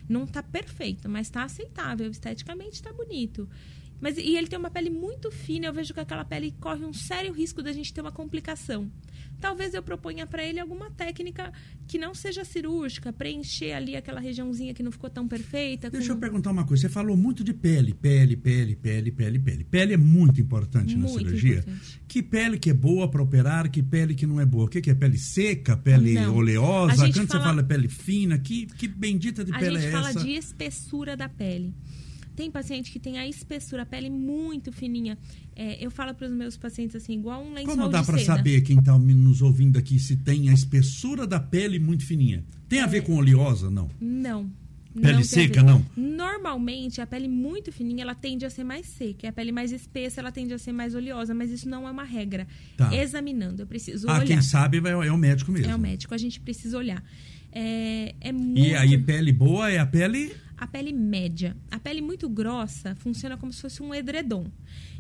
não 0.09 0.25
está 0.25 0.43
perfeito, 0.43 1.09
mas 1.09 1.27
está 1.27 1.45
aceitável, 1.45 2.11
esteticamente 2.11 2.75
está 2.75 2.93
bonito. 2.93 3.49
Mas, 4.01 4.17
e 4.17 4.37
ele 4.37 4.47
tem 4.47 4.59
uma 4.59 4.71
pele 4.71 4.91
muito 4.91 5.31
fina, 5.31 5.67
eu 5.67 5.73
vejo 5.73 5.93
que 5.93 5.99
aquela 6.01 6.25
pele 6.25 6.55
corre 6.61 6.85
um 6.85 6.93
sério 6.93 7.33
risco 7.33 7.63
da 7.63 7.73
gente 7.73 7.93
ter 7.93 8.01
uma 8.01 8.13
complicação. 8.13 8.89
Talvez 9.41 9.73
eu 9.75 9.83
proponha 9.83 10.27
para 10.27 10.45
ele 10.45 10.59
alguma 10.59 10.91
técnica 10.91 11.53
que 11.87 11.97
não 11.99 12.13
seja 12.15 12.45
cirúrgica, 12.45 13.13
preencher 13.13 13.73
ali 13.73 13.95
aquela 13.97 14.21
regiãozinha 14.21 14.75
que 14.75 14.83
não 14.83 14.91
ficou 14.91 15.09
tão 15.09 15.29
perfeita. 15.29 15.89
Deixa 15.91 16.09
com- 16.09 16.15
eu 16.15 16.19
perguntar 16.21 16.51
uma 16.51 16.65
coisa. 16.65 16.83
Você 16.83 16.89
falou 16.89 17.17
muito 17.17 17.43
de 17.45 17.53
pele, 17.55 17.95
pele, 17.95 18.37
pele, 18.37 18.75
pele, 18.77 19.11
pele, 19.13 19.39
pele. 19.39 19.65
Pele 19.65 19.95
é 19.95 19.97
muito 19.97 20.41
importante 20.41 20.97
na 20.97 21.07
Muito 21.07 21.19
cirurgia. 21.25 21.59
importante. 21.59 22.01
Que 22.09 22.21
pele 22.23 22.59
que 22.59 22.71
é 22.71 22.75
boa 22.75 23.09
para 23.09 23.23
operar, 23.23 23.71
que 23.71 23.81
pele 23.83 24.15
que 24.15 24.27
não 24.27 24.41
é 24.41 24.47
boa? 24.47 24.65
O 24.65 24.69
que, 24.69 24.81
que 24.81 24.91
é 24.91 24.95
pele 24.95 25.19
seca, 25.19 25.77
pele 25.77 26.15
Não. 26.15 26.35
oleosa? 26.37 26.93
A 26.93 26.97
Quando 26.97 27.07
gente 27.07 27.27
você 27.27 27.27
fala- 27.39 27.45
fala 27.45 27.63
pele 27.65 27.89
fina, 27.89 28.39
que, 28.39 28.67
que 28.67 28.89
bendita 28.89 29.45
de 29.45 29.53
A 29.53 29.59
pele 29.59 29.77
gente 29.77 29.89
é 29.89 29.91
fala 29.93 30.11
essa? 30.11 30.21
de 30.25 30.31
espessura 30.33 31.17
da 31.17 31.29
pele. 31.29 31.73
Tem 32.39 32.53
paciente 32.53 32.93
que 32.93 33.01
tem 33.01 33.19
a 33.19 33.27
espessura, 33.27 33.83
a 33.83 33.87
pele 33.87 34.09
muito 34.09 34.71
fininha. 34.71 35.19
É, 35.57 35.85
eu 35.85 35.91
falo 35.91 36.15
para 36.15 36.29
os 36.29 36.33
meus 36.33 36.57
pacientes 36.57 36.95
assim, 36.95 37.15
igual 37.15 37.43
um 37.45 37.53
lençol 37.53 37.75
Como 37.75 37.89
dá 37.89 38.01
para 38.05 38.17
saber 38.19 38.61
quem 38.61 38.79
está 38.79 38.97
nos 38.97 39.43
ouvindo 39.43 39.77
aqui 39.77 39.99
se 39.99 40.15
tem 40.19 40.49
a 40.49 40.53
espessura 40.53 41.27
da 41.27 41.41
pele 41.41 41.81
muito 41.81 42.07
fininha? 42.07 42.45
Tem 42.69 42.79
a 42.79 42.87
ver 42.87 43.03
com 43.03 43.17
oleosa, 43.17 43.69
não? 43.69 43.91
Não. 44.01 44.49
Pele 44.95 45.15
não 45.15 45.25
seca, 45.25 45.65
não? 45.65 45.85
Normalmente, 45.97 47.01
a 47.01 47.07
pele 47.09 47.27
muito 47.27 47.73
fininha, 47.73 48.03
ela 48.03 48.15
tende 48.15 48.47
a 48.47 48.51
ser 48.51 48.63
mais 48.63 48.87
seca. 48.87 49.27
E 49.27 49.29
a 49.29 49.33
pele 49.33 49.51
mais 49.51 49.73
espessa, 49.73 50.21
ela 50.21 50.31
tende 50.31 50.55
a 50.55 50.59
ser 50.59 50.71
mais 50.71 50.95
oleosa. 50.95 51.35
Mas 51.35 51.51
isso 51.51 51.69
não 51.69 51.89
é 51.89 51.91
uma 51.91 52.05
regra. 52.05 52.47
Tá. 52.77 52.95
Examinando, 52.95 53.63
eu 53.63 53.67
preciso 53.67 54.09
Ah, 54.09 54.15
olhar. 54.15 54.27
quem 54.27 54.41
sabe 54.43 54.79
vai- 54.79 54.93
é 54.93 55.11
o 55.11 55.19
médico 55.19 55.51
mesmo. 55.51 55.73
É 55.73 55.75
o 55.75 55.79
médico, 55.79 56.15
a 56.15 56.19
gente 56.19 56.39
precisa 56.39 56.79
olhar. 56.79 57.03
É, 57.51 58.15
é 58.21 58.31
muito... 58.31 58.61
E 58.61 58.77
aí, 58.77 58.97
pele 58.97 59.33
boa 59.33 59.69
é 59.73 59.79
a 59.79 59.87
pele. 59.87 60.33
A 60.59 60.67
pele 60.67 60.93
média. 60.93 61.57
A 61.71 61.79
pele 61.79 62.01
muito 62.01 62.29
grossa 62.29 62.95
funciona 62.97 63.37
como 63.37 63.53
se 63.53 63.63
fosse 63.63 63.81
um 63.83 63.95
edredom. 63.95 64.51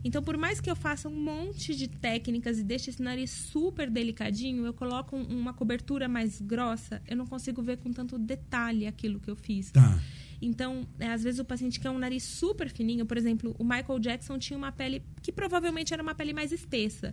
Então, 0.04 0.22
por 0.22 0.36
mais 0.36 0.60
que 0.60 0.70
eu 0.70 0.76
faça 0.76 1.08
um 1.08 1.20
monte 1.20 1.74
de 1.74 1.88
técnicas 1.88 2.58
e 2.58 2.62
deixe 2.62 2.90
esse 2.90 3.02
nariz 3.02 3.30
super 3.30 3.90
delicadinho, 3.90 4.64
eu 4.64 4.72
coloco 4.72 5.16
um- 5.16 5.24
uma 5.40 5.52
cobertura 5.52 6.06
mais 6.08 6.40
grossa, 6.40 7.02
eu 7.08 7.16
não 7.16 7.26
consigo 7.26 7.60
ver 7.60 7.78
com 7.78 7.92
tanto 7.92 8.16
detalhe 8.18 8.86
aquilo 8.86 9.18
que 9.18 9.28
eu 9.28 9.34
fiz. 9.36 9.72
Tá. 9.72 10.00
Então, 10.40 10.86
é, 11.00 11.08
às 11.08 11.24
vezes 11.24 11.40
o 11.40 11.44
paciente 11.44 11.80
quer 11.80 11.90
um 11.90 11.98
nariz 11.98 12.22
super 12.22 12.68
fininho, 12.70 13.04
por 13.04 13.16
exemplo, 13.16 13.56
o 13.58 13.64
Michael 13.64 13.98
Jackson 13.98 14.38
tinha 14.38 14.56
uma 14.56 14.70
pele 14.70 15.02
que 15.20 15.32
provavelmente 15.32 15.92
era 15.92 16.00
uma 16.02 16.14
pele 16.14 16.32
mais 16.32 16.52
espessa. 16.52 17.12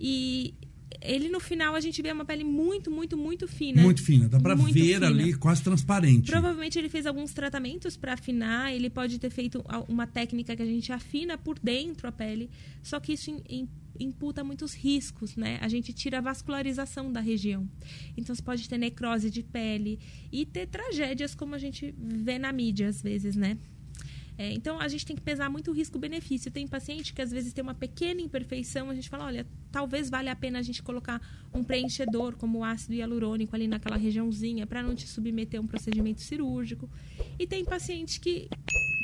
E 0.00 0.54
ele 1.00 1.28
no 1.28 1.40
final 1.40 1.74
a 1.74 1.80
gente 1.80 2.00
vê 2.00 2.12
uma 2.12 2.24
pele 2.24 2.44
muito, 2.44 2.90
muito, 2.90 3.16
muito 3.16 3.46
fina. 3.48 3.82
Muito 3.82 4.02
fina. 4.02 4.28
Dá 4.28 4.38
para 4.40 4.54
Muito 4.56 4.72
ver 4.74 4.94
fina. 4.94 5.06
ali, 5.06 5.34
quase 5.34 5.62
transparente. 5.62 6.30
Provavelmente 6.30 6.78
ele 6.78 6.88
fez 6.88 7.06
alguns 7.06 7.32
tratamentos 7.34 7.96
para 7.96 8.12
afinar, 8.14 8.72
ele 8.74 8.88
pode 8.88 9.18
ter 9.18 9.30
feito 9.30 9.64
uma 9.88 10.06
técnica 10.06 10.54
que 10.56 10.62
a 10.62 10.66
gente 10.66 10.92
afina 10.92 11.36
por 11.36 11.58
dentro 11.58 12.06
a 12.08 12.12
pele, 12.12 12.48
só 12.82 13.00
que 13.00 13.12
isso 13.14 13.30
im- 13.30 13.42
im- 13.48 13.68
imputa 14.00 14.42
muitos 14.42 14.74
riscos, 14.74 15.36
né? 15.36 15.58
A 15.60 15.68
gente 15.68 15.92
tira 15.92 16.18
a 16.18 16.20
vascularização 16.20 17.12
da 17.12 17.20
região. 17.20 17.68
Então 18.16 18.34
você 18.34 18.42
pode 18.42 18.68
ter 18.68 18.78
necrose 18.78 19.30
de 19.30 19.42
pele 19.42 19.98
e 20.32 20.44
ter 20.46 20.66
tragédias 20.66 21.34
como 21.34 21.54
a 21.54 21.58
gente 21.58 21.94
vê 21.98 22.38
na 22.38 22.52
mídia 22.52 22.88
às 22.88 23.00
vezes, 23.02 23.36
né? 23.36 23.56
É, 24.36 24.52
então 24.52 24.80
a 24.80 24.88
gente 24.88 25.06
tem 25.06 25.14
que 25.14 25.22
pesar 25.22 25.48
muito 25.48 25.70
o 25.70 25.74
risco-benefício. 25.74 26.50
Tem 26.50 26.66
paciente 26.66 27.12
que 27.14 27.22
às 27.22 27.30
vezes 27.30 27.52
tem 27.52 27.62
uma 27.62 27.74
pequena 27.74 28.20
imperfeição, 28.20 28.90
a 28.90 28.94
gente 28.94 29.08
fala, 29.08 29.26
olha, 29.26 29.46
talvez 29.70 30.10
valha 30.10 30.32
a 30.32 30.36
pena 30.36 30.58
a 30.58 30.62
gente 30.62 30.82
colocar 30.82 31.20
um 31.54 31.62
preenchedor 31.62 32.34
como 32.36 32.58
o 32.58 32.64
ácido 32.64 32.94
hialurônico 32.94 33.54
ali 33.54 33.68
naquela 33.68 33.96
regiãozinha 33.96 34.66
para 34.66 34.82
não 34.82 34.94
te 34.94 35.06
submeter 35.06 35.60
a 35.60 35.62
um 35.62 35.66
procedimento 35.66 36.20
cirúrgico. 36.20 36.90
E 37.38 37.46
tem 37.46 37.64
paciente 37.64 38.18
que, 38.18 38.48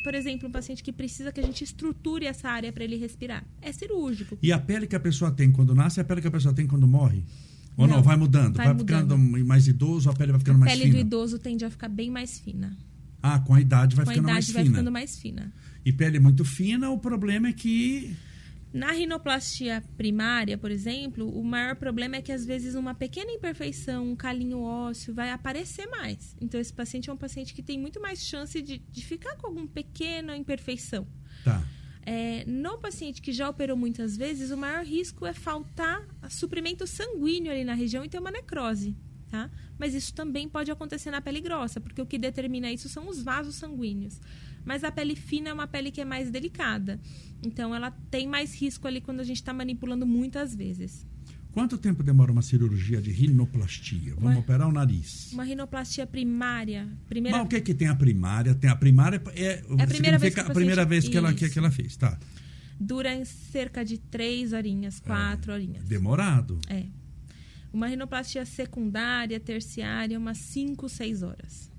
por 0.03 0.15
exemplo, 0.17 0.49
um 0.49 0.53
paciente 0.53 0.83
que 0.83 0.93
precisa 0.93 1.31
que 1.31 1.39
a 1.39 1.45
gente 1.45 1.63
estruture 1.63 2.27
essa 2.27 2.49
área 2.49 2.73
para 2.73 2.83
ele 2.83 2.97
respirar. 2.97 3.45
É 3.63 3.71
cirúrgico. 3.71 4.37
E 4.43 4.51
a 4.51 4.59
pele 4.59 4.87
que 4.89 4.97
a 4.97 5.01
pessoa 5.01 5.31
tem 5.31 5.53
quando 5.53 5.75
nasce 5.77 6.01
é 6.01 6.03
a 6.03 6.05
pele 6.05 6.21
que 6.21 6.27
a 6.27 6.31
pessoa 6.33 6.53
tem 6.53 6.67
quando 6.67 6.89
morre? 6.89 7.23
Ou 7.77 7.87
não, 7.87 7.97
Não, 7.99 8.03
vai 8.03 8.17
mudando? 8.17 8.57
Vai, 8.57 8.67
vai 8.67 8.79
ficando 8.79 9.17
mudando. 9.17 9.47
mais 9.47 9.69
idoso, 9.69 10.11
a 10.11 10.13
pele 10.13 10.33
vai 10.33 10.41
ficando 10.41 10.57
A 10.57 10.59
mais 10.59 10.73
pele 10.73 10.91
fina? 10.91 10.95
do 10.95 11.01
idoso 11.07 11.39
tende 11.39 11.65
a 11.65 11.71
ficar 11.71 11.89
bem 11.89 12.11
mais 12.11 12.39
fina. 12.41 12.77
Ah, 13.23 13.39
com 13.39 13.55
a 13.55 13.61
idade 13.61 13.95
vai 13.95 14.05
Com 14.05 14.11
a 14.11 14.15
ficando 14.15 14.29
idade 14.31 14.35
mais 14.35 14.51
vai 14.53 14.63
fina. 14.63 14.75
ficando 14.75 14.93
mais 14.93 15.19
fina. 15.19 15.53
E 15.85 15.93
pele 15.93 16.19
muito 16.19 16.45
fina, 16.45 16.91
o 16.91 16.99
problema 16.99 17.49
é 17.49 17.53
que. 17.53 18.17
Na 18.73 18.93
rinoplastia 18.93 19.83
primária, 19.97 20.57
por 20.57 20.71
exemplo, 20.71 21.29
o 21.29 21.43
maior 21.43 21.75
problema 21.75 22.17
é 22.17 22.23
que 22.23 22.31
às 22.31 22.47
vezes 22.47 22.77
uma 22.77 22.95
pequena 22.95 23.33
imperfeição, 23.33 24.13
um 24.13 24.15
calinho 24.15 24.61
ósseo, 24.61 25.13
vai 25.13 25.33
aparecer 25.33 25.89
mais. 25.89 26.37
Então, 26.41 26.61
esse 26.61 26.73
paciente 26.73 27.11
é 27.11 27.13
um 27.13 27.17
paciente 27.17 27.53
que 27.53 27.63
tem 27.65 27.77
muito 27.79 28.01
mais 28.01 28.23
chance 28.25 28.63
de, 28.63 28.79
de 28.79 29.05
ficar 29.05 29.37
com 29.37 29.49
alguma 29.49 29.67
pequena 29.67 30.37
imperfeição. 30.37 31.05
Tá. 31.45 31.67
É, 32.07 32.45
no 32.47 32.79
paciente 32.79 33.21
que 33.21 33.33
já 33.33 33.49
operou 33.49 33.77
muitas 33.77 34.17
vezes, 34.17 34.51
o 34.53 34.57
maior 34.57 34.85
risco 34.85 35.27
é 35.27 35.33
faltar 35.33 36.07
suprimento 36.29 36.87
sanguíneo 36.87 37.51
ali 37.53 37.65
na 37.65 37.75
região 37.75 38.05
e 38.05 38.09
ter 38.09 38.19
uma 38.19 38.31
necrose. 38.31 38.97
Tá? 39.31 39.49
Mas 39.79 39.95
isso 39.95 40.13
também 40.13 40.49
pode 40.49 40.73
acontecer 40.73 41.11
na 41.13 41.21
pele 41.21 41.41
grossa, 41.41 41.81
porque 41.81 42.03
o 42.03 42.07
que 42.07 42.19
determina 42.19 42.71
isso 42.73 42.89
são 42.89 43.09
os 43.09 43.23
vasos 43.23 43.55
sanguíneos. 43.55 44.21
Mas 44.65 44.83
a 44.83 44.91
pele 44.91 45.15
fina 45.15 45.51
é 45.51 45.53
uma 45.53 45.69
pele 45.69 45.93
que 45.93 46.01
é 46.01 46.05
mais 46.05 46.31
delicada. 46.31 46.99
Então, 47.41 47.73
ela 47.73 47.93
tem 48.11 48.27
mais 48.27 48.55
risco 48.61 48.89
ali 48.89 49.01
quando 49.01 49.21
a 49.21 49.25
gente 49.25 49.37
está 49.37 49.53
manipulando 49.53 50.05
muitas 50.05 50.55
vezes. 50.55 51.07
Quanto 51.53 51.79
tempo 51.79 52.03
demora 52.03 52.31
uma 52.31 52.43
cirurgia 52.43 53.01
de 53.01 53.11
rinoplastia? 53.11 54.15
Vamos 54.15 54.33
uma, 54.33 54.41
operar 54.41 54.69
o 54.69 54.73
nariz. 54.73 55.33
Uma 55.33 55.45
rinoplastia 55.45 56.07
primária. 56.07 56.89
Primeira... 57.09 57.39
Mas 57.39 57.47
o 57.47 57.49
que 57.49 57.57
é 57.57 57.61
que 57.61 57.75
tem 57.75 57.89
a 57.89 57.95
primária? 57.95 58.55
Tem 58.55 58.69
a 58.69 58.77
primária 58.77 59.23
é, 59.35 59.45
é 59.45 59.83
a 59.83 59.87
primeira 59.87 60.19
vez, 60.19 60.35
que, 60.35 60.41
a 60.41 60.45
primeira 60.45 60.85
vez 60.85 61.09
que, 61.09 61.17
ela, 61.17 61.33
que, 61.33 61.49
que 61.49 61.59
ela 61.59 61.71
fez, 61.71 61.97
tá? 61.97 62.19
Dura 62.79 63.15
em 63.15 63.25
cerca 63.25 63.85
de 63.85 63.99
três 63.99 64.53
horinhas, 64.53 65.01
quatro 65.01 65.51
é, 65.51 65.55
horinhas. 65.55 65.85
Demorado. 65.85 66.61
É. 66.69 66.87
Uma 67.73 67.87
rinoplastia 67.87 68.45
secundária, 68.45 69.39
terciária, 69.39 70.19
umas 70.19 70.39
cinco, 70.39 70.89
seis 70.89 71.23
horas. 71.23 71.71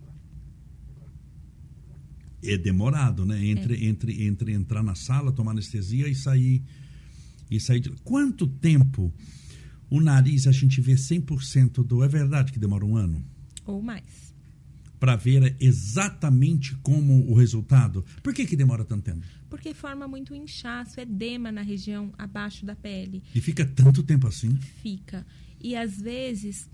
É 2.43 2.57
demorado, 2.57 3.25
né? 3.25 3.45
Entre, 3.45 3.75
é. 3.75 3.85
entre, 3.85 4.23
entre 4.23 4.53
entrar 4.53 4.81
na 4.81 4.95
sala, 4.95 5.31
tomar 5.31 5.51
anestesia 5.51 6.07
e 6.07 6.15
sair. 6.15 6.63
E 7.49 7.59
sair 7.59 7.81
de... 7.81 7.89
Quanto 8.03 8.47
tempo 8.47 9.13
o 9.91 9.99
nariz 9.99 10.47
a 10.47 10.53
gente 10.53 10.79
vê 10.79 10.93
100% 10.93 11.85
do. 11.85 12.01
É 12.01 12.07
verdade 12.07 12.53
que 12.53 12.57
demora 12.57 12.85
um 12.85 12.95
ano? 12.95 13.21
Ou 13.65 13.81
mais. 13.81 14.33
Para 14.97 15.17
ver 15.17 15.55
exatamente 15.59 16.75
como 16.77 17.29
o 17.29 17.33
resultado. 17.33 18.05
Por 18.23 18.33
que, 18.33 18.45
que 18.45 18.55
demora 18.55 18.85
tanto 18.85 19.03
tempo? 19.03 19.25
Porque 19.49 19.73
forma 19.73 20.07
muito 20.07 20.33
inchaço, 20.33 20.99
edema 20.99 21.51
na 21.51 21.61
região 21.61 22.13
abaixo 22.17 22.65
da 22.65 22.75
pele. 22.75 23.21
E 23.35 23.41
fica 23.41 23.65
tanto 23.65 24.01
tempo 24.01 24.27
assim? 24.27 24.55
Fica. 24.81 25.25
E 25.63 25.75
às 25.75 25.99
vezes 25.99 26.69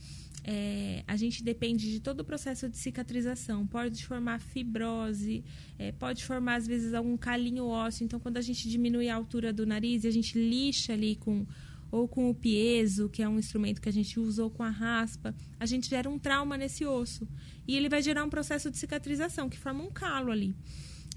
é, 0.49 1.03
a 1.05 1.17
gente 1.17 1.43
depende 1.43 1.91
de 1.91 1.99
todo 1.99 2.21
o 2.21 2.23
processo 2.23 2.69
de 2.69 2.77
cicatrização. 2.77 3.67
Pode 3.67 4.05
formar 4.05 4.39
fibrose, 4.39 5.43
é, 5.77 5.91
pode 5.91 6.23
formar, 6.23 6.55
às 6.55 6.65
vezes, 6.65 6.93
algum 6.93 7.17
calinho 7.17 7.65
ósseo. 7.65 8.05
Então, 8.05 8.17
quando 8.17 8.37
a 8.37 8.41
gente 8.41 8.69
diminui 8.69 9.09
a 9.09 9.15
altura 9.15 9.51
do 9.51 9.65
nariz 9.65 10.05
e 10.05 10.07
a 10.07 10.11
gente 10.11 10.39
lixa 10.39 10.93
ali 10.93 11.17
com 11.17 11.45
ou 11.89 12.07
com 12.07 12.29
o 12.29 12.35
piezo, 12.35 13.09
que 13.09 13.23
é 13.23 13.29
um 13.29 13.39
instrumento 13.39 13.81
que 13.81 13.87
a 13.87 13.93
gente 13.93 14.19
usa, 14.19 14.43
ou 14.43 14.49
com 14.49 14.63
a 14.63 14.69
raspa, 14.69 15.33
a 15.59 15.65
gente 15.65 15.89
gera 15.89 16.09
um 16.09 16.19
trauma 16.19 16.57
nesse 16.57 16.85
osso. 16.85 17.27
E 17.67 17.75
ele 17.75 17.87
vai 17.87 18.01
gerar 18.01 18.23
um 18.23 18.29
processo 18.29 18.69
de 18.69 18.77
cicatrização, 18.77 19.49
que 19.49 19.57
forma 19.57 19.83
um 19.83 19.91
calo 19.91 20.31
ali. 20.31 20.55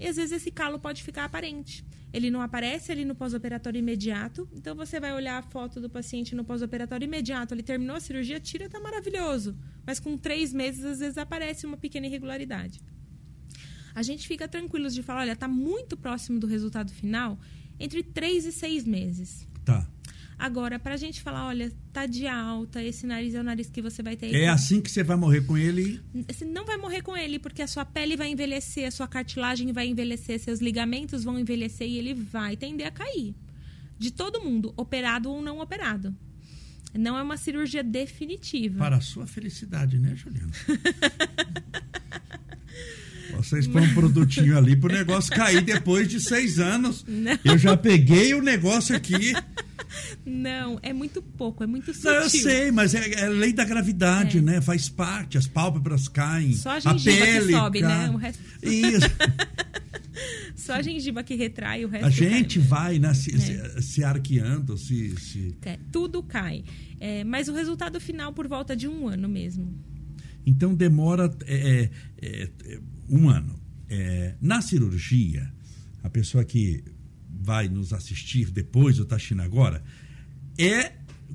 E 0.01 0.07
às 0.07 0.15
vezes 0.15 0.31
esse 0.31 0.49
calo 0.49 0.79
pode 0.79 1.03
ficar 1.03 1.25
aparente. 1.25 1.85
Ele 2.11 2.31
não 2.31 2.41
aparece 2.41 2.91
ali 2.91 3.05
no 3.05 3.13
pós-operatório 3.13 3.77
imediato. 3.77 4.49
Então 4.51 4.75
você 4.75 4.99
vai 4.99 5.13
olhar 5.13 5.37
a 5.37 5.43
foto 5.43 5.79
do 5.79 5.87
paciente 5.87 6.33
no 6.33 6.43
pós-operatório 6.43 7.05
imediato. 7.05 7.53
Ele 7.53 7.61
terminou 7.61 7.95
a 7.95 7.99
cirurgia, 7.99 8.39
tira, 8.39 8.67
tá 8.67 8.79
maravilhoso. 8.79 9.55
Mas 9.85 9.99
com 9.99 10.17
três 10.17 10.51
meses, 10.51 10.83
às 10.83 10.97
vezes 10.97 11.19
aparece 11.19 11.67
uma 11.67 11.77
pequena 11.77 12.07
irregularidade. 12.07 12.81
A 13.93 14.01
gente 14.01 14.27
fica 14.27 14.47
tranquilos 14.47 14.91
de 14.95 15.03
falar, 15.03 15.21
olha, 15.21 15.35
tá 15.35 15.47
muito 15.47 15.95
próximo 15.95 16.39
do 16.39 16.47
resultado 16.47 16.91
final, 16.91 17.39
entre 17.79 18.01
três 18.01 18.43
e 18.45 18.51
seis 18.51 18.83
meses. 18.83 19.47
Tá. 19.63 19.87
Agora, 20.41 20.79
para 20.79 20.95
a 20.95 20.97
gente 20.97 21.21
falar, 21.21 21.45
olha, 21.45 21.71
tá 21.93 22.07
de 22.07 22.25
alta, 22.25 22.81
esse 22.81 23.05
nariz 23.05 23.35
é 23.35 23.39
o 23.39 23.43
nariz 23.43 23.69
que 23.69 23.79
você 23.79 24.01
vai 24.01 24.15
ter. 24.15 24.33
É 24.33 24.49
assim 24.49 24.81
que 24.81 24.89
você 24.89 25.03
vai 25.03 25.15
morrer 25.15 25.41
com 25.41 25.55
ele? 25.55 26.01
Você 26.27 26.43
não 26.43 26.65
vai 26.65 26.77
morrer 26.77 27.03
com 27.03 27.15
ele, 27.15 27.37
porque 27.37 27.61
a 27.61 27.67
sua 27.67 27.85
pele 27.85 28.17
vai 28.17 28.31
envelhecer, 28.31 28.87
a 28.87 28.89
sua 28.89 29.07
cartilagem 29.07 29.71
vai 29.71 29.85
envelhecer, 29.85 30.39
seus 30.39 30.59
ligamentos 30.59 31.23
vão 31.23 31.37
envelhecer 31.37 31.87
e 31.87 31.99
ele 31.99 32.15
vai 32.15 32.57
tender 32.57 32.87
a 32.87 32.91
cair. 32.91 33.35
De 33.99 34.09
todo 34.09 34.41
mundo, 34.41 34.73
operado 34.75 35.29
ou 35.29 35.43
não 35.43 35.59
operado. 35.59 36.11
Não 36.91 37.15
é 37.15 37.21
uma 37.21 37.37
cirurgia 37.37 37.83
definitiva. 37.83 38.79
Para 38.79 38.95
a 38.95 39.01
sua 39.01 39.27
felicidade, 39.27 39.99
né, 39.99 40.15
Juliana? 40.15 40.51
Vocês 43.43 43.67
põem 43.67 43.87
um 43.87 43.93
produtinho 43.93 44.57
ali 44.57 44.75
pro 44.75 44.91
negócio 44.91 45.31
cair 45.33 45.61
depois 45.61 46.07
de 46.07 46.19
seis 46.19 46.59
anos. 46.59 47.03
Não. 47.07 47.37
Eu 47.43 47.57
já 47.57 47.75
peguei 47.75 48.33
o 48.33 48.41
negócio 48.41 48.95
aqui. 48.95 49.33
Não, 50.25 50.79
é 50.81 50.93
muito 50.93 51.21
pouco, 51.21 51.63
é 51.63 51.67
muito 51.67 51.93
sutil. 51.93 52.11
Não, 52.11 52.21
eu 52.21 52.29
sei, 52.29 52.71
mas 52.71 52.93
é, 52.93 53.23
é 53.23 53.27
lei 53.27 53.51
da 53.51 53.65
gravidade, 53.65 54.37
é. 54.37 54.41
né? 54.41 54.61
Faz 54.61 54.87
parte, 54.87 55.37
as 55.37 55.47
pálpebras 55.47 56.07
caem. 56.07 56.53
Só 56.53 56.71
a 56.71 56.79
gengiva 56.79 57.23
a 57.23 57.25
pele 57.25 57.45
que 57.47 57.51
sobe, 57.51 57.81
cai. 57.81 57.89
né? 57.89 58.09
O 58.09 58.17
resto... 58.17 58.39
Isso. 58.63 59.07
Só 60.55 60.73
a 60.73 60.81
gengiva 60.81 61.23
que 61.23 61.35
retrai, 61.35 61.83
o 61.83 61.87
resto 61.87 62.05
A 62.05 62.09
gente 62.09 62.59
cai. 62.59 62.67
vai, 62.67 62.99
né? 62.99 63.13
Se, 63.13 63.33
é. 63.35 63.81
se 63.81 64.03
arqueando, 64.03 64.77
se. 64.77 65.15
se... 65.19 65.55
É, 65.63 65.79
tudo 65.91 66.21
cai. 66.21 66.63
É, 66.99 67.23
mas 67.23 67.47
o 67.47 67.53
resultado 67.53 67.99
final 67.99 68.31
por 68.31 68.47
volta 68.47 68.75
de 68.75 68.87
um 68.87 69.07
ano 69.07 69.27
mesmo. 69.27 69.73
Então 70.45 70.73
demora 70.73 71.33
é, 71.45 71.89
é, 72.21 72.49
um 73.09 73.29
ano. 73.29 73.59
na 74.41 74.61
cirurgia, 74.61 75.51
a 76.03 76.09
pessoa 76.09 76.43
que 76.43 76.83
vai 77.29 77.67
nos 77.67 77.93
assistir 77.93 78.51
depois 78.51 78.97
ou 78.97 79.03
está 79.03 79.15
assistindo 79.15 79.41
agora, 79.41 79.83
é 80.57 80.93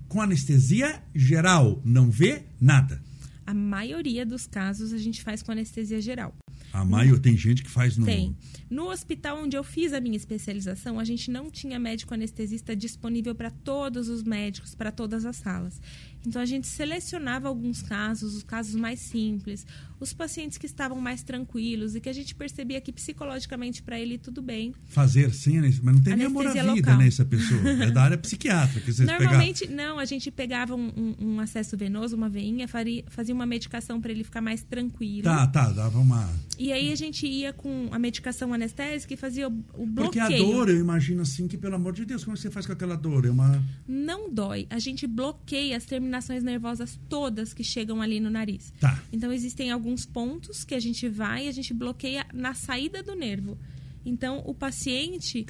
com 0.08 0.20
anestesia 0.20 1.02
geral, 1.14 1.80
não 1.84 2.10
vê 2.10 2.44
nada. 2.60 3.02
A 3.46 3.54
maioria 3.54 4.26
dos 4.26 4.46
casos 4.46 4.92
a 4.92 4.98
gente 4.98 5.22
faz 5.22 5.42
com 5.42 5.52
anestesia 5.52 6.00
geral. 6.00 6.34
A 6.72 6.84
maioria 6.84 7.20
tem 7.20 7.36
gente 7.36 7.62
que 7.62 7.70
faz 7.70 7.96
no. 7.96 8.04
Tem. 8.04 8.36
No 8.68 8.90
hospital 8.90 9.38
onde 9.44 9.56
eu 9.56 9.62
fiz 9.62 9.92
a 9.92 10.00
minha 10.00 10.16
especialização, 10.16 10.98
a 10.98 11.04
gente 11.04 11.30
não 11.30 11.48
tinha 11.48 11.78
médico 11.78 12.12
anestesista 12.12 12.74
disponível 12.74 13.34
para 13.34 13.50
todos 13.50 14.08
os 14.08 14.24
médicos, 14.24 14.74
para 14.74 14.90
todas 14.90 15.24
as 15.24 15.36
salas. 15.36 15.80
Então 16.26 16.42
a 16.42 16.44
gente 16.44 16.66
selecionava 16.66 17.46
alguns 17.46 17.80
casos, 17.82 18.34
os 18.34 18.42
casos 18.42 18.74
mais 18.74 18.98
simples, 18.98 19.64
os 20.00 20.12
pacientes 20.12 20.58
que 20.58 20.66
estavam 20.66 21.00
mais 21.00 21.22
tranquilos 21.22 21.94
e 21.94 22.00
que 22.00 22.08
a 22.08 22.12
gente 22.12 22.34
percebia 22.34 22.80
que 22.80 22.92
psicologicamente 22.92 23.80
para 23.80 23.98
ele 23.98 24.18
tudo 24.18 24.42
bem. 24.42 24.74
Fazer 24.86 25.32
sim, 25.32 25.60
mas 25.60 25.94
não 25.94 26.02
tem 26.02 26.16
nem 26.16 26.26
amor 26.26 26.44
à 26.48 26.52
vida 26.52 26.96
nessa 26.96 27.24
pessoa. 27.24 27.60
É 27.86 27.90
da 27.92 28.02
área 28.02 28.18
psiquiátrica. 28.18 28.90
Normalmente, 29.04 29.68
não, 29.68 30.00
a 30.00 30.04
gente 30.04 30.30
pegava 30.30 30.74
um, 30.74 30.88
um, 30.96 31.14
um, 31.26 31.40
acesso 31.40 31.76
venoso, 31.76 32.16
uma 32.16 32.28
veinha, 32.28 32.66
faria, 32.66 33.04
fazia 33.08 33.34
uma 33.34 33.46
medicação 33.46 34.00
para 34.00 34.10
ele 34.10 34.24
ficar 34.24 34.40
mais 34.40 34.62
tranquilo. 34.64 35.22
Tá, 35.22 35.46
tá, 35.46 35.70
dava 35.70 35.98
uma. 35.98 36.28
E 36.58 36.72
aí 36.72 36.90
a 36.90 36.96
gente 36.96 37.26
ia 37.26 37.52
com 37.52 37.88
a 37.92 37.98
medicação 37.98 38.52
anestésica 38.52 39.14
e 39.14 39.16
fazia 39.16 39.48
o, 39.48 39.64
o 39.74 39.86
bloqueio. 39.86 40.26
Porque 40.26 40.34
a 40.34 40.38
dor, 40.38 40.68
eu 40.68 40.78
imagino 40.78 41.22
assim 41.22 41.46
que, 41.46 41.56
pelo 41.56 41.76
amor 41.76 41.92
de 41.92 42.04
Deus, 42.04 42.24
como 42.24 42.36
você 42.36 42.50
faz 42.50 42.66
com 42.66 42.72
aquela 42.72 42.96
dor? 42.96 43.26
É 43.26 43.30
uma... 43.30 43.62
Não 43.86 44.32
dói. 44.32 44.66
A 44.68 44.78
gente 44.80 45.06
bloqueia 45.06 45.76
as 45.76 45.84
terminações 45.84 46.15
nervosas 46.42 46.98
todas 47.08 47.52
que 47.52 47.64
chegam 47.64 48.00
ali 48.02 48.20
no 48.20 48.30
nariz. 48.30 48.72
Tá. 48.80 49.02
Então 49.12 49.32
existem 49.32 49.70
alguns 49.70 50.04
pontos 50.04 50.64
que 50.64 50.74
a 50.74 50.80
gente 50.80 51.08
vai 51.08 51.46
e 51.46 51.48
a 51.48 51.52
gente 51.52 51.72
bloqueia 51.72 52.26
na 52.32 52.54
saída 52.54 53.02
do 53.02 53.14
nervo. 53.14 53.58
Então 54.04 54.42
o 54.46 54.54
paciente, 54.54 55.44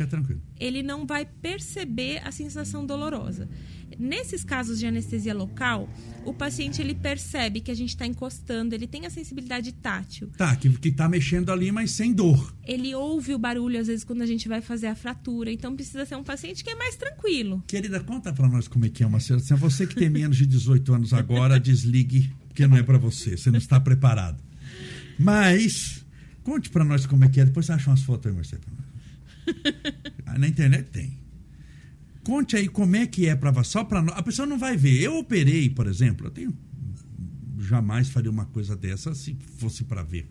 ele 0.59 0.83
não 0.83 1.07
vai 1.07 1.27
perceber 1.27 2.23
a 2.25 2.33
sensação 2.33 2.87
dolorosa. 2.87 3.49
Nesses 3.99 4.44
casos 4.44 4.78
de 4.78 4.86
anestesia 4.86 5.34
local, 5.34 5.88
o 6.24 6.34
paciente 6.34 6.82
ele 6.82 6.94
percebe 6.94 7.61
que 7.61 7.70
a 7.70 7.74
gente 7.74 7.90
está 7.90 8.07
encostando, 8.07 8.74
ele 8.74 8.86
tem 8.86 9.07
a 9.07 9.11
sensibilidade 9.11 9.72
tátil. 9.72 10.28
Tá, 10.36 10.55
que, 10.57 10.68
que 10.70 10.90
tá 10.92 11.09
mexendo 11.09 11.51
ali, 11.51 11.72
mas 11.72 11.92
sem 11.92 12.12
dor. 12.12 12.55
Ele 12.64 12.94
ouve 12.94 13.34
o 13.34 13.38
barulho, 13.38 13.80
às 13.80 13.86
vezes, 13.86 14.05
quando 14.05 14.22
a 14.22 14.26
gente 14.26 14.49
vai 14.49 14.61
fazer 14.61 14.88
a 14.88 14.94
fratura. 14.94 15.51
Então 15.51 15.74
precisa 15.74 16.05
ser 16.05 16.16
um 16.16 16.24
paciente 16.24 16.62
que 16.62 16.70
é 16.70 16.74
mais 16.74 16.97
tranquilo. 16.97 17.62
Querida, 17.66 18.01
conta 18.01 18.32
para 18.32 18.49
nós 18.49 18.68
como 18.68 18.84
é 18.84 18.88
que 18.88 19.03
é 19.03 19.07
uma 19.07 19.20
cirurgia. 19.20 19.57
Você 19.57 19.86
que 19.86 19.94
tem 19.94 20.11
menos 20.11 20.36
de 20.36 20.47
18 20.47 20.94
anos 20.94 21.14
agora, 21.14 21.59
desligue, 21.59 22.32
porque 22.49 22.66
não 22.66 22.76
é 22.76 22.82
para 22.82 22.99
você, 22.99 23.36
você 23.36 23.51
não 23.51 23.59
está 23.59 23.78
preparado. 23.80 24.42
Mas, 25.18 26.05
conte 26.42 26.68
para 26.68 26.84
nós 26.84 27.07
como 27.07 27.24
é 27.24 27.28
que 27.28 27.40
é. 27.40 27.44
Depois 27.44 27.66
você 27.66 27.72
acha 27.72 27.90
umas 27.90 28.03
fotos 28.03 28.26
aí, 28.26 28.32
Marcelo. 28.34 28.62
Na 30.38 30.47
internet 30.47 30.90
tem. 30.90 31.26
Conte 32.27 32.57
aí 32.57 32.66
como 32.66 32.97
é 32.97 33.07
que 33.07 33.29
é 33.29 33.37
para 33.37 33.62
só 33.62 33.85
para 33.85 34.01
a 34.01 34.20
pessoa 34.20 34.47
não 34.49 34.59
vai 34.59 34.77
ver. 34.77 35.01
Eu 35.01 35.16
operei, 35.16 35.70
por 35.70 35.87
exemplo, 35.87 36.27
eu 36.27 36.31
tenho 36.33 36.53
jamais 37.61 38.09
faria 38.09 38.29
uma 38.29 38.47
coisa 38.47 38.74
dessa 38.74 39.14
se 39.14 39.37
fosse 39.59 39.85
para 39.85 40.03
ver. 40.03 40.29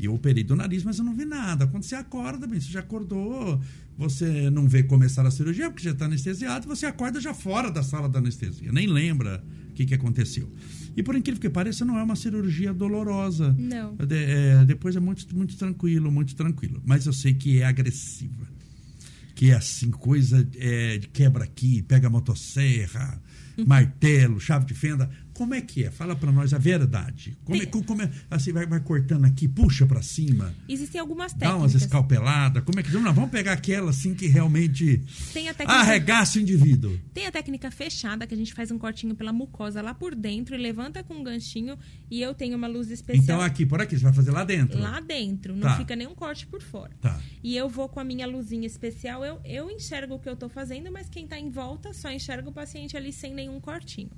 Eu 0.00 0.14
operei 0.14 0.42
do 0.42 0.56
nariz, 0.56 0.82
mas 0.82 0.98
eu 0.98 1.04
não 1.04 1.14
vi 1.14 1.26
nada. 1.26 1.66
Quando 1.66 1.82
você 1.82 1.96
acorda, 1.96 2.46
bem, 2.46 2.58
você 2.58 2.70
já 2.70 2.80
acordou, 2.80 3.60
você 3.94 4.48
não 4.48 4.66
vê 4.66 4.84
começar 4.84 5.26
a 5.26 5.30
cirurgia 5.30 5.68
porque 5.70 5.84
já 5.84 5.90
está 5.90 6.06
anestesiado, 6.06 6.66
você 6.66 6.86
acorda 6.86 7.20
já 7.20 7.34
fora 7.34 7.70
da 7.70 7.82
sala 7.82 8.08
da 8.08 8.20
anestesia, 8.20 8.72
nem 8.72 8.86
lembra 8.86 9.44
o 9.68 9.74
que, 9.74 9.84
que 9.84 9.92
aconteceu. 9.92 10.50
E 10.96 11.02
por 11.02 11.14
incrível 11.14 11.42
que 11.42 11.50
pareça, 11.50 11.84
não 11.84 11.98
é 11.98 12.02
uma 12.02 12.16
cirurgia 12.16 12.72
dolorosa. 12.72 13.54
Não. 13.58 13.96
De, 13.96 14.16
é, 14.16 14.64
depois 14.64 14.96
é 14.96 15.00
muito, 15.00 15.36
muito 15.36 15.58
tranquilo, 15.58 16.10
muito 16.10 16.34
tranquilo. 16.34 16.80
Mas 16.86 17.04
eu 17.04 17.12
sei 17.12 17.34
que 17.34 17.60
é 17.60 17.66
agressiva 17.66 18.53
que 19.34 19.50
é 19.50 19.54
assim, 19.54 19.90
coisa 19.90 20.46
é, 20.56 20.98
de 20.98 21.08
quebra 21.08 21.44
aqui, 21.44 21.82
pega 21.82 22.08
motosserra, 22.08 23.20
uhum. 23.58 23.64
martelo, 23.66 24.40
chave 24.40 24.66
de 24.66 24.74
fenda, 24.74 25.10
Como 25.34 25.52
é 25.52 25.60
que 25.60 25.84
é? 25.84 25.90
Fala 25.90 26.14
para 26.14 26.30
nós 26.32 26.54
a 26.54 26.58
verdade. 26.58 27.36
Como, 27.44 27.60
é, 27.60 27.66
como 27.66 28.02
é, 28.02 28.10
assim, 28.30 28.52
vai, 28.52 28.66
vai 28.66 28.80
cortando 28.80 29.24
aqui, 29.24 29.48
puxa 29.48 29.84
para 29.84 30.00
cima. 30.00 30.54
Existem 30.68 31.00
algumas 31.00 31.32
Dá 31.32 31.40
técnicas. 31.40 31.60
umas 31.62 31.74
escalpeladas. 31.82 32.62
Como 32.64 32.78
é 32.78 32.82
que. 32.82 32.90
Não, 32.92 33.12
vamos 33.12 33.30
pegar 33.30 33.52
aquela 33.52 33.90
assim 33.90 34.14
que 34.14 34.26
realmente 34.28 35.02
Tem 35.32 35.48
a 35.48 35.54
técnica, 35.54 35.80
arregaça 35.80 36.38
o 36.38 36.42
indivíduo. 36.42 36.98
tem 37.12 37.26
a 37.26 37.32
técnica 37.32 37.70
fechada, 37.70 38.26
que 38.26 38.34
a 38.34 38.36
gente 38.36 38.54
faz 38.54 38.70
um 38.70 38.78
cortinho 38.78 39.14
pela 39.14 39.32
mucosa 39.32 39.82
lá 39.82 39.92
por 39.92 40.14
dentro 40.14 40.54
e 40.54 40.58
levanta 40.58 41.02
com 41.02 41.14
um 41.14 41.24
ganchinho. 41.24 41.76
E 42.10 42.20
eu 42.22 42.32
tenho 42.32 42.56
uma 42.56 42.68
luz 42.68 42.90
especial 42.90 43.22
Então 43.24 43.40
aqui, 43.40 43.66
por 43.66 43.80
aqui, 43.80 43.96
você 43.98 44.04
vai 44.04 44.12
fazer 44.12 44.30
lá 44.30 44.44
dentro. 44.44 44.78
lá 44.78 45.00
dentro. 45.00 45.54
Não 45.54 45.62
Tá. 45.62 45.76
fica 45.78 45.96
nenhum 45.96 46.14
corte 46.14 46.46
por 46.46 46.62
fora. 46.62 46.92
Tá. 47.00 47.20
E 47.42 47.56
eu 47.56 47.68
vou 47.68 47.88
com 47.88 47.98
a 47.98 48.04
minha 48.04 48.26
luzinha 48.26 48.66
especial, 48.66 49.24
eu, 49.24 49.40
eu 49.44 49.70
enxergo 49.70 50.14
o 50.14 50.18
que 50.18 50.28
eu 50.28 50.36
tô 50.36 50.48
fazendo, 50.48 50.92
mas 50.92 51.08
quem 51.08 51.26
tá 51.26 51.38
em 51.38 51.50
volta 51.50 51.92
só 51.92 52.10
enxerga 52.10 52.48
o 52.48 52.52
paciente 52.52 52.96
ali 52.96 53.12
sem 53.12 53.34
nenhum 53.34 53.58
cortinho. 53.60 54.10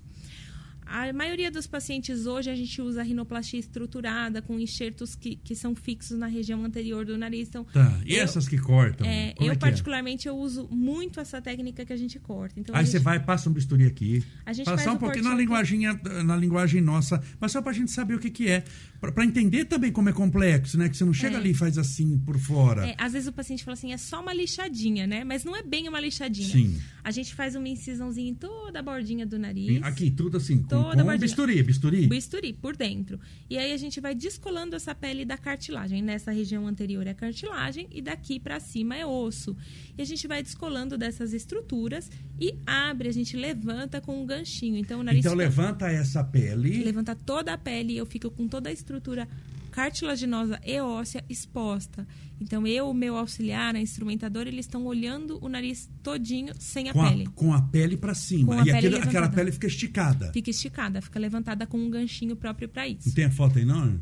A 0.86 1.12
maioria 1.12 1.50
dos 1.50 1.66
pacientes 1.66 2.26
hoje 2.26 2.48
a 2.48 2.54
gente 2.54 2.80
usa 2.80 3.02
rinoplastia 3.02 3.58
estruturada 3.58 4.40
com 4.40 4.58
enxertos 4.58 5.16
que, 5.16 5.34
que 5.36 5.54
são 5.56 5.74
fixos 5.74 6.16
na 6.16 6.26
região 6.28 6.64
anterior 6.64 7.04
do 7.04 7.18
nariz. 7.18 7.48
Então, 7.48 7.64
Tá. 7.64 8.00
E 8.06 8.14
eu- 8.14 8.22
essas 8.22 8.46
que 8.48 8.56
cortam? 8.56 9.04
é, 9.06 9.32
Como 9.34 9.48
eu 9.48 9.52
é 9.52 9.56
que 9.56 9.64
é? 9.64 9.68
particularmente 9.68 10.28
eu 10.28 10.36
uso 10.36 10.68
muito 10.70 11.18
essa 11.18 11.42
técnica 11.42 11.84
que 11.84 11.92
a 11.92 11.96
gente 11.96 12.18
corta. 12.20 12.58
Então, 12.60 12.74
a 12.74 12.78
Aí 12.78 12.84
gente- 12.84 12.92
você 12.92 12.98
vai, 13.00 13.18
passa 13.18 13.50
um 13.50 13.52
bisturi 13.52 13.84
aqui. 13.84 14.22
A 14.44 14.52
gente 14.52 14.66
Passa 14.66 14.92
um 14.92 14.96
pouquinho 14.96 15.24
na 15.24 15.34
linguagem, 15.34 15.80
na 16.24 16.36
linguagem 16.36 16.80
nossa, 16.80 17.20
mas 17.40 17.50
só 17.52 17.60
pra 17.60 17.72
gente 17.72 17.90
saber 17.90 18.14
o 18.14 18.18
que, 18.20 18.30
que 18.30 18.48
é. 18.48 18.62
Pra, 19.00 19.10
pra 19.12 19.24
entender 19.24 19.64
também 19.66 19.90
como 19.92 20.08
é 20.08 20.12
complexo, 20.12 20.78
né? 20.78 20.88
Que 20.88 20.96
você 20.96 21.04
não 21.04 21.12
chega 21.12 21.36
É. 21.36 21.38
ali 21.40 21.50
e 21.50 21.54
faz 21.54 21.76
assim 21.76 22.16
por 22.18 22.38
fora. 22.38 22.86
É, 22.86 22.94
às 22.96 23.12
vezes 23.12 23.28
o 23.28 23.32
paciente 23.32 23.62
fala 23.64 23.74
assim, 23.74 23.92
é 23.92 23.98
só 23.98 24.22
uma 24.22 24.32
lixadinha, 24.32 25.06
né? 25.06 25.24
Mas 25.24 25.44
não 25.44 25.54
é 25.56 25.62
bem 25.62 25.88
uma 25.88 26.00
lixadinha. 26.00 26.48
Sim. 26.48 26.80
A 27.04 27.10
gente 27.10 27.34
faz 27.34 27.54
uma 27.54 27.68
incisãozinha 27.68 28.30
em 28.30 28.34
toda 28.34 28.78
a 28.78 28.82
bordinha 28.82 29.26
do 29.26 29.38
nariz. 29.38 29.82
Aqui, 29.82 30.10
tudo 30.10 30.36
assim, 30.38 30.62
Toda 30.82 30.96
com 30.96 31.02
bordinha. 31.04 31.18
bisturi, 31.18 31.62
bisturi. 31.62 32.06
bisturi 32.06 32.52
por 32.52 32.76
dentro. 32.76 33.18
E 33.50 33.56
aí 33.58 33.72
a 33.72 33.76
gente 33.76 34.00
vai 34.00 34.14
descolando 34.14 34.76
essa 34.76 34.94
pele 34.94 35.24
da 35.24 35.36
cartilagem. 35.36 36.02
Nessa 36.02 36.30
região 36.30 36.66
anterior 36.66 37.06
é 37.06 37.14
cartilagem 37.14 37.88
e 37.90 38.00
daqui 38.02 38.38
para 38.40 38.58
cima 38.60 38.96
é 38.96 39.04
osso. 39.06 39.56
E 39.96 40.02
a 40.02 40.04
gente 40.04 40.26
vai 40.26 40.42
descolando 40.42 40.96
dessas 40.98 41.32
estruturas 41.32 42.10
e 42.40 42.54
abre, 42.66 43.08
a 43.08 43.12
gente 43.12 43.36
levanta 43.36 44.00
com 44.00 44.22
um 44.22 44.26
ganchinho. 44.26 44.76
Então 44.76 45.00
o 45.00 45.02
nariz 45.02 45.20
Então 45.20 45.32
fica- 45.32 45.42
levanta 45.44 45.88
essa 45.88 46.22
pele. 46.22 46.82
levanta 46.84 47.14
toda 47.14 47.52
a 47.52 47.58
pele 47.58 47.94
e 47.94 47.96
eu 47.98 48.06
fico 48.06 48.30
com 48.30 48.46
toda 48.48 48.68
a 48.68 48.72
estrutura 48.72 49.28
cartilaginosa 49.70 50.58
e 50.64 50.80
óssea 50.80 51.22
exposta. 51.28 52.06
Então 52.40 52.66
eu, 52.66 52.90
o 52.90 52.94
meu 52.94 53.16
auxiliar, 53.16 53.74
a 53.74 53.80
instrumentadora, 53.80 54.48
eles 54.48 54.66
estão 54.66 54.84
olhando 54.84 55.38
o 55.42 55.48
nariz 55.48 55.88
todinho 56.02 56.52
sem 56.58 56.90
a 56.90 56.92
com, 56.92 57.02
pele. 57.08 57.24
a, 57.26 57.30
com 57.30 57.54
a 57.54 57.62
pele 57.62 57.96
pra 57.96 58.14
cima. 58.14 58.46
Com 58.54 58.60
a 58.60 58.62
e 58.62 58.64
pele 58.66 58.76
aquele- 58.76 58.96
aquela 58.98 59.28
pele 59.30 59.52
fica 59.52 59.66
esticada. 59.66 60.32
Fica 60.32 60.50
esticada, 60.50 61.00
fica 61.00 61.18
levantada 61.18 61.66
com 61.66 61.78
um 61.78 61.88
ganchinho 61.90 62.36
próprio 62.36 62.68
para 62.68 62.86
isso. 62.86 63.08
Não 63.08 63.14
tem 63.14 63.24
a 63.24 63.30
foto 63.30 63.58
aí, 63.58 63.64
não? 63.64 63.98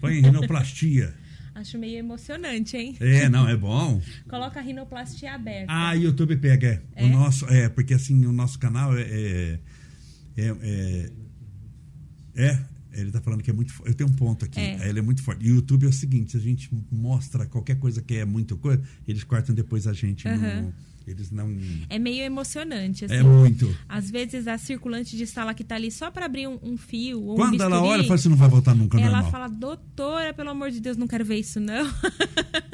Põe 0.00 0.20
rinoplastia. 0.20 1.14
Acho 1.54 1.76
meio 1.78 1.98
emocionante, 1.98 2.76
hein? 2.76 2.96
é, 3.00 3.28
não, 3.28 3.48
é 3.48 3.56
bom. 3.56 4.00
Coloca 4.28 4.60
a 4.60 4.62
rinoplastia 4.62 5.32
aberta. 5.34 5.66
Ah, 5.72 5.92
YouTube 5.92 6.36
pega. 6.36 6.82
É. 6.94 7.04
O 7.04 7.06
É? 7.06 7.10
nosso, 7.10 7.46
é, 7.46 7.68
porque 7.68 7.94
assim, 7.94 8.24
o 8.26 8.32
nosso 8.32 8.58
canal 8.58 8.96
é. 8.96 9.02
É. 9.02 9.58
é, 10.36 10.56
é- 10.62 11.10
é, 12.36 12.58
ele 12.92 13.10
tá 13.10 13.20
falando 13.20 13.42
que 13.42 13.50
é 13.50 13.52
muito 13.52 13.72
forte. 13.72 13.90
Eu 13.90 13.94
tenho 13.96 14.10
um 14.10 14.12
ponto 14.14 14.44
aqui. 14.44 14.60
É. 14.60 14.88
Ele 14.88 14.98
é 14.98 15.02
muito 15.02 15.22
forte. 15.22 15.44
E 15.46 15.50
o 15.52 15.56
YouTube 15.56 15.86
é 15.86 15.88
o 15.88 15.92
seguinte: 15.92 16.32
se 16.32 16.36
a 16.36 16.40
gente 16.40 16.70
mostra 16.90 17.46
qualquer 17.46 17.78
coisa 17.78 18.02
que 18.02 18.14
é 18.16 18.24
muito 18.24 18.56
coisa, 18.56 18.82
eles 19.06 19.24
cortam 19.24 19.54
depois 19.54 19.86
a 19.86 19.92
gente. 19.92 20.26
no- 20.28 20.34
Aham. 20.34 20.72
eles 21.06 21.30
não. 21.30 21.54
É 21.88 21.98
meio 21.98 22.22
emocionante, 22.22 23.04
assim. 23.06 23.14
É 23.14 23.22
muito. 23.22 23.74
Às 23.88 24.10
vezes 24.10 24.46
a 24.46 24.58
circulante 24.58 25.16
de 25.16 25.26
sala 25.26 25.54
que 25.54 25.64
tá 25.64 25.74
ali 25.76 25.90
só 25.90 26.10
para 26.10 26.26
abrir 26.26 26.46
um, 26.46 26.58
um 26.62 26.76
fio 26.76 27.20
ou 27.22 27.32
um 27.32 27.36
Quando 27.36 27.62
ela 27.62 27.76
bisturi, 27.76 27.92
olha, 27.92 28.02
fala 28.04 28.14
assim: 28.14 28.28
não 28.28 28.36
vai 28.36 28.48
voltar 28.48 28.74
nunca 28.74 28.98
ela 29.00 29.10
normal. 29.12 29.30
fala, 29.30 29.48
doutora, 29.48 30.34
pelo 30.34 30.50
amor 30.50 30.70
de 30.70 30.80
Deus, 30.80 30.96
não 30.96 31.06
quero 31.06 31.24
ver 31.24 31.36
isso, 31.38 31.58
não. 31.60 31.86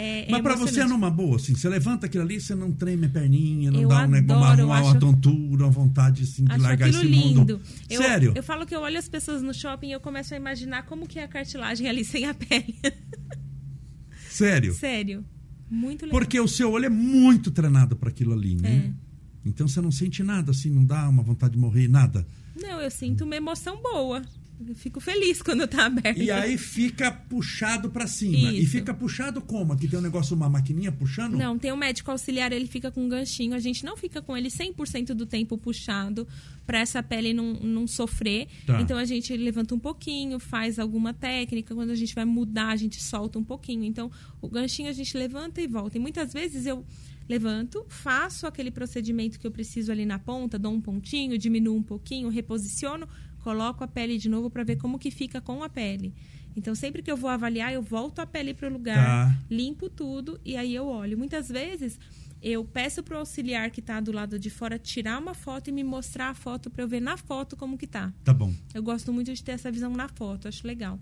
é, 0.00 0.24
é 0.28 0.30
Mas 0.30 0.42
pra 0.42 0.56
você 0.56 0.80
é 0.80 0.86
numa 0.86 1.10
boa, 1.10 1.36
assim, 1.36 1.54
você 1.54 1.68
levanta 1.68 2.06
aquilo 2.06 2.24
ali, 2.24 2.40
você 2.40 2.54
não 2.54 2.72
treme 2.72 3.06
a 3.06 3.08
perninha, 3.10 3.70
não 3.70 3.82
Eu 3.82 3.88
dá 3.88 4.04
um 4.04 4.08
negócio, 4.08 4.64
uma, 4.64 4.80
uma 4.80 4.98
tontura, 4.98 5.64
uma 5.64 5.70
vontade 5.70 6.22
assim, 6.22 6.44
de 6.44 6.56
largar 6.56 6.88
esse 6.88 7.04
lindo. 7.04 7.40
mundo. 7.40 7.60
Eu, 7.88 8.02
Sério? 8.02 8.32
Eu 8.34 8.42
falo 8.42 8.64
que 8.64 8.74
eu 8.74 8.80
olho 8.80 8.98
as 8.98 9.08
pessoas 9.08 9.42
no 9.42 9.52
shopping 9.52 9.88
e 9.88 9.92
eu 9.92 10.00
começo 10.00 10.32
a 10.32 10.38
imaginar 10.38 10.84
como 10.84 11.06
que 11.06 11.18
é 11.18 11.24
a 11.24 11.28
cartilagem 11.28 11.86
ali 11.86 12.02
sem 12.02 12.24
a 12.24 12.32
pele. 12.32 12.74
Sério. 14.30 14.72
Sério. 14.72 15.24
Muito 15.68 16.06
legal. 16.06 16.18
Porque 16.18 16.40
o 16.40 16.48
seu 16.48 16.70
olho 16.72 16.86
é 16.86 16.90
muito 16.90 17.50
treinado 17.50 17.94
para 17.94 18.08
aquilo 18.08 18.32
ali, 18.32 18.54
né? 18.54 18.92
É. 18.96 19.10
Então 19.44 19.68
você 19.68 19.80
não 19.80 19.92
sente 19.92 20.22
nada, 20.22 20.50
assim, 20.50 20.70
não 20.70 20.84
dá 20.84 21.08
uma 21.08 21.22
vontade 21.22 21.52
de 21.52 21.58
morrer, 21.58 21.88
nada. 21.88 22.26
Não, 22.56 22.80
eu 22.80 22.90
sinto 22.90 23.24
uma 23.24 23.36
emoção 23.36 23.80
boa. 23.82 24.22
Eu 24.66 24.74
fico 24.74 25.00
feliz 25.00 25.40
quando 25.40 25.66
tá 25.66 25.86
aberto. 25.86 26.20
E 26.20 26.30
aí 26.30 26.58
fica 26.58 27.10
puxado 27.10 27.88
para 27.90 28.06
cima. 28.06 28.36
E 28.36 28.62
Isso. 28.62 28.72
fica 28.72 28.92
puxado 28.92 29.40
como? 29.40 29.72
Aqui 29.72 29.88
tem 29.88 29.98
um 29.98 30.02
negócio, 30.02 30.36
uma 30.36 30.48
maquininha 30.48 30.92
puxando? 30.92 31.34
Não, 31.34 31.58
tem 31.58 31.72
um 31.72 31.76
médico 31.76 32.10
auxiliar, 32.10 32.52
ele 32.52 32.66
fica 32.66 32.90
com 32.90 33.04
um 33.04 33.08
ganchinho. 33.08 33.54
A 33.54 33.58
gente 33.58 33.84
não 33.84 33.96
fica 33.96 34.20
com 34.20 34.36
ele 34.36 34.48
100% 34.48 35.14
do 35.14 35.24
tempo 35.24 35.56
puxado 35.56 36.28
para 36.66 36.78
essa 36.78 37.02
pele 37.02 37.32
não, 37.32 37.54
não 37.54 37.86
sofrer. 37.86 38.48
Tá. 38.66 38.80
Então 38.80 38.98
a 38.98 39.04
gente 39.04 39.34
levanta 39.36 39.74
um 39.74 39.78
pouquinho, 39.78 40.38
faz 40.38 40.78
alguma 40.78 41.14
técnica. 41.14 41.74
Quando 41.74 41.90
a 41.90 41.96
gente 41.96 42.14
vai 42.14 42.24
mudar, 42.24 42.68
a 42.68 42.76
gente 42.76 43.02
solta 43.02 43.38
um 43.38 43.44
pouquinho. 43.44 43.84
Então 43.84 44.10
o 44.42 44.48
ganchinho 44.48 44.88
a 44.88 44.92
gente 44.92 45.16
levanta 45.16 45.60
e 45.60 45.66
volta. 45.66 45.96
E 45.96 46.00
muitas 46.00 46.32
vezes 46.32 46.66
eu 46.66 46.84
levanto, 47.30 47.86
faço 47.88 48.44
aquele 48.44 48.72
procedimento 48.72 49.38
que 49.38 49.46
eu 49.46 49.52
preciso 49.52 49.92
ali 49.92 50.04
na 50.04 50.18
ponta, 50.18 50.58
dou 50.58 50.72
um 50.72 50.80
pontinho, 50.80 51.38
diminuo 51.38 51.76
um 51.76 51.82
pouquinho, 51.82 52.28
reposiciono, 52.28 53.08
coloco 53.40 53.82
a 53.84 53.88
pele 53.88 54.18
de 54.18 54.28
novo 54.28 54.48
para 54.50 54.62
ver 54.64 54.76
como 54.76 54.98
que 54.98 55.10
fica 55.10 55.40
com 55.40 55.62
a 55.62 55.68
pele. 55.68 56.12
Então, 56.56 56.74
sempre 56.74 57.02
que 57.02 57.10
eu 57.10 57.16
vou 57.16 57.30
avaliar, 57.30 57.72
eu 57.72 57.80
volto 57.82 58.18
a 58.18 58.26
pele 58.26 58.52
para 58.52 58.68
o 58.68 58.72
lugar, 58.72 59.28
Tá. 59.28 59.38
limpo 59.50 59.88
tudo 59.88 60.40
e 60.44 60.56
aí 60.56 60.74
eu 60.74 60.86
olho. 60.86 61.16
Muitas 61.16 61.48
vezes 61.48 61.98
eu 62.42 62.64
peço 62.64 63.02
pro 63.02 63.18
auxiliar 63.18 63.70
que 63.70 63.80
está 63.80 64.00
do 64.00 64.10
lado 64.12 64.38
de 64.38 64.50
fora 64.50 64.78
tirar 64.78 65.20
uma 65.20 65.34
foto 65.34 65.68
e 65.68 65.72
me 65.72 65.84
mostrar 65.84 66.30
a 66.30 66.34
foto 66.34 66.68
para 66.70 66.82
eu 66.82 66.88
ver 66.88 67.00
na 67.00 67.16
foto 67.16 67.56
como 67.56 67.78
que 67.78 67.86
tá. 67.86 68.12
Tá 68.24 68.32
bom. 68.34 68.52
Eu 68.74 68.82
gosto 68.82 69.12
muito 69.12 69.32
de 69.32 69.42
ter 69.44 69.52
essa 69.52 69.70
visão 69.70 69.92
na 69.92 70.08
foto, 70.08 70.48
acho 70.48 70.66
legal. 70.66 70.98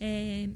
É, 0.00 0.48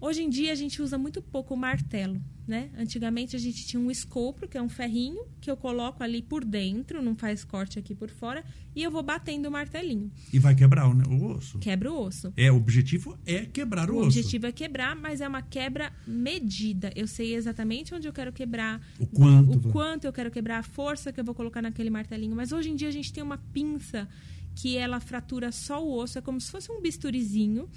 Hoje 0.00 0.22
em 0.22 0.28
dia 0.28 0.52
a 0.52 0.54
gente 0.54 0.82
usa 0.82 0.98
muito 0.98 1.22
pouco 1.22 1.54
o 1.54 1.56
martelo, 1.56 2.20
né? 2.46 2.70
Antigamente 2.76 3.34
a 3.34 3.38
gente 3.38 3.66
tinha 3.66 3.80
um 3.80 3.90
escopro, 3.90 4.46
que 4.46 4.56
é 4.58 4.62
um 4.62 4.68
ferrinho, 4.68 5.24
que 5.40 5.50
eu 5.50 5.56
coloco 5.56 6.02
ali 6.02 6.20
por 6.20 6.44
dentro, 6.44 7.02
não 7.02 7.16
faz 7.16 7.44
corte 7.44 7.78
aqui 7.78 7.94
por 7.94 8.10
fora, 8.10 8.44
e 8.74 8.82
eu 8.82 8.90
vou 8.90 9.02
batendo 9.02 9.48
o 9.48 9.50
martelinho. 9.50 10.12
E 10.32 10.38
vai 10.38 10.54
quebrar 10.54 10.86
o, 10.86 10.92
o 11.08 11.32
osso. 11.36 11.58
Quebra 11.58 11.90
o 11.90 11.98
osso. 11.98 12.30
É, 12.36 12.52
o 12.52 12.56
objetivo 12.56 13.18
é 13.24 13.46
quebrar 13.46 13.90
o, 13.90 13.94
O 13.94 13.98
osso. 14.00 14.06
objetivo 14.08 14.46
é 14.46 14.52
quebrar, 14.52 14.94
mas 14.94 15.22
é 15.22 15.26
uma 15.26 15.40
quebra 15.40 15.90
medida. 16.06 16.92
Eu 16.94 17.06
sei 17.06 17.34
exatamente 17.34 17.94
onde 17.94 18.06
eu 18.06 18.12
quero 18.12 18.32
quebrar, 18.34 18.80
O 19.00 19.06
quanto. 19.06 19.56
o 19.68 19.72
quanto 19.72 20.04
eu 20.04 20.12
quero 20.12 20.30
quebrar, 20.30 20.58
a 20.58 20.62
força 20.62 21.10
que 21.10 21.18
eu 21.18 21.24
vou 21.24 21.34
colocar 21.34 21.62
naquele 21.62 21.88
martelinho. 21.88 22.36
Mas 22.36 22.52
hoje 22.52 22.70
em 22.70 22.76
dia 22.76 22.88
a 22.88 22.92
gente 22.92 23.10
tem 23.12 23.22
uma 23.22 23.38
pinça 23.38 24.06
que 24.54 24.76
ela 24.76 25.00
fratura 25.00 25.50
só 25.50 25.82
o 25.82 25.96
osso, 25.98 26.18
é 26.18 26.20
como 26.20 26.38
se 26.40 26.50
fosse 26.50 26.70
um 26.70 26.80
bisturizinho, 26.82 27.68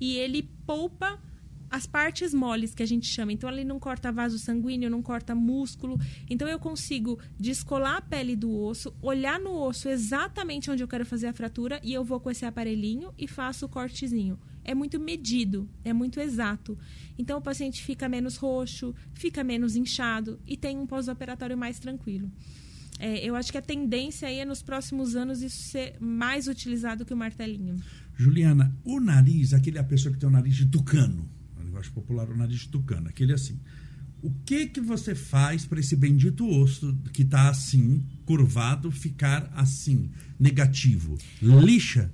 e 0.00 0.16
ele 0.16 0.42
poupa 0.66 1.18
as 1.70 1.86
partes 1.86 2.32
moles 2.32 2.74
que 2.74 2.82
a 2.82 2.86
gente 2.86 3.06
chama. 3.06 3.32
Então 3.32 3.50
ele 3.50 3.64
não 3.64 3.78
corta 3.78 4.12
vaso 4.12 4.38
sanguíneo, 4.38 4.90
não 4.90 5.02
corta 5.02 5.34
músculo. 5.34 5.98
Então 6.28 6.48
eu 6.48 6.58
consigo 6.58 7.18
descolar 7.38 7.96
a 7.96 8.00
pele 8.00 8.36
do 8.36 8.54
osso, 8.54 8.94
olhar 9.02 9.38
no 9.38 9.52
osso 9.52 9.88
exatamente 9.88 10.70
onde 10.70 10.82
eu 10.82 10.88
quero 10.88 11.04
fazer 11.04 11.26
a 11.28 11.32
fratura 11.32 11.80
e 11.82 11.92
eu 11.92 12.04
vou 12.04 12.20
com 12.20 12.30
esse 12.30 12.44
aparelhinho 12.44 13.12
e 13.18 13.26
faço 13.26 13.66
o 13.66 13.68
cortezinho. 13.68 14.38
É 14.64 14.74
muito 14.74 14.98
medido, 14.98 15.68
é 15.84 15.92
muito 15.92 16.18
exato. 16.18 16.76
Então 17.16 17.38
o 17.38 17.42
paciente 17.42 17.82
fica 17.82 18.08
menos 18.08 18.36
roxo, 18.36 18.94
fica 19.14 19.44
menos 19.44 19.76
inchado 19.76 20.40
e 20.46 20.56
tem 20.56 20.76
um 20.76 20.86
pós-operatório 20.86 21.56
mais 21.56 21.78
tranquilo. 21.78 22.30
É, 22.98 23.18
eu 23.18 23.36
acho 23.36 23.52
que 23.52 23.58
a 23.58 23.62
tendência 23.62 24.26
aí 24.26 24.40
é 24.40 24.44
nos 24.44 24.62
próximos 24.62 25.14
anos 25.14 25.42
isso 25.42 25.62
ser 25.68 25.96
mais 26.00 26.48
utilizado 26.48 27.04
que 27.04 27.12
o 27.12 27.16
martelinho. 27.16 27.76
Juliana, 28.16 28.74
o 28.84 28.98
nariz, 28.98 29.52
aquele 29.52 29.76
é 29.78 29.80
a 29.80 29.84
pessoa 29.84 30.12
que 30.12 30.18
tem 30.18 30.28
o 30.28 30.32
nariz 30.32 30.54
de 30.56 30.66
tucano. 30.66 31.28
O 31.76 31.78
negócio 31.78 31.92
popular, 31.92 32.30
o 32.30 32.36
nariz 32.36 32.60
de 32.60 32.68
tucano. 32.68 33.08
Aquele 33.08 33.34
assim. 33.34 33.60
O 34.22 34.30
que 34.44 34.66
que 34.66 34.80
você 34.80 35.14
faz 35.14 35.66
para 35.66 35.78
esse 35.78 35.94
bendito 35.94 36.48
osso 36.48 36.96
que 37.12 37.24
tá 37.24 37.50
assim, 37.50 38.02
curvado, 38.24 38.90
ficar 38.90 39.52
assim, 39.54 40.10
negativo? 40.40 41.18
Lixa. 41.40 42.10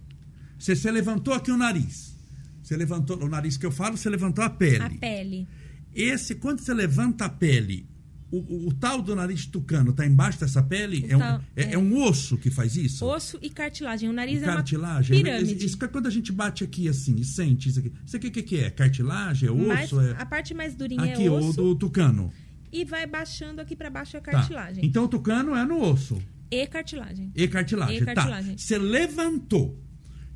Você, 0.58 0.74
você 0.74 0.90
levantou 0.90 1.32
aqui 1.32 1.50
o 1.50 1.56
nariz. 1.56 2.16
Você 2.62 2.76
levantou 2.76 3.22
o 3.22 3.28
nariz 3.28 3.56
que 3.56 3.64
eu 3.64 3.70
falo, 3.70 3.96
você 3.96 4.10
levantou 4.10 4.44
a 4.44 4.50
pele. 4.50 4.82
A 4.82 4.90
pele. 4.90 5.48
Esse, 5.94 6.34
quando 6.34 6.60
você 6.60 6.74
levanta 6.74 7.26
a 7.26 7.28
pele, 7.28 7.86
o, 8.32 8.38
o- 8.38 8.68
o 8.68 8.72
tal 8.74 9.00
do 9.02 9.14
nariz 9.14 9.46
tucano 9.46 9.90
está 9.90 10.04
embaixo 10.04 10.40
dessa 10.40 10.62
pele? 10.62 11.04
O 11.06 11.12
É 11.12 11.16
um, 11.16 11.20
tal- 11.20 11.40
é, 11.54 11.62
é. 11.62 11.72
é 11.74 11.78
um 11.78 12.02
osso 12.02 12.36
que 12.38 12.50
faz 12.50 12.74
isso? 12.76 13.04
Osso 13.04 13.38
e 13.42 13.48
cartilagem. 13.50 14.08
O 14.08 14.12
nariz 14.12 14.42
cartilagem? 14.42 15.16
é 15.16 15.20
uma 15.20 15.24
pirâmide. 15.38 15.64
Isso 15.66 15.84
é 15.84 15.86
quando 15.88 16.06
a 16.06 16.10
gente 16.10 16.32
bate 16.32 16.64
aqui 16.64 16.88
assim 16.88 17.14
e 17.16 17.24
sente 17.24 17.68
isso 17.68 17.78
aqui. 17.78 17.92
Isso 18.04 18.16
aqui 18.16 18.26
o 18.28 18.30
que, 18.32 18.42
que 18.42 18.56
é? 18.56 18.70
Cartilagem? 18.70 19.48
É 19.48 19.52
Mas 19.52 19.92
osso? 19.92 20.00
é... 20.00 20.16
A 20.18 20.26
parte 20.26 20.54
mais 20.54 20.74
durinha 20.74 21.02
Aqui, 21.12 21.26
é 21.26 21.30
o 21.30 21.34
osso 21.34 21.52
do 21.52 21.74
tucano. 21.76 22.32
e 22.72 22.84
vai 22.84 23.06
baixando 23.06 23.60
aqui 23.60 23.76
para 23.76 23.90
baixo 23.90 24.16
a 24.16 24.20
Tá. 24.20 24.32
cartilagem. 24.32 24.84
Então 24.84 25.04
o 25.04 25.08
tucano 25.08 25.54
é 25.54 25.64
no 25.64 25.80
osso. 25.82 26.20
E 26.50 26.66
cartilagem. 26.66 27.30
E 27.36 27.46
cartilagem. 27.48 27.96
E 27.98 28.04
cartilagem. 28.04 28.52
Tá. 28.56 28.58
Você 28.58 28.78
levantou. 28.78 29.78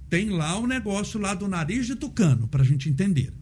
Tem 0.09 0.31
lá 0.31 0.57
o 0.59 0.67
negócio 0.67 1.19
lá 1.19 1.35
do 1.35 1.49
nariz 1.49 1.87
de 1.87 1.97
tucano, 1.97 2.47
pra 2.47 2.63
gente 2.63 2.89
entender. 2.89 3.33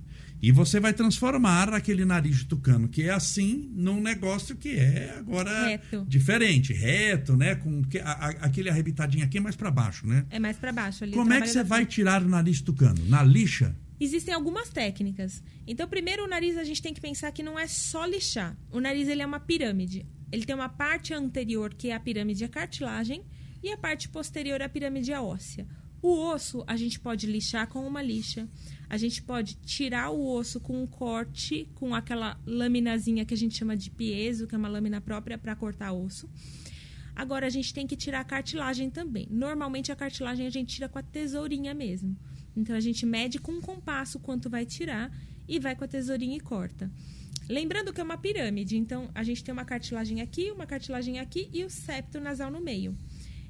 E 0.47 0.53
você 0.53 0.78
vai 0.78 0.92
transformar 0.92 1.72
aquele 1.72 2.05
nariz 2.05 2.36
de 2.40 2.45
tucano 2.45 2.86
que 2.86 3.05
é 3.05 3.11
assim 3.11 3.70
num 3.74 3.99
negócio 3.99 4.55
que 4.55 4.76
é 4.76 5.14
agora 5.16 5.68
Reto. 5.68 6.05
diferente, 6.07 6.70
reto, 6.74 7.34
né? 7.34 7.55
Com 7.55 7.82
que, 7.82 7.99
a, 7.99 8.11
a- 8.12 8.28
aquele 8.42 8.68
arrebitadinho 8.68 9.24
aqui 9.24 9.38
é 9.38 9.40
mais 9.40 9.57
pra 9.57 9.70
baixo, 9.70 10.07
né? 10.07 10.26
É 10.28 10.38
mais 10.38 10.59
para 10.59 10.70
baixo 10.70 11.03
ali. 11.03 11.14
Como 11.14 11.32
é 11.32 11.40
que 11.40 11.47
você 11.49 11.64
vai 11.64 11.78
frente. 11.80 11.95
tirar 11.95 12.22
o 12.22 12.28
nariz 12.28 12.59
de 12.59 12.64
tucano? 12.64 13.03
Na 13.09 13.22
lixa? 13.22 13.74
Existem 13.99 14.34
algumas 14.34 14.68
técnicas. 14.68 15.42
Então, 15.66 15.88
primeiro, 15.88 16.24
o 16.24 16.28
nariz 16.28 16.59
a 16.59 16.64
gente 16.64 16.82
tem 16.82 16.92
que 16.92 17.01
pensar 17.01 17.32
que 17.32 17.42
não 17.42 17.59
é 17.59 17.66
só 17.66 18.05
lixar. 18.05 18.55
O 18.70 18.80
nariz 18.80 19.09
ele 19.09 19.22
é 19.22 19.26
uma 19.26 19.40
pirâmide. 19.40 20.05
Ele 20.30 20.45
tem 20.45 20.55
uma 20.55 20.68
parte 20.68 21.14
anterior 21.14 21.72
que 21.72 21.88
é 21.88 21.95
a 21.95 22.01
pirâmide 22.01 22.45
a 22.45 22.49
cartilagem 22.51 23.22
e 23.62 23.70
a 23.72 23.78
parte 23.78 24.11
posterior 24.11 24.61
é 24.61 24.64
a 24.64 24.68
pirâmide 24.68 25.11
a 25.11 25.22
óssea. 25.22 25.66
O 26.03 26.18
osso 26.34 26.62
a 26.66 26.76
gente 26.76 27.01
pode 27.01 27.26
lixar 27.26 27.66
com 27.66 27.86
uma 27.86 28.03
lixa. 28.03 28.47
A 28.95 28.97
gente 28.97 29.20
pode 29.20 29.57
tirar 29.57 30.11
o 30.11 30.24
osso 30.24 30.61
com 30.61 30.80
um 30.80 30.86
corte, 30.86 31.68
com 31.74 31.97
aquela 31.97 32.40
laminazinha 32.47 33.24
que 33.24 33.34
a 33.34 33.36
gente 33.36 33.59
chama 33.59 33.76
de 33.76 33.90
piezo, 33.90 34.47
que 34.47 34.55
é 34.55 34.59
uma 34.59 34.68
lâmina 34.68 35.01
própria 35.01 35.36
para 35.36 35.57
cortar 35.57 35.92
osso. 35.92 36.30
Agora 37.12 37.45
a 37.45 37.51
gente 37.51 37.74
tem 37.74 37.88
que 37.88 37.97
tirar 37.97 38.20
a 38.20 38.24
cartilagem 38.24 38.90
também. 38.90 39.26
Normalmente 39.28 39.90
a 39.90 39.97
cartilagem 39.97 40.47
a 40.47 40.51
gente 40.51 40.76
tira 40.76 40.88
com 40.88 40.97
a 40.97 41.03
tesourinha 41.03 41.74
mesmo. 41.74 42.16
Então 42.57 42.76
a 42.76 42.78
gente 42.78 43.05
mede 43.05 43.40
com 43.40 43.51
um 43.51 43.61
compasso 43.61 44.20
quanto 44.20 44.49
vai 44.49 44.64
tirar 44.64 45.11
e 45.49 45.59
vai 45.59 45.74
com 45.74 45.82
a 45.82 45.88
tesourinha 45.88 46.36
e 46.36 46.40
corta. 46.40 46.88
Lembrando 47.49 47.92
que 47.92 48.01
é 48.01 48.05
uma 48.05 48.16
pirâmide, 48.16 48.76
então 48.76 49.11
a 49.12 49.24
gente 49.24 49.42
tem 49.42 49.53
uma 49.53 49.64
cartilagem 49.64 50.20
aqui, 50.20 50.53
uma 50.53 50.66
cartilagem 50.66 51.18
aqui 51.18 51.51
e 51.53 51.64
o 51.64 51.68
septo 51.68 52.20
nasal 52.20 52.49
no 52.49 52.61
meio. 52.61 52.97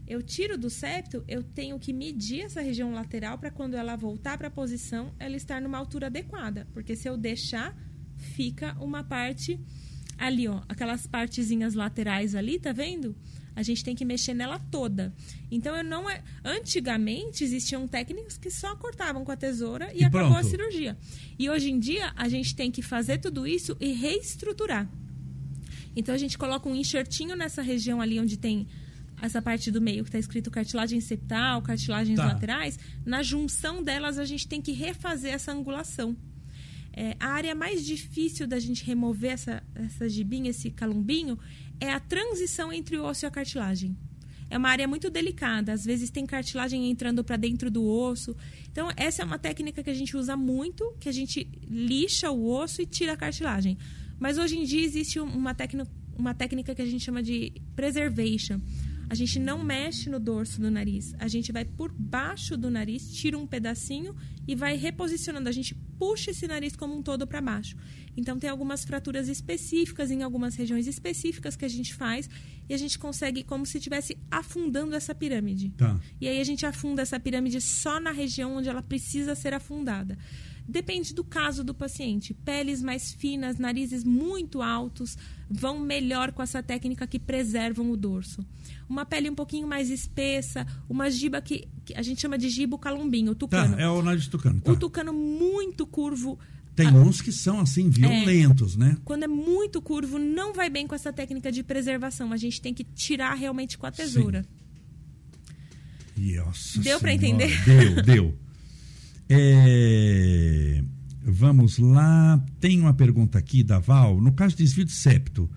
Eu 0.07 0.23
tiro 0.23 0.59
do 0.59 0.69
septo, 0.69 1.25
eu 1.27 1.43
tenho 1.43 1.79
que 1.79 1.93
medir 1.93 2.43
essa 2.43 2.61
região 2.61 2.93
lateral 2.93 3.39
para 3.39 3.51
quando 3.51 3.75
ela 3.75 3.97
voltar 3.97 4.37
para 4.37 4.49
a 4.49 4.51
posição, 4.51 5.15
ela 5.19 5.35
estar 5.37 5.61
numa 5.61 5.79
altura 5.79 6.07
adequada, 6.09 6.67
porque 6.75 6.95
se 6.95 7.09
eu 7.09 7.17
deixar, 7.17 7.75
fica 8.17 8.77
uma 8.81 9.03
parte 9.03 9.59
ali, 10.19 10.47
ó, 10.47 10.63
aquelas 10.69 11.07
partezinhas 11.07 11.75
laterais 11.75 12.35
ali, 12.35 12.59
tá 12.59 12.73
vendo? 12.73 13.17
A 13.57 13.63
gente 13.63 13.85
tem 13.85 13.95
que 13.95 14.05
mexer 14.05 14.35
nela 14.35 14.59
toda. 14.59 15.15
Então 15.51 15.77
eu 15.77 15.85
não 15.85 16.11
é, 16.11 16.23
antigamente 16.45 17.45
existiam 17.45 17.87
técnicas 17.87 18.37
que 18.37 18.51
só 18.51 18.75
cortavam 18.77 19.25
com 19.25 19.31
a 19.31 19.37
tesoura 19.37 19.93
e, 19.95 20.01
E 20.01 20.05
acabou 20.05 20.37
a 20.37 20.41
pronto. 20.41 20.49
cirurgia. 20.49 20.99
E 21.39 21.49
hoje 21.49 21.71
em 21.71 21.79
dia 21.79 22.13
a 22.17 22.29
gente 22.29 22.55
tem 22.55 22.71
que 22.71 22.83
fazer 22.83 23.19
tudo 23.19 23.47
isso 23.47 23.77
e 23.81 23.93
reestruturar. 23.93 24.91
Então 25.97 26.15
a 26.15 26.19
gente 26.19 26.37
coloca 26.37 26.69
um 26.69 26.75
enxertinho 26.75 27.37
nessa 27.37 27.63
região 27.63 28.01
ali 28.01 28.19
onde 28.19 28.37
tem 28.37 28.67
essa 29.25 29.41
parte 29.43 29.71
do 29.71 29.81
meio 29.81 30.03
que 30.05 30.09
está 30.09 30.19
escrito 30.19 30.51
cartilagem 30.51 31.01
septal, 31.01 31.61
cartilagens 31.63 32.17
Tá. 32.17 32.27
laterais. 32.27 32.79
Na 33.05 33.23
junção 33.23 33.83
delas 33.83 34.19
a 34.19 34.25
gente 34.25 34.47
tem 34.47 34.61
que 34.61 34.73
refazer 34.73 35.33
essa 35.33 35.53
angulação. 35.53 36.17
É, 36.97 37.17
a 37.19 37.29
área 37.29 37.55
mais 37.55 37.85
difícil 37.85 38.47
da 38.47 38.59
gente 38.59 38.85
remover 38.85 39.33
essa, 39.33 39.63
essa 39.75 40.09
gibinha, 40.09 40.51
esse 40.51 40.71
calumbinho, 40.71 41.39
é 41.81 41.91
a 41.91 41.99
transição 41.99 42.73
entre 42.73 42.97
o 42.97 43.05
osso 43.05 43.25
e 43.25 43.27
a 43.27 43.31
cartilagem. 43.31 43.97
É 44.49 44.57
uma 44.57 44.69
área 44.69 44.87
muito 44.87 45.11
delicada, 45.11 45.73
às 45.73 45.85
vezes 45.85 46.11
tem 46.11 46.25
cartilagem 46.25 46.89
entrando 46.91 47.25
para 47.25 47.37
dentro 47.37 47.69
do 47.71 47.83
osso. 47.85 48.37
Então, 48.71 48.89
essa 48.97 49.23
é 49.23 49.25
uma 49.25 49.39
técnica 49.39 49.83
que 49.83 49.91
a 49.91 49.95
gente 49.95 50.17
usa 50.17 50.37
muito, 50.37 50.95
que 51.01 51.09
a 51.09 51.13
gente 51.13 51.49
lixa 51.69 52.31
o 52.31 52.47
osso 52.49 52.81
e 52.83 52.87
tira 52.87 53.15
a 53.15 53.17
cartilagem. 53.17 53.77
Mas 54.21 54.39
hoje 54.39 54.57
em 54.57 54.65
dia 54.65 54.85
existe 54.85 55.19
um- 55.19 55.25
uma, 55.25 55.53
técnica, 55.55 55.91
uma 56.17 56.33
técnica 56.35 56.75
que 56.75 56.83
a 56.83 56.87
gente 56.87 57.03
chama 57.03 57.21
de 57.23 57.53
preservation. 57.75 58.61
A 59.09 59.15
gente 59.15 59.39
não 59.39 59.63
mexe 59.63 60.09
no 60.09 60.19
dorso 60.19 60.61
do 60.61 60.71
nariz. 60.71 61.15
A 61.19 61.29
gente 61.29 61.53
vai 61.53 61.65
por 61.65 61.93
baixo 61.93 62.57
do 62.57 62.71
nariz, 62.71 63.13
tira 63.13 63.39
um 63.39 63.47
pedacinho 63.47 64.15
e 64.47 64.55
vai 64.55 64.77
reposicionando. 64.77 65.49
A 65.49 65.53
gente 65.53 65.75
puxa 65.99 66.31
esse 66.31 66.47
nariz 66.47 66.75
como 66.75 66.97
um 66.97 67.03
todo 67.03 67.27
para 67.27 67.41
baixo. 67.41 67.77
Então, 68.17 68.39
tem 68.39 68.49
algumas 68.49 68.85
fraturas 68.85 69.29
específicas 69.29 70.11
em 70.11 70.23
algumas 70.23 70.55
regiões 70.55 70.87
específicas 70.87 71.57
que 71.57 71.65
a 71.65 71.69
gente 71.69 71.95
faz 71.95 72.29
e 72.69 72.75
a 72.75 72.77
gente 72.77 72.99
consegue 72.99 73.43
como 73.43 73.67
se 73.67 73.79
estivesse 73.79 74.17
afundando 74.31 74.95
essa 74.95 75.15
pirâmide. 75.15 75.71
Tá. 75.71 75.99
E 76.21 76.29
aí 76.29 76.41
a 76.41 76.45
gente 76.45 76.65
afunda 76.65 77.03
essa 77.03 77.19
pirâmide 77.19 77.61
só 77.61 78.01
na 78.01 78.11
região 78.11 78.57
onde 78.57 78.69
ela 78.69 78.83
precisa 78.83 79.35
ser 79.35 79.53
afundada. 79.53 80.17
Depende 80.67 81.13
do 81.13 81.23
caso 81.23 81.63
do 81.63 81.75
paciente. 81.75 82.33
Peles 82.33 82.83
mais 82.83 83.13
finas, 83.13 83.59
narizes 83.59 84.03
muito 84.03 84.63
altos 84.63 85.17
vão 85.49 85.79
melhor 85.79 86.33
com 86.33 86.43
essa 86.43 86.63
técnica 86.63 87.07
que 87.07 87.19
preservam 87.19 87.91
o 87.91 87.97
dorso. 87.97 88.45
Uma 88.89 89.05
pele 89.07 89.31
um 89.31 89.35
pouquinho 89.35 89.67
mais 89.67 89.91
espessa, 89.91 90.67
uma 90.89 91.11
giba 91.11 91.41
que, 91.41 91.67
que 91.85 91.95
a 91.95 92.03
gente 92.03 92.21
chama 92.21 92.37
de 92.37 92.49
gibo 92.49 92.79
calombinho, 92.79 93.33
o 93.33 93.35
Tá, 93.35 93.41
tucano. 93.47 93.81
é 93.81 93.89
o 93.89 94.03
nariz 94.03 94.25
de 94.25 94.31
tucano. 94.31 94.61
Tá. 94.61 94.73
O 94.73 94.77
tucano 94.77 95.13
muito 95.13 95.87
curvo. 95.87 96.39
Tem 96.77 96.89
a- 96.89 96.93
uns 96.93 97.21
que 97.21 97.31
são 97.33 97.61
assim, 97.61 97.89
violentos, 97.89 98.77
né? 98.77 98.97
Quando 99.05 99.23
é 99.23 99.29
muito 99.29 99.81
curvo, 99.81 100.19
não 100.19 100.53
vai 100.53 100.69
bem 100.69 100.87
com 100.87 100.95
essa 100.95 101.13
técnica 101.13 101.51
de 101.53 101.63
preservação. 101.63 102.33
A 102.33 102.37
gente 102.37 102.61
tem 102.61 102.75
que 102.75 102.83
tirar 102.85 103.35
realmente 103.35 103.79
com 103.79 103.87
a 103.87 103.91
tesoura. 103.93 104.45
Nossa 106.17 106.81
Deu 106.81 106.99
Senhora, 106.99 107.13
entender? 107.15 107.65
Deu, 107.65 108.03
deu. 108.03 108.39
É, 109.29 110.83
Vamos 111.27 111.79
lá. 111.79 112.45
Tem 112.61 112.79
uma 112.81 112.93
pergunta 112.93 113.39
aqui 113.39 113.63
da 113.63 113.79
Val. 113.79 114.21
No 114.21 114.33
caso 114.33 114.55
de 114.57 114.63
desvio 114.63 114.85
de 114.85 114.93
septo, 114.93 115.51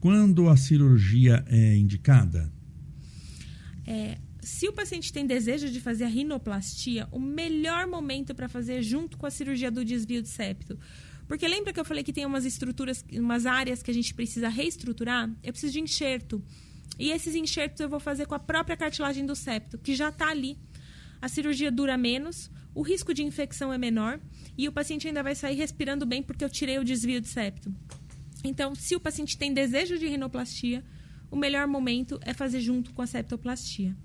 quando 0.00 0.48
a 0.48 0.56
cirurgia 0.56 1.44
é 1.48 1.76
indicada? 1.76 2.52
É, 3.90 4.18
se 4.42 4.68
o 4.68 4.72
paciente 4.74 5.10
tem 5.10 5.26
desejo 5.26 5.70
de 5.70 5.80
fazer 5.80 6.04
a 6.04 6.08
rinoplastia, 6.08 7.08
o 7.10 7.18
melhor 7.18 7.86
momento 7.86 8.34
para 8.34 8.46
fazer 8.46 8.74
é 8.74 8.82
junto 8.82 9.16
com 9.16 9.24
a 9.24 9.30
cirurgia 9.30 9.70
do 9.70 9.82
desvio 9.82 10.20
de 10.20 10.28
septo. 10.28 10.78
Porque 11.26 11.48
lembra 11.48 11.72
que 11.72 11.80
eu 11.80 11.84
falei 11.86 12.04
que 12.04 12.12
tem 12.12 12.26
umas 12.26 12.44
estruturas, 12.44 13.02
umas 13.10 13.46
áreas 13.46 13.82
que 13.82 13.90
a 13.90 13.94
gente 13.94 14.12
precisa 14.12 14.50
reestruturar? 14.50 15.30
Eu 15.42 15.52
preciso 15.52 15.72
de 15.72 15.80
enxerto. 15.80 16.44
E 16.98 17.10
esses 17.10 17.34
enxertos 17.34 17.80
eu 17.80 17.88
vou 17.88 17.98
fazer 17.98 18.26
com 18.26 18.34
a 18.34 18.38
própria 18.38 18.76
cartilagem 18.76 19.24
do 19.24 19.34
septo, 19.34 19.78
que 19.78 19.94
já 19.94 20.10
está 20.10 20.28
ali. 20.28 20.58
A 21.22 21.28
cirurgia 21.28 21.72
dura 21.72 21.96
menos, 21.96 22.50
o 22.74 22.82
risco 22.82 23.14
de 23.14 23.22
infecção 23.22 23.72
é 23.72 23.78
menor 23.78 24.20
e 24.56 24.68
o 24.68 24.72
paciente 24.72 25.08
ainda 25.08 25.22
vai 25.22 25.34
sair 25.34 25.56
respirando 25.56 26.04
bem 26.04 26.22
porque 26.22 26.44
eu 26.44 26.50
tirei 26.50 26.78
o 26.78 26.84
desvio 26.84 27.22
de 27.22 27.28
septo. 27.28 27.74
Então, 28.44 28.74
se 28.74 28.94
o 28.94 29.00
paciente 29.00 29.38
tem 29.38 29.54
desejo 29.54 29.98
de 29.98 30.06
rinoplastia, 30.06 30.84
o 31.30 31.36
melhor 31.36 31.66
momento 31.66 32.18
é 32.22 32.32
fazer 32.32 32.60
junto 32.60 32.92
com 32.92 33.02
a 33.02 33.06
septoplastia. 33.06 33.96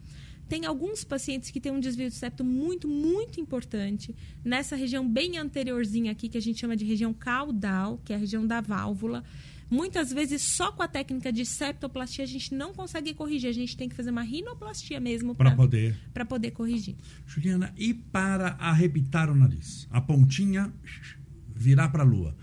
Tem 0.47 0.65
alguns 0.65 1.03
pacientes 1.03 1.49
que 1.49 1.59
têm 1.59 1.71
um 1.71 1.79
desvio 1.79 2.09
de 2.09 2.15
septo 2.15 2.43
muito, 2.43 2.87
muito 2.87 3.39
importante 3.39 4.13
nessa 4.43 4.75
região 4.75 5.07
bem 5.07 5.37
anteriorzinha 5.37 6.11
aqui, 6.11 6.27
que 6.27 6.37
a 6.37 6.41
gente 6.41 6.59
chama 6.59 6.75
de 6.75 6.85
região 6.85 7.13
caudal, 7.13 7.99
que 8.03 8.11
é 8.13 8.15
a 8.15 8.19
região 8.19 8.45
da 8.45 8.59
válvula. 8.61 9.23
Muitas 9.69 10.11
vezes, 10.13 10.41
só 10.43 10.71
com 10.71 10.83
a 10.83 10.87
técnica 10.87 11.31
de 11.31 11.45
septoplastia, 11.45 12.23
a 12.23 12.27
gente 12.27 12.53
não 12.53 12.73
consegue 12.73 13.13
corrigir. 13.13 13.49
A 13.49 13.53
gente 13.53 13.75
tem 13.75 13.89
que 13.89 13.95
fazer 13.95 14.11
uma 14.11 14.21
rinoplastia 14.21 14.99
mesmo 14.99 15.33
Para 15.33 15.55
poder. 15.55 15.97
para 16.13 16.25
poder 16.25 16.51
corrigir. 16.51 16.95
Juliana, 17.25 17.73
e 17.75 17.93
para 17.93 18.49
arrebitar 18.59 19.31
o 19.31 19.35
nariz? 19.35 19.87
A 19.89 19.99
pontinha 19.99 20.71
virar 21.55 21.89
para 21.89 22.03
a 22.03 22.05
lua. 22.05 22.35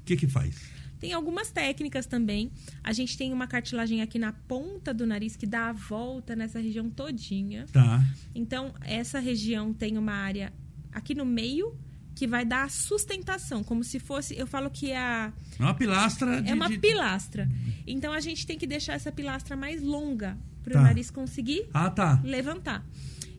O 0.00 0.04
que 0.04 0.16
que 0.16 0.26
faz? 0.26 0.71
Tem 1.02 1.12
algumas 1.12 1.50
técnicas 1.50 2.06
também. 2.06 2.50
A 2.82 2.92
gente 2.92 3.18
tem 3.18 3.32
uma 3.32 3.48
cartilagem 3.48 4.00
aqui 4.02 4.20
na 4.20 4.32
ponta 4.32 4.94
do 4.94 5.04
nariz 5.04 5.34
que 5.34 5.46
dá 5.46 5.68
a 5.70 5.72
volta 5.72 6.36
nessa 6.36 6.60
região 6.60 6.88
todinha. 6.88 7.66
Tá. 7.72 8.00
Então, 8.32 8.72
essa 8.82 9.18
região 9.18 9.74
tem 9.74 9.98
uma 9.98 10.12
área 10.12 10.52
aqui 10.92 11.12
no 11.12 11.24
meio 11.26 11.76
que 12.14 12.24
vai 12.26 12.44
dar 12.44 12.64
a 12.64 12.68
sustentação, 12.68 13.64
como 13.64 13.82
se 13.82 13.98
fosse, 13.98 14.38
eu 14.38 14.46
falo 14.46 14.70
que 14.70 14.92
é 14.92 14.96
a 14.98 15.32
É 15.58 15.62
uma 15.64 15.74
pilastra 15.74 16.40
de... 16.40 16.50
é 16.50 16.54
uma 16.54 16.68
de- 16.68 16.78
pilastra. 16.78 17.48
Então 17.86 18.12
a 18.12 18.20
gente 18.20 18.46
tem 18.46 18.56
que 18.56 18.66
deixar 18.66 18.92
essa 18.92 19.10
pilastra 19.10 19.56
mais 19.56 19.82
longa 19.82 20.38
para 20.62 20.70
o 20.70 20.74
Tá. 20.74 20.82
nariz 20.82 21.10
conseguir 21.10 21.66
Ah, 21.74 21.90
tá. 21.90 22.20
levantar. 22.22 22.86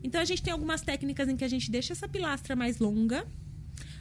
Então 0.02 0.20
a 0.20 0.24
gente 0.26 0.42
tem 0.42 0.52
algumas 0.52 0.82
técnicas 0.82 1.28
em 1.30 1.36
que 1.36 1.44
a 1.44 1.48
gente 1.48 1.70
deixa 1.70 1.92
essa 1.94 2.06
pilastra 2.06 2.54
mais 2.54 2.78
longa. 2.78 3.26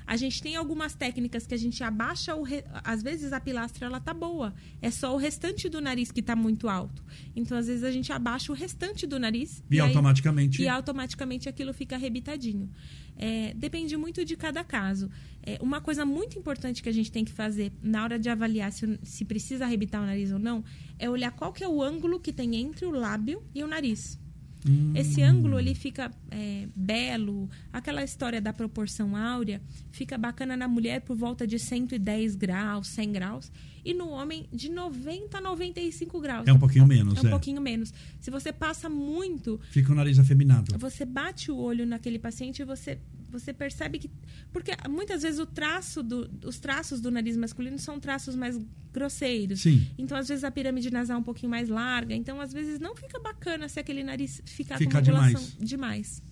A 0.06 0.16
gente 0.18 0.42
tem 0.42 0.56
algumas 0.56 0.94
técnicas 0.96 1.46
que 1.48 1.54
a 1.54 1.58
gente 1.58 1.84
abaixa 1.84 2.36
o 2.36 2.44
re... 2.44 2.64
às 2.84 3.02
vezes 3.02 3.32
a 3.34 3.40
pilastra 3.40 3.86
ela 3.86 4.00
tá 4.00 4.14
boa, 4.14 4.54
é 4.82 4.92
só 4.92 5.14
o 5.14 5.18
restante 5.18 5.70
do 5.70 5.80
nariz 5.82 6.12
que 6.12 6.22
tá 6.22 6.36
muito 6.36 6.68
alto. 6.68 7.04
Então 7.36 7.58
às 7.58 7.68
vezes 7.68 7.84
a 7.84 7.92
gente 7.92 8.12
abaixa 8.12 8.52
o 8.52 8.56
restante 8.56 9.06
do 9.08 9.20
nariz 9.20 9.64
E, 9.70 9.80
aí- 9.80 9.88
automaticamente... 9.88 10.62
e 10.62 10.68
automaticamente 10.68 11.48
aquilo 11.50 11.74
fica 11.74 11.96
arrebitadinho. 11.96 12.70
É, 13.16 13.54
depende 13.54 13.96
muito 13.96 14.26
de 14.26 14.36
cada 14.36 14.64
caso. 14.64 15.10
É, 15.44 15.60
uma 15.62 15.80
coisa 15.80 16.04
muito 16.06 16.38
importante 16.40 16.82
que 16.82 16.90
a 16.90 16.92
gente 16.92 17.12
tem 17.12 17.24
que 17.24 17.32
fazer 17.32 17.72
na 17.82 18.04
hora 18.04 18.18
de 18.18 18.28
avaliar 18.30 18.72
se, 18.72 19.00
se 19.04 19.24
precisa 19.24 19.66
arrebitar 19.66 20.02
o 20.02 20.06
nariz 20.06 20.32
ou 20.32 20.40
não 20.40 20.64
é 20.98 21.10
olhar 21.10 21.32
qual 21.32 21.52
que 21.54 21.64
é 21.64 21.68
o 21.68 21.82
ângulo 21.82 22.20
que 22.20 22.32
tem 22.34 22.56
entre 22.56 22.86
o 22.86 22.92
lábio 22.92 23.44
e 23.54 23.64
o 23.64 23.68
nariz. 23.68 24.20
Hum. 24.68 24.94
Esse 24.96 25.22
ângulo 25.22 25.60
ele 25.60 25.74
fica 25.76 26.12
é, 26.32 26.68
belo, 26.76 27.50
aquela 27.72 28.04
história 28.04 28.40
da 28.42 28.54
proporção 28.54 29.16
áurea 29.16 29.62
fica 29.92 30.18
bacana 30.18 30.56
na 30.56 30.68
mulher 30.68 31.02
por 31.02 31.16
volta 31.16 31.46
de 31.46 31.60
110 31.60 32.36
graus, 32.36 32.88
100 32.88 33.12
graus, 33.12 33.52
e 33.86 33.94
no 33.94 34.10
homem 34.10 34.46
de 34.52 34.70
90 34.70 35.38
a 35.38 35.42
95 35.42 36.20
graus. 36.22 36.48
É 36.48 36.54
um 36.54 36.60
pouquinho 36.60 36.88
menos, 36.88 37.18
É 37.18 37.22
um 37.22 37.28
é. 37.28 37.30
pouquinho 37.30 37.62
menos. 37.62 37.94
Se 38.20 38.32
você 38.32 38.54
passa 38.54 38.90
muito, 38.90 39.60
Fica 39.72 39.92
o 39.92 39.96
nariz 39.96 40.18
afeminado. 40.20 40.78
você 40.78 41.06
bate 41.06 41.52
o 41.52 41.58
olho 41.58 41.86
naquele 41.86 42.18
paciente 42.18 42.62
e 42.62 42.66
você, 42.66 42.98
você 43.34 43.52
percebe 43.52 44.00
que. 44.00 44.10
Porque 44.52 44.72
muitas 44.90 45.24
vezes 45.24 45.40
o 45.40 45.46
traço 45.46 46.02
do, 46.02 46.30
os 46.46 46.60
traços 46.60 47.02
do 47.02 47.10
nariz 47.12 47.36
masculino 47.36 47.78
são 47.80 48.00
traços 48.00 48.36
mais 48.36 48.58
grosseiros. 48.94 49.62
Sim. 49.62 49.88
Então, 49.98 50.16
às 50.18 50.28
vezes, 50.28 50.44
a 50.44 50.52
pirâmide 50.52 50.92
nasal 50.92 51.18
é 51.18 51.20
um 51.20 51.24
pouquinho 51.24 51.50
mais 51.50 51.68
larga. 51.68 52.14
Então, 52.14 52.40
às 52.40 52.54
vezes, 52.54 52.80
não 52.80 52.96
fica 52.96 53.20
bacana 53.20 53.68
se 53.68 53.80
aquele 53.80 54.04
nariz 54.04 54.42
ficar 54.46 54.78
Ficar 54.78 55.02
com 55.04 55.10
uma 55.12 55.32
demais. 55.32 55.58
demais. 55.60 56.24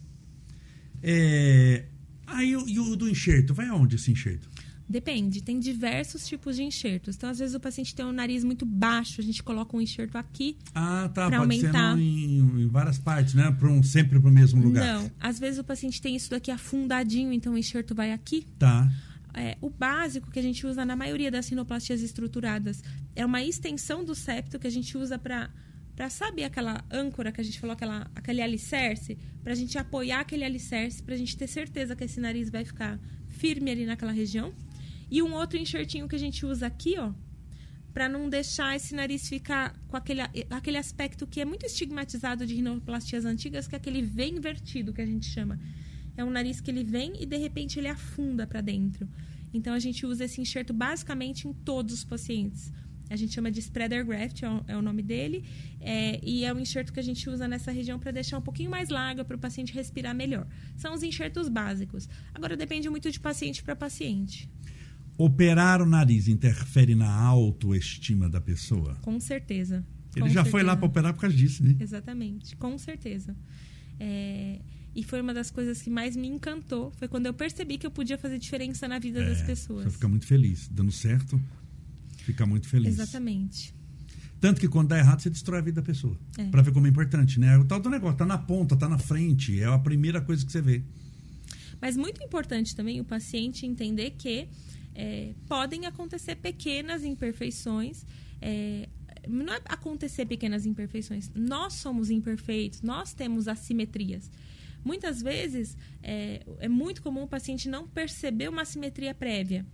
É... 1.04 1.86
Aí 2.28 2.56
o- 2.56 2.68
e 2.68 2.80
o 2.80 2.95
do 2.95 3.10
enxerto? 3.10 3.54
Vai 3.54 3.68
aonde 3.68 3.95
esse 3.95 4.12
enxerto? 4.12 4.47
Depende, 4.92 5.42
tem 5.42 5.58
diversos 5.58 6.28
tipos 6.28 6.58
de 6.58 6.64
enxertos. 6.64 7.16
Então, 7.16 7.30
às 7.30 7.39
vezes, 7.39 7.56
o 7.56 7.60
paciente 7.62 7.96
tem 7.96 8.06
um 8.06 8.12
nariz 8.12 8.44
muito 8.44 8.66
baixo, 8.66 9.22
a 9.22 9.24
gente 9.24 9.42
coloca 9.42 9.76
um 9.76 9.80
enxerto 9.80 10.18
aqui. 10.18 10.58
Ah, 10.76 11.10
tá. 11.14 11.24
Pode 11.24 11.36
aumentar. 11.36 11.96
ser 11.96 12.02
em, 12.02 12.39
em 12.39 12.68
várias 12.68 13.00
partes, 13.00 13.34
né? 13.34 13.56
Pra 13.58 13.70
um, 13.70 13.82
sempre 13.82 14.20
pro 14.20 14.30
mesmo 14.30 14.62
lugar. 14.62 14.84
Não, 14.84 15.12
às 15.18 15.39
vezes 15.39 15.60
o 15.60 15.64
paciente 15.64 16.02
tem 16.02 16.14
isso 16.14 16.30
daqui 16.30 16.52
afundadinho, 16.52 17.32
então 17.32 17.54
o 17.54 17.58
enxerto 17.58 17.96
vai 17.96 18.12
aqui. 18.12 18.46
Tá. 18.60 18.92
É, 19.34 19.58
o 19.62 19.70
básico 19.70 20.30
que 20.30 20.39
a 20.39 20.42
gente 20.42 20.68
usa 20.68 20.84
na 20.84 20.96
maioria 20.96 21.32
das 21.32 21.46
sinoplastias 21.46 22.02
estruturadas 22.02 22.84
é 23.16 23.26
uma 23.26 23.42
extensão 23.42 24.04
do 24.04 24.14
septo 24.14 24.60
que 24.60 24.68
a 24.68 24.72
gente 24.72 24.98
usa 24.98 25.18
para 25.18 25.50
para 25.96 26.10
sabe 26.10 26.44
aquela 26.44 26.84
âncora 26.89 27.32
que 27.32 27.39
a 27.39 27.44
gente 27.44 27.60
falou 27.60 27.74
aquela 27.74 28.10
aquele 28.16 28.42
alicerce 28.42 29.18
para 29.44 29.54
a 29.54 29.56
gente 29.56 29.78
apoiar 29.78 30.22
aquele 30.22 30.44
alicerce 30.44 31.02
para 31.04 31.16
a 31.16 31.18
gente 31.18 31.38
ter 31.38 31.48
certeza 31.48 31.96
que 31.96 32.04
esse 32.04 32.20
nariz 32.20 32.50
vai 32.50 32.66
ficar 32.66 33.00
firme 33.30 33.72
ali 33.72 33.86
naquela 33.86 34.12
região 34.12 34.54
e 35.12 35.22
um 35.22 35.34
outro 35.34 35.59
enxertinho 35.59 36.07
que 36.07 36.16
a 36.16 36.20
gente 36.20 36.45
usa 36.45 36.66
aqui 36.66 36.97
ó 36.97 37.12
para 37.93 38.07
não 38.07 38.30
deixar 38.30 38.74
esse 38.76 38.95
nariz 38.95 39.28
ficar 39.28 39.78
com 39.89 39.97
aquele, 39.97 40.22
aquele 40.49 40.78
aspecto 40.78 41.28
que 41.28 41.41
é 41.41 41.45
muito 41.45 41.66
estigmatizado 41.66 42.47
de 42.47 42.55
rinoplastias 42.55 43.26
antigas 43.26 43.68
que 43.68 43.76
é 43.76 43.78
aquele 43.78 44.01
V 44.01 44.26
invertido 44.28 44.93
que 44.93 45.01
a 45.01 45.05
gente 45.05 45.26
chama 45.26 45.59
é 46.16 46.24
um 46.24 46.30
nariz 46.30 46.62
que 46.62 46.72
ele 46.72 46.84
vem 46.84 47.14
e 47.20 47.26
de 47.26 47.38
repente 47.38 47.80
ele 47.80 47.88
afunda 47.88 48.45
para 48.45 48.62
dentro. 48.62 49.07
Então 49.53 49.74
a 49.74 49.80
gente 49.80 50.05
usa 50.05 50.26
esse 50.26 50.39
enxerto 50.39 50.74
basicamente 50.74 51.47
em 51.47 51.53
todos 51.53 51.93
os 51.93 52.03
pacientes. 52.03 52.72
A 53.09 53.16
gente 53.18 53.34
chama 53.34 53.51
de 53.51 53.59
spreader 53.59 54.05
graft, 54.05 54.41
é 54.41 54.49
o, 54.49 54.64
é 54.70 54.78
o 54.78 54.82
nome 54.82 55.01
dele, 55.01 55.43
é, 55.82 56.18
e 56.24 56.45
é 56.45 56.53
um 56.53 56.59
enxerto 56.59 56.93
que 56.93 56.99
a 56.99 57.03
gente 57.03 57.30
usa 57.30 57.45
nessa 57.45 57.70
região 57.70 57.99
para 57.99 58.09
deixar 58.12 58.38
um 58.38 58.41
pouquinho 58.41 58.72
mais 58.72 58.88
larga 58.88 59.26
para 59.26 59.36
o 59.36 59.39
paciente 59.39 59.74
respirar 59.74 60.16
melhor. 60.16 60.47
São 60.78 60.93
os 60.93 61.03
enxertos 61.03 61.49
básicos. 61.49 62.07
Agora 62.34 62.55
depende 62.55 62.89
muito 62.89 63.12
de 63.12 63.20
paciente 63.20 63.62
para 63.62 63.76
paciente. 63.76 64.49
Operar 65.24 65.82
o 65.82 65.86
nariz 65.86 66.28
interfere 66.28 66.95
na 66.95 67.11
autoestima 67.13 68.28
da 68.28 68.41
pessoa? 68.41 68.95
Com 69.01 69.19
certeza. 69.19 69.86
Ele 70.15 70.26
Com 70.26 70.30
já 70.30 70.43
foi 70.43 70.63
lá 70.63 70.72
certeza. 70.72 70.78
para 70.78 70.86
operar 70.88 71.13
por 71.13 71.22
causa 71.22 71.36
disso, 71.36 71.63
né? 71.63 71.76
Exatamente, 71.80 72.55
com 72.55 72.76
certeza. 72.78 73.36
É, 73.99 74.59
e 74.95 75.03
foi 75.03 75.22
uma 75.22 75.32
das 75.34 75.51
coisas 75.51 75.80
que 75.82 75.89
mais 75.91 76.15
me 76.15 76.28
encantou. 76.28 76.91
Foi 76.97 77.07
quando 77.07 77.28
eu 77.28 77.34
percebi 77.36 77.78
que 77.78 77.86
eu 77.86 77.91
podia 77.91 78.17
fazer 78.17 78.39
diferença 78.39 78.88
na 78.88 78.97
vida 78.97 79.24
das 79.24 79.41
É, 79.41 79.45
pessoas. 79.45 79.84
Você 79.86 79.91
fica 79.91 80.07
muito 80.07 80.26
feliz. 80.26 80.67
Dando 80.69 80.91
certo, 80.91 81.39
fica 82.26 82.45
muito 82.45 82.67
feliz. 82.67 82.88
Exatamente. 82.99 83.74
Tanto 84.39 84.59
que 84.59 84.67
quando 84.67 84.88
dá 84.88 84.97
errado, 84.97 85.22
você 85.22 85.30
destrói 85.30 85.59
a 85.59 85.61
vida 85.61 85.82
da 85.82 85.86
pessoa. 85.86 86.17
É. 86.36 86.45
Pra 86.45 86.63
ver 86.63 86.72
como 86.74 86.88
é 86.88 86.89
importante, 86.89 87.39
né? 87.39 87.59
O 87.59 87.63
tal 87.63 87.80
do 87.80 87.91
negócio 87.91 88.17
tá 88.17 88.26
na 88.26 88.39
ponta, 88.39 88.76
tá 88.76 88.89
na 88.89 88.97
frente. 88.97 89.59
É 89.59 89.65
a 89.65 89.78
primeira 89.78 90.19
coisa 90.19 90.43
que 90.43 90.51
você 90.51 90.61
vê. 90.63 90.82
Mas 91.80 91.95
muito 91.95 92.24
importante 92.24 92.76
também 92.76 92.99
o 92.99 93.05
paciente 93.05 93.65
entender 93.67 94.11
que 94.17 94.47
é, 94.96 95.34
podem 95.48 95.86
acontecer 95.86 96.36
pequenas 96.36 97.04
imperfeições. 97.04 98.06
é, 98.42 98.89
não 99.28 99.54
é 99.54 99.62
acontecer 99.66 100.26
pequenas 100.26 100.66
imperfeições. 100.66 101.30
Nós 101.36 101.74
somos 101.74 102.10
imperfeitos, 102.10 102.82
nós 102.82 103.14
temos 103.14 103.48
assimetrias. 103.48 104.30
Muitas 104.84 105.22
vezes 105.22 105.78
é, 106.02 106.42
é 106.60 106.68
muito 106.68 107.02
comum 107.02 107.24
o 107.24 107.28
paciente 107.28 107.70
não 107.70 107.88
perceber 107.88 108.50
uma 108.50 108.64
assimetria 108.64 109.14
prévia. 109.14 109.66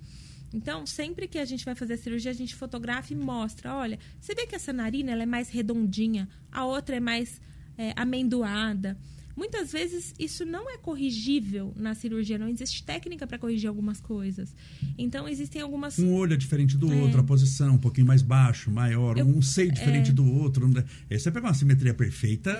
Então, 0.53 0.85
sempre 0.85 1.27
que 1.27 1.37
a 1.37 1.45
gente 1.45 1.65
vai 1.65 1.75
fazer 1.75 1.93
a 1.93 1.97
cirurgia, 1.97 2.31
a 2.31 2.33
gente 2.33 2.55
fotografa 2.55 3.13
e 3.13 3.15
mostra. 3.15 3.73
Olha, 3.75 3.99
você 4.19 4.33
vê 4.33 4.45
que 4.45 4.55
essa 4.55 4.71
narina 4.71 5.11
ela 5.11 5.23
é 5.23 5.25
mais 5.25 5.49
redondinha, 5.49 6.27
a 6.51 6.65
outra 6.65 6.95
é 6.95 6.99
mais 6.99 7.41
é, 7.77 7.93
amendoada. 7.95 8.97
Muitas 9.37 9.71
vezes 9.71 10.15
isso 10.17 10.43
não 10.43 10.67
é 10.69 10.77
corrigível 10.79 11.71
na 11.77 11.93
cirurgia, 11.93 12.39
não 12.39 12.47
existe 12.49 12.83
técnica 12.83 13.27
para 13.27 13.37
corrigir 13.37 13.67
algumas 13.69 14.01
coisas. 14.01 14.53
Então, 14.97 15.29
existem 15.29 15.61
algumas. 15.61 15.99
Um 15.99 16.11
olho 16.13 16.33
é 16.33 16.37
diferente 16.37 16.75
do 16.75 16.91
É. 16.91 16.95
outro, 16.95 17.19
a 17.19 17.23
posição 17.23 17.75
um 17.75 17.77
pouquinho 17.77 18.07
mais 18.07 18.23
baixo, 18.23 18.71
maior, 18.71 19.15
Eu- 19.17 19.27
um 19.27 19.39
seio 19.41 19.71
diferente 19.71 20.09
é. 20.09 20.13
do 20.13 20.25
outro. 20.25 20.67
Você 21.09 21.29
pega 21.31 21.45
uma 21.45 21.53
simetria 21.53 21.93
perfeita 21.93 22.51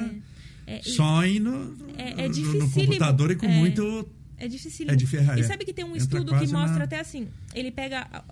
É, 0.68 0.80
e- 0.80 0.84
só 0.92 1.26
no, 1.40 1.76
É- 1.98 2.24
é 2.26 2.28
no- 2.28 2.34
dificílimo. 2.34 2.72
computador 2.72 3.32
e 3.32 3.36
com 3.36 3.48
É. 3.48 3.58
muito. 3.58 4.08
É 4.38 4.48
difícil. 4.48 4.86
É 4.88 4.96
de 4.96 5.06
E 5.40 5.42
é. 5.42 5.44
sabe 5.48 5.66
que 5.66 5.74
tem 5.74 5.84
um 5.84 5.96
Entra 5.96 6.00
estudo 6.04 6.26
que 6.38 6.46
mostra 6.54 6.78
na- 6.78 6.84
até 6.84 7.00
assim: 7.00 7.28
ele 7.56 7.72
pega 7.72 8.02
a- 8.02 8.18
a- 8.18 8.24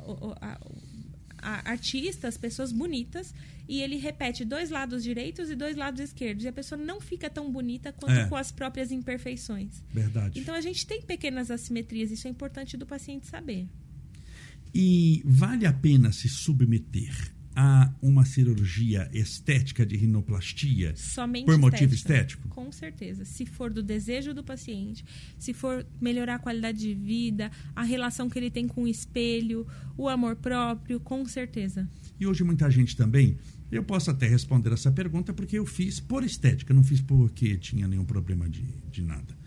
a- 0.42 0.52
a- 0.54 0.60
artistas, 1.66 2.38
pessoas 2.38 2.72
bonitas, 2.72 3.34
e 3.68 3.82
ele 3.82 3.98
repete 3.98 4.44
dois 4.46 4.70
lados 4.70 5.04
direitos 5.04 5.50
e 5.50 5.56
dois 5.56 5.76
lados 5.76 6.00
esquerdos. 6.00 6.44
E 6.46 6.48
a 6.48 6.54
pessoa 6.54 6.80
não 6.80 7.00
fica 7.02 7.30
tão 7.30 7.52
bonita 7.52 7.92
quanto 7.92 8.14
É. 8.20 8.28
com 8.28 8.36
as 8.36 8.52
próprias 8.52 8.92
imperfeições. 8.92 9.84
Verdade. 9.94 10.40
Então 10.40 10.54
a 10.56 10.62
gente 10.62 10.86
tem 10.86 11.02
pequenas 11.02 11.50
assimetrias, 11.52 12.12
isso 12.12 12.28
é 12.28 12.32
importante 12.32 12.78
do 12.78 12.86
paciente 12.86 13.28
saber. 13.28 13.68
E 14.74 15.22
vale 15.26 15.66
a 15.66 15.74
pena 15.74 16.12
se 16.12 16.28
submeter 16.28 17.34
a 17.56 17.92
uma 18.02 18.26
cirurgia 18.26 19.10
estética 19.14 19.86
de 19.86 19.96
rinoplastia 19.96 20.94
Somente 20.96 21.46
por 21.46 21.58
motivo 21.58 21.94
estética. 21.94 22.24
estético? 22.24 22.50
Com 22.50 22.72
certeza. 22.72 23.24
Se 23.24 23.46
for 23.46 23.72
do 23.72 23.82
desejo 23.82 24.34
do 24.34 24.44
paciente, 24.44 25.06
se 25.40 25.54
for 25.54 25.86
melhorar 26.02 26.36
a 26.36 26.40
qualidade 26.40 26.80
de 26.80 26.94
vida, 26.94 27.50
a 27.76 27.84
relação 27.84 28.30
que 28.30 28.38
ele 28.38 28.52
tem 28.52 28.68
com 28.68 28.84
o 28.84 28.88
espelho, 28.88 29.66
o 29.98 30.10
amor 30.10 30.36
próprio, 30.36 31.00
com 31.00 31.26
certeza. 31.26 31.88
E 32.20 32.28
hoje 32.28 32.44
muita 32.44 32.70
gente 32.70 32.96
também, 32.96 33.38
eu 33.72 33.84
posso 33.84 34.12
até 34.12 34.28
responder 34.28 34.74
essa 34.74 34.92
pergunta 34.92 35.34
porque 35.34 35.58
eu 35.58 35.66
fiz 35.66 36.00
por 36.00 36.24
estética, 36.24 36.74
não 36.74 36.84
fiz 36.84 37.02
porque 37.02 37.58
tinha 37.58 37.88
nenhum 37.88 38.06
problema 38.06 38.50
de, 38.50 38.64
de 38.92 39.02
nada. 39.02 39.45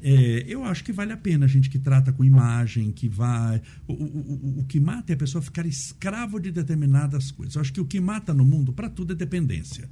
É, 0.00 0.44
eu 0.46 0.64
acho 0.64 0.84
que 0.84 0.92
vale 0.92 1.12
a 1.12 1.16
pena 1.16 1.46
a 1.46 1.48
gente 1.48 1.68
que 1.68 1.78
trata 1.78 2.12
com 2.12 2.24
imagem, 2.24 2.92
que 2.92 3.08
vai. 3.08 3.60
O, 3.86 3.92
o, 3.92 4.60
o, 4.60 4.64
que 4.64 4.78
mata 4.78 5.12
é 5.12 5.14
a 5.14 5.18
pessoa 5.18 5.42
ficar 5.42 5.66
escravo 5.66 6.38
de 6.38 6.50
determinadas 6.50 7.30
coisas. 7.30 7.56
Eu 7.56 7.60
acho 7.60 7.72
que 7.72 7.80
o 7.80 7.84
que 7.84 8.00
mata 8.00 8.32
no 8.32 8.44
mundo, 8.44 8.72
para 8.72 8.88
tudo, 8.88 9.12
é 9.12 9.16
dependência. 9.16 9.88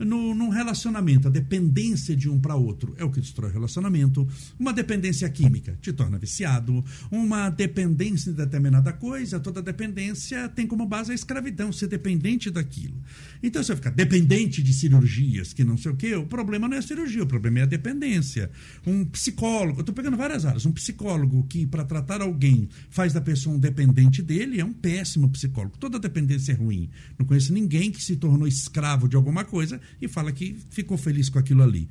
No, 0.00 0.34
num 0.34 0.48
relacionamento, 0.48 1.28
a 1.28 1.30
dependência 1.30 2.16
de 2.16 2.26
um 2.26 2.40
para 2.40 2.54
outro 2.54 2.94
é 2.96 3.04
o 3.04 3.10
que 3.10 3.20
destrói 3.20 3.50
o 3.50 3.52
relacionamento. 3.52 4.26
Uma 4.58 4.72
dependência 4.72 5.28
química 5.28 5.78
te 5.80 5.92
torna 5.92 6.16
viciado. 6.16 6.82
Uma 7.10 7.50
dependência 7.50 8.30
em 8.30 8.32
determinada 8.32 8.94
coisa, 8.94 9.38
toda 9.38 9.60
dependência 9.60 10.48
tem 10.48 10.66
como 10.66 10.86
base 10.86 11.12
a 11.12 11.14
escravidão, 11.14 11.70
ser 11.70 11.86
dependente 11.86 12.50
daquilo. 12.50 12.96
Então, 13.42 13.62
se 13.62 13.72
eu 13.72 13.76
ficar 13.76 13.90
dependente 13.90 14.62
de 14.62 14.72
cirurgias, 14.72 15.52
que 15.52 15.64
não 15.64 15.76
sei 15.76 15.92
o 15.92 15.96
quê, 15.96 16.14
o 16.14 16.24
problema 16.24 16.66
não 16.66 16.76
é 16.76 16.78
a 16.78 16.82
cirurgia, 16.82 17.22
o 17.22 17.26
problema 17.26 17.58
é 17.58 17.62
a 17.62 17.66
dependência. 17.66 18.50
Um 18.86 19.04
psicólogo, 19.04 19.78
eu 19.78 19.82
estou 19.82 19.94
pegando 19.94 20.16
várias 20.16 20.46
áreas, 20.46 20.64
um 20.64 20.72
psicólogo 20.72 21.44
que, 21.46 21.66
para 21.66 21.84
tratar 21.84 22.22
alguém, 22.22 22.70
faz 22.88 23.12
da 23.12 23.20
pessoa 23.20 23.54
um 23.54 23.58
dependente 23.58 24.22
dele, 24.22 24.60
é 24.60 24.64
um 24.64 24.72
péssimo 24.72 25.28
psicólogo. 25.28 25.76
Toda 25.78 25.98
dependência 25.98 26.52
é 26.52 26.54
ruim. 26.54 26.88
Não 27.18 27.26
conheço 27.26 27.52
ninguém 27.52 27.90
que 27.90 28.02
se 28.02 28.16
tornou 28.16 28.48
escravo 28.48 29.06
de 29.06 29.16
alguma 29.16 29.44
coisa 29.44 29.78
e 30.00 30.08
fala 30.08 30.32
que 30.32 30.56
ficou 30.70 30.96
feliz 30.96 31.28
com 31.28 31.38
aquilo 31.38 31.62
ali. 31.62 31.88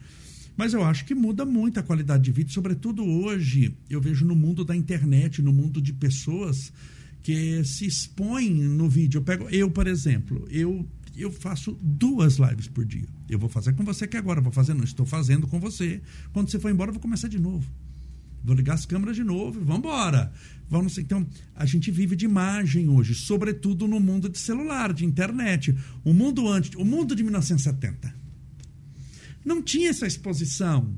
Mas 0.55 0.73
eu 0.73 0.83
acho 0.83 1.05
que 1.05 1.15
muda 1.15 1.45
muito 1.45 1.79
a 1.79 1.83
qualidade 1.83 2.23
de 2.23 2.31
vida, 2.31 2.51
sobretudo 2.51 3.03
hoje, 3.03 3.73
eu 3.89 4.01
vejo 4.01 4.25
no 4.25 4.35
mundo 4.35 4.65
da 4.65 4.75
internet, 4.75 5.41
no 5.41 5.53
mundo 5.53 5.81
de 5.81 5.93
pessoas 5.93 6.73
que 7.23 7.63
se 7.63 7.85
expõem 7.85 8.53
no 8.53 8.89
vídeo. 8.89 9.19
Eu 9.19 9.23
pego, 9.23 9.49
eu, 9.49 9.71
por 9.71 9.87
exemplo, 9.87 10.45
eu 10.49 10.85
eu 11.15 11.31
faço 11.31 11.77
duas 11.81 12.37
lives 12.37 12.67
por 12.67 12.85
dia. 12.85 13.07
Eu 13.29 13.37
vou 13.37 13.49
fazer 13.49 13.73
com 13.73 13.83
você 13.83 14.07
que 14.07 14.17
agora, 14.17 14.39
vou 14.39 14.51
fazer, 14.51 14.73
não 14.73 14.83
estou 14.83 15.05
fazendo 15.05 15.47
com 15.47 15.59
você. 15.59 16.01
Quando 16.31 16.49
você 16.49 16.59
for 16.59 16.71
embora, 16.71 16.89
eu 16.89 16.93
vou 16.93 17.01
começar 17.01 17.27
de 17.27 17.39
novo. 17.39 17.69
Vou 18.43 18.55
ligar 18.55 18.73
as 18.75 18.85
câmeras 18.85 19.15
de 19.15 19.23
novo 19.23 19.59
vamos 19.59 19.79
embora. 19.79 20.31
Vamos, 20.69 20.97
então, 20.97 21.25
a 21.55 21.65
gente 21.65 21.89
vive 21.89 22.15
de 22.15 22.25
imagem 22.25 22.89
hoje, 22.89 23.15
sobretudo 23.15 23.87
no 23.87 23.99
mundo 23.99 24.29
de 24.29 24.37
celular, 24.37 24.93
de 24.93 25.03
internet. 25.03 25.75
O 26.03 26.13
mundo 26.13 26.47
antes, 26.47 26.71
o 26.75 26.85
mundo 26.85 27.15
de 27.15 27.23
1970. 27.23 28.13
Não 29.43 29.61
tinha 29.63 29.89
essa 29.89 30.05
exposição. 30.05 30.95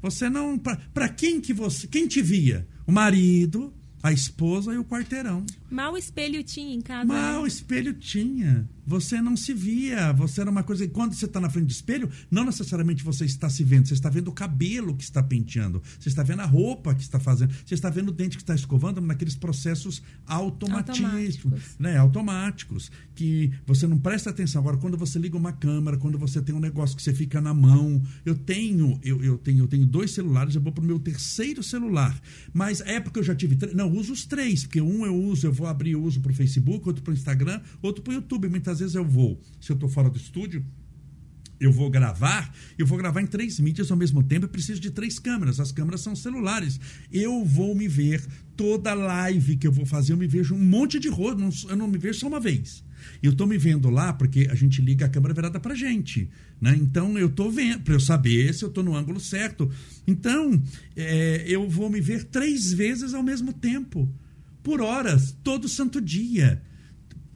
Você 0.00 0.30
não, 0.30 0.58
para 0.58 1.08
quem 1.08 1.40
que 1.40 1.52
você, 1.52 1.86
quem 1.86 2.08
te 2.08 2.22
via? 2.22 2.66
O 2.86 2.92
marido, 2.92 3.74
a 4.02 4.10
esposa 4.10 4.72
e 4.72 4.78
o 4.78 4.84
quarteirão. 4.84 5.44
Mal 5.70 5.96
espelho 5.96 6.42
tinha 6.42 6.74
em 6.74 6.80
casa. 6.80 7.04
Mal 7.04 7.42
né? 7.42 7.48
espelho 7.48 7.94
tinha. 7.94 8.68
Você 8.86 9.20
não 9.22 9.36
se 9.36 9.54
via. 9.54 10.12
Você 10.12 10.40
era 10.40 10.50
uma 10.50 10.64
coisa. 10.64 10.86
Quando 10.88 11.14
você 11.14 11.26
está 11.26 11.40
na 11.40 11.48
frente 11.48 11.66
do 11.66 11.70
espelho, 11.70 12.10
não 12.28 12.44
necessariamente 12.44 13.04
você 13.04 13.24
está 13.24 13.48
se 13.48 13.62
vendo. 13.62 13.86
Você 13.86 13.94
está 13.94 14.10
vendo 14.10 14.28
o 14.28 14.32
cabelo 14.32 14.96
que 14.96 15.04
está 15.04 15.22
penteando. 15.22 15.80
Você 15.98 16.08
está 16.08 16.24
vendo 16.24 16.40
a 16.40 16.46
roupa 16.46 16.92
que 16.94 17.02
está 17.02 17.20
fazendo. 17.20 17.54
Você 17.64 17.74
está 17.74 17.88
vendo 17.88 18.08
o 18.08 18.12
dente 18.12 18.36
que 18.36 18.42
está 18.42 18.54
escovando 18.54 19.00
naqueles 19.00 19.36
processos 19.36 20.02
Automáticos. 20.26 21.76
né? 21.78 21.96
Automáticos. 21.98 22.90
Que 23.14 23.52
você 23.64 23.86
não 23.86 23.98
presta 23.98 24.30
atenção. 24.30 24.60
Agora, 24.60 24.76
quando 24.76 24.96
você 24.96 25.18
liga 25.18 25.36
uma 25.36 25.52
câmera, 25.52 25.96
quando 25.96 26.18
você 26.18 26.42
tem 26.42 26.54
um 26.54 26.60
negócio 26.60 26.96
que 26.96 27.02
você 27.02 27.14
fica 27.14 27.40
na 27.40 27.54
mão. 27.54 28.02
Eu 28.24 28.34
tenho, 28.34 28.98
eu, 29.04 29.22
eu 29.22 29.38
tenho, 29.38 29.60
eu 29.60 29.68
tenho 29.68 29.86
dois 29.86 30.10
celulares, 30.10 30.54
eu 30.54 30.60
vou 30.60 30.72
pro 30.72 30.82
meu 30.82 30.98
terceiro 30.98 31.62
celular. 31.62 32.20
Mas 32.52 32.80
é 32.80 32.98
porque 32.98 33.20
eu 33.20 33.24
já 33.24 33.34
tive 33.36 33.54
três. 33.54 33.76
Não, 33.76 33.86
eu 33.86 33.94
uso 33.94 34.12
os 34.12 34.24
três, 34.24 34.62
porque 34.62 34.80
um 34.80 35.06
eu 35.06 35.14
uso, 35.14 35.46
eu 35.46 35.52
vou 35.60 35.68
abrir, 35.68 35.92
eu 35.92 36.02
uso 36.02 36.20
pro 36.20 36.34
Facebook, 36.34 36.88
outro 36.88 37.02
pro 37.02 37.12
Instagram, 37.12 37.60
outro 37.82 38.02
pro 38.02 38.12
YouTube. 38.12 38.48
Muitas 38.48 38.80
vezes 38.80 38.94
eu 38.94 39.04
vou, 39.04 39.40
se 39.60 39.70
eu 39.70 39.76
tô 39.76 39.88
fora 39.88 40.10
do 40.10 40.16
estúdio, 40.16 40.64
eu 41.60 41.70
vou 41.70 41.90
gravar, 41.90 42.52
eu 42.78 42.86
vou 42.86 42.96
gravar 42.96 43.20
em 43.20 43.26
três 43.26 43.60
mídias 43.60 43.90
ao 43.90 43.96
mesmo 43.96 44.22
tempo, 44.22 44.46
eu 44.46 44.48
preciso 44.48 44.80
de 44.80 44.90
três 44.90 45.18
câmeras, 45.18 45.60
as 45.60 45.70
câmeras 45.70 46.00
são 46.00 46.16
celulares. 46.16 46.80
Eu 47.12 47.44
vou 47.44 47.74
me 47.74 47.86
ver, 47.86 48.24
toda 48.56 48.94
live 48.94 49.56
que 49.56 49.66
eu 49.66 49.72
vou 49.72 49.84
fazer, 49.84 50.14
eu 50.14 50.16
me 50.16 50.26
vejo 50.26 50.54
um 50.54 50.58
monte 50.58 50.98
de 50.98 51.08
rosto, 51.08 51.68
eu 51.68 51.76
não 51.76 51.86
me 51.86 51.98
vejo 51.98 52.20
só 52.20 52.28
uma 52.28 52.40
vez. 52.40 52.82
Eu 53.22 53.34
tô 53.34 53.46
me 53.46 53.58
vendo 53.58 53.90
lá 53.90 54.12
porque 54.12 54.48
a 54.50 54.54
gente 54.54 54.80
liga 54.80 55.04
a 55.04 55.08
câmera 55.08 55.34
virada 55.34 55.60
pra 55.60 55.74
gente, 55.74 56.30
né? 56.58 56.74
Então 56.80 57.18
eu 57.18 57.28
tô 57.28 57.50
vendo, 57.50 57.82
pra 57.82 57.94
eu 57.94 58.00
saber 58.00 58.54
se 58.54 58.64
eu 58.64 58.70
tô 58.70 58.82
no 58.82 58.96
ângulo 58.96 59.20
certo. 59.20 59.70
Então, 60.06 60.62
é, 60.96 61.44
eu 61.46 61.68
vou 61.68 61.90
me 61.90 62.00
ver 62.00 62.24
três 62.24 62.72
vezes 62.72 63.12
ao 63.12 63.22
mesmo 63.22 63.52
tempo, 63.52 64.08
por 64.62 64.80
horas, 64.82 65.36
todo 65.42 65.68
santo 65.68 66.00
dia. 66.00 66.62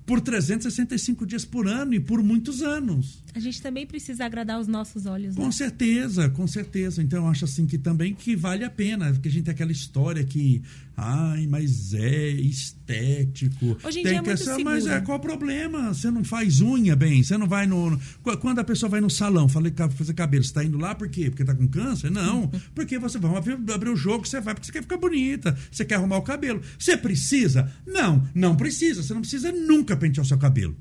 Por 0.04 0.20
365 0.20 1.24
dias 1.24 1.44
por 1.44 1.66
ano 1.66 1.94
e 1.94 2.00
por 2.00 2.22
muitos 2.22 2.62
anos. 2.62 3.23
A 3.34 3.40
gente 3.40 3.60
também 3.60 3.84
precisa 3.86 4.24
agradar 4.24 4.60
os 4.60 4.68
nossos 4.68 5.06
olhos. 5.06 5.34
Né? 5.34 5.44
Com 5.44 5.50
certeza, 5.50 6.28
com 6.30 6.46
certeza. 6.46 7.02
Então 7.02 7.24
eu 7.24 7.28
acho 7.28 7.44
assim 7.44 7.66
que 7.66 7.76
também 7.76 8.14
que 8.14 8.36
vale 8.36 8.62
a 8.64 8.70
pena, 8.70 9.10
porque 9.12 9.28
a 9.28 9.30
gente 9.30 9.44
tem 9.44 9.52
aquela 9.52 9.72
história 9.72 10.22
que, 10.22 10.62
ai, 10.96 11.44
mas 11.48 11.92
é 11.94 12.28
estético. 12.30 13.76
Hoje 13.82 14.00
em 14.00 14.02
tem 14.02 14.12
dia 14.12 14.20
é 14.20 14.22
que 14.22 14.28
muito 14.28 14.44
ser- 14.44 14.64
mas 14.64 14.86
é 14.86 15.00
qual 15.00 15.18
o 15.18 15.20
problema? 15.20 15.92
Você 15.92 16.10
não 16.10 16.22
faz 16.24 16.60
unha 16.60 16.94
bem, 16.94 17.22
você 17.22 17.36
não 17.36 17.46
vai 17.48 17.66
no, 17.66 17.90
no- 17.90 18.00
Qu- 18.22 18.36
quando 18.38 18.58
a 18.60 18.64
pessoa 18.64 18.88
vai 18.88 19.00
no 19.00 19.10
salão, 19.10 19.48
falei 19.48 19.72
que 19.72 19.88
fazer 19.88 20.14
cabelo, 20.14 20.44
você 20.44 20.52
tá 20.52 20.64
indo 20.64 20.78
lá 20.78 20.94
por 20.94 21.08
quê? 21.08 21.30
Porque 21.30 21.44
tá 21.44 21.54
com 21.54 21.66
câncer? 21.66 22.10
Não, 22.10 22.48
porque 22.74 22.98
você 22.98 23.18
vai 23.18 23.36
abrir, 23.36 23.58
abrir 23.72 23.90
o 23.90 23.96
jogo, 23.96 24.26
você 24.26 24.40
vai 24.40 24.54
porque 24.54 24.66
você 24.66 24.72
quer 24.72 24.82
ficar 24.82 24.96
bonita, 24.96 25.56
você 25.70 25.84
quer 25.84 25.96
arrumar 25.96 26.18
o 26.18 26.22
cabelo. 26.22 26.60
Você 26.78 26.96
precisa? 26.96 27.70
Não, 27.86 28.26
não 28.34 28.54
precisa. 28.56 29.02
Você 29.02 29.12
não 29.12 29.20
precisa 29.20 29.50
nunca 29.52 29.96
pentear 29.96 30.24
o 30.24 30.28
seu 30.28 30.38
cabelo. 30.38 30.76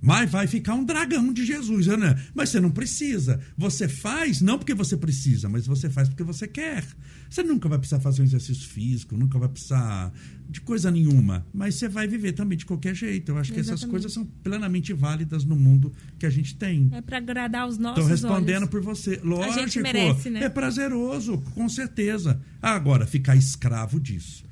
Mas 0.00 0.30
vai 0.30 0.46
ficar 0.46 0.74
um 0.74 0.84
dragão 0.84 1.32
de 1.32 1.44
Jesus, 1.44 1.86
né? 1.86 2.22
Mas 2.34 2.50
você 2.50 2.60
não 2.60 2.70
precisa. 2.70 3.40
Você 3.56 3.88
faz 3.88 4.40
não 4.40 4.58
porque 4.58 4.74
você 4.74 4.96
precisa, 4.96 5.48
mas 5.48 5.66
você 5.66 5.90
faz 5.90 6.08
porque 6.08 6.22
você 6.22 6.46
quer. 6.46 6.84
Você 7.28 7.42
nunca 7.42 7.68
vai 7.68 7.78
precisar 7.78 8.00
fazer 8.00 8.22
um 8.22 8.24
exercício 8.24 8.68
físico, 8.68 9.16
nunca 9.16 9.38
vai 9.38 9.48
precisar 9.48 10.12
de 10.48 10.60
coisa 10.60 10.90
nenhuma. 10.90 11.44
Mas 11.52 11.74
você 11.74 11.88
vai 11.88 12.06
viver 12.06 12.32
também 12.32 12.56
de 12.56 12.64
qualquer 12.64 12.94
jeito. 12.94 13.32
Eu 13.32 13.38
acho 13.38 13.52
que 13.52 13.58
essas 13.58 13.72
Exatamente. 13.72 13.90
coisas 13.90 14.12
são 14.12 14.24
plenamente 14.24 14.92
válidas 14.92 15.44
no 15.44 15.56
mundo 15.56 15.92
que 16.18 16.24
a 16.24 16.30
gente 16.30 16.54
tem. 16.54 16.88
É 16.92 17.02
para 17.02 17.18
agradar 17.18 17.66
os 17.66 17.76
nossos 17.76 17.98
Estou 17.98 18.10
respondendo 18.10 18.62
olhos. 18.62 18.70
por 18.70 18.80
você. 18.80 19.20
Lógico. 19.22 19.58
gente 19.58 19.82
merece, 19.82 20.30
né? 20.30 20.44
É 20.44 20.48
prazeroso, 20.48 21.38
com 21.54 21.68
certeza. 21.68 22.40
Agora, 22.62 23.06
ficar 23.06 23.36
escravo 23.36 24.00
disso. 24.00 24.44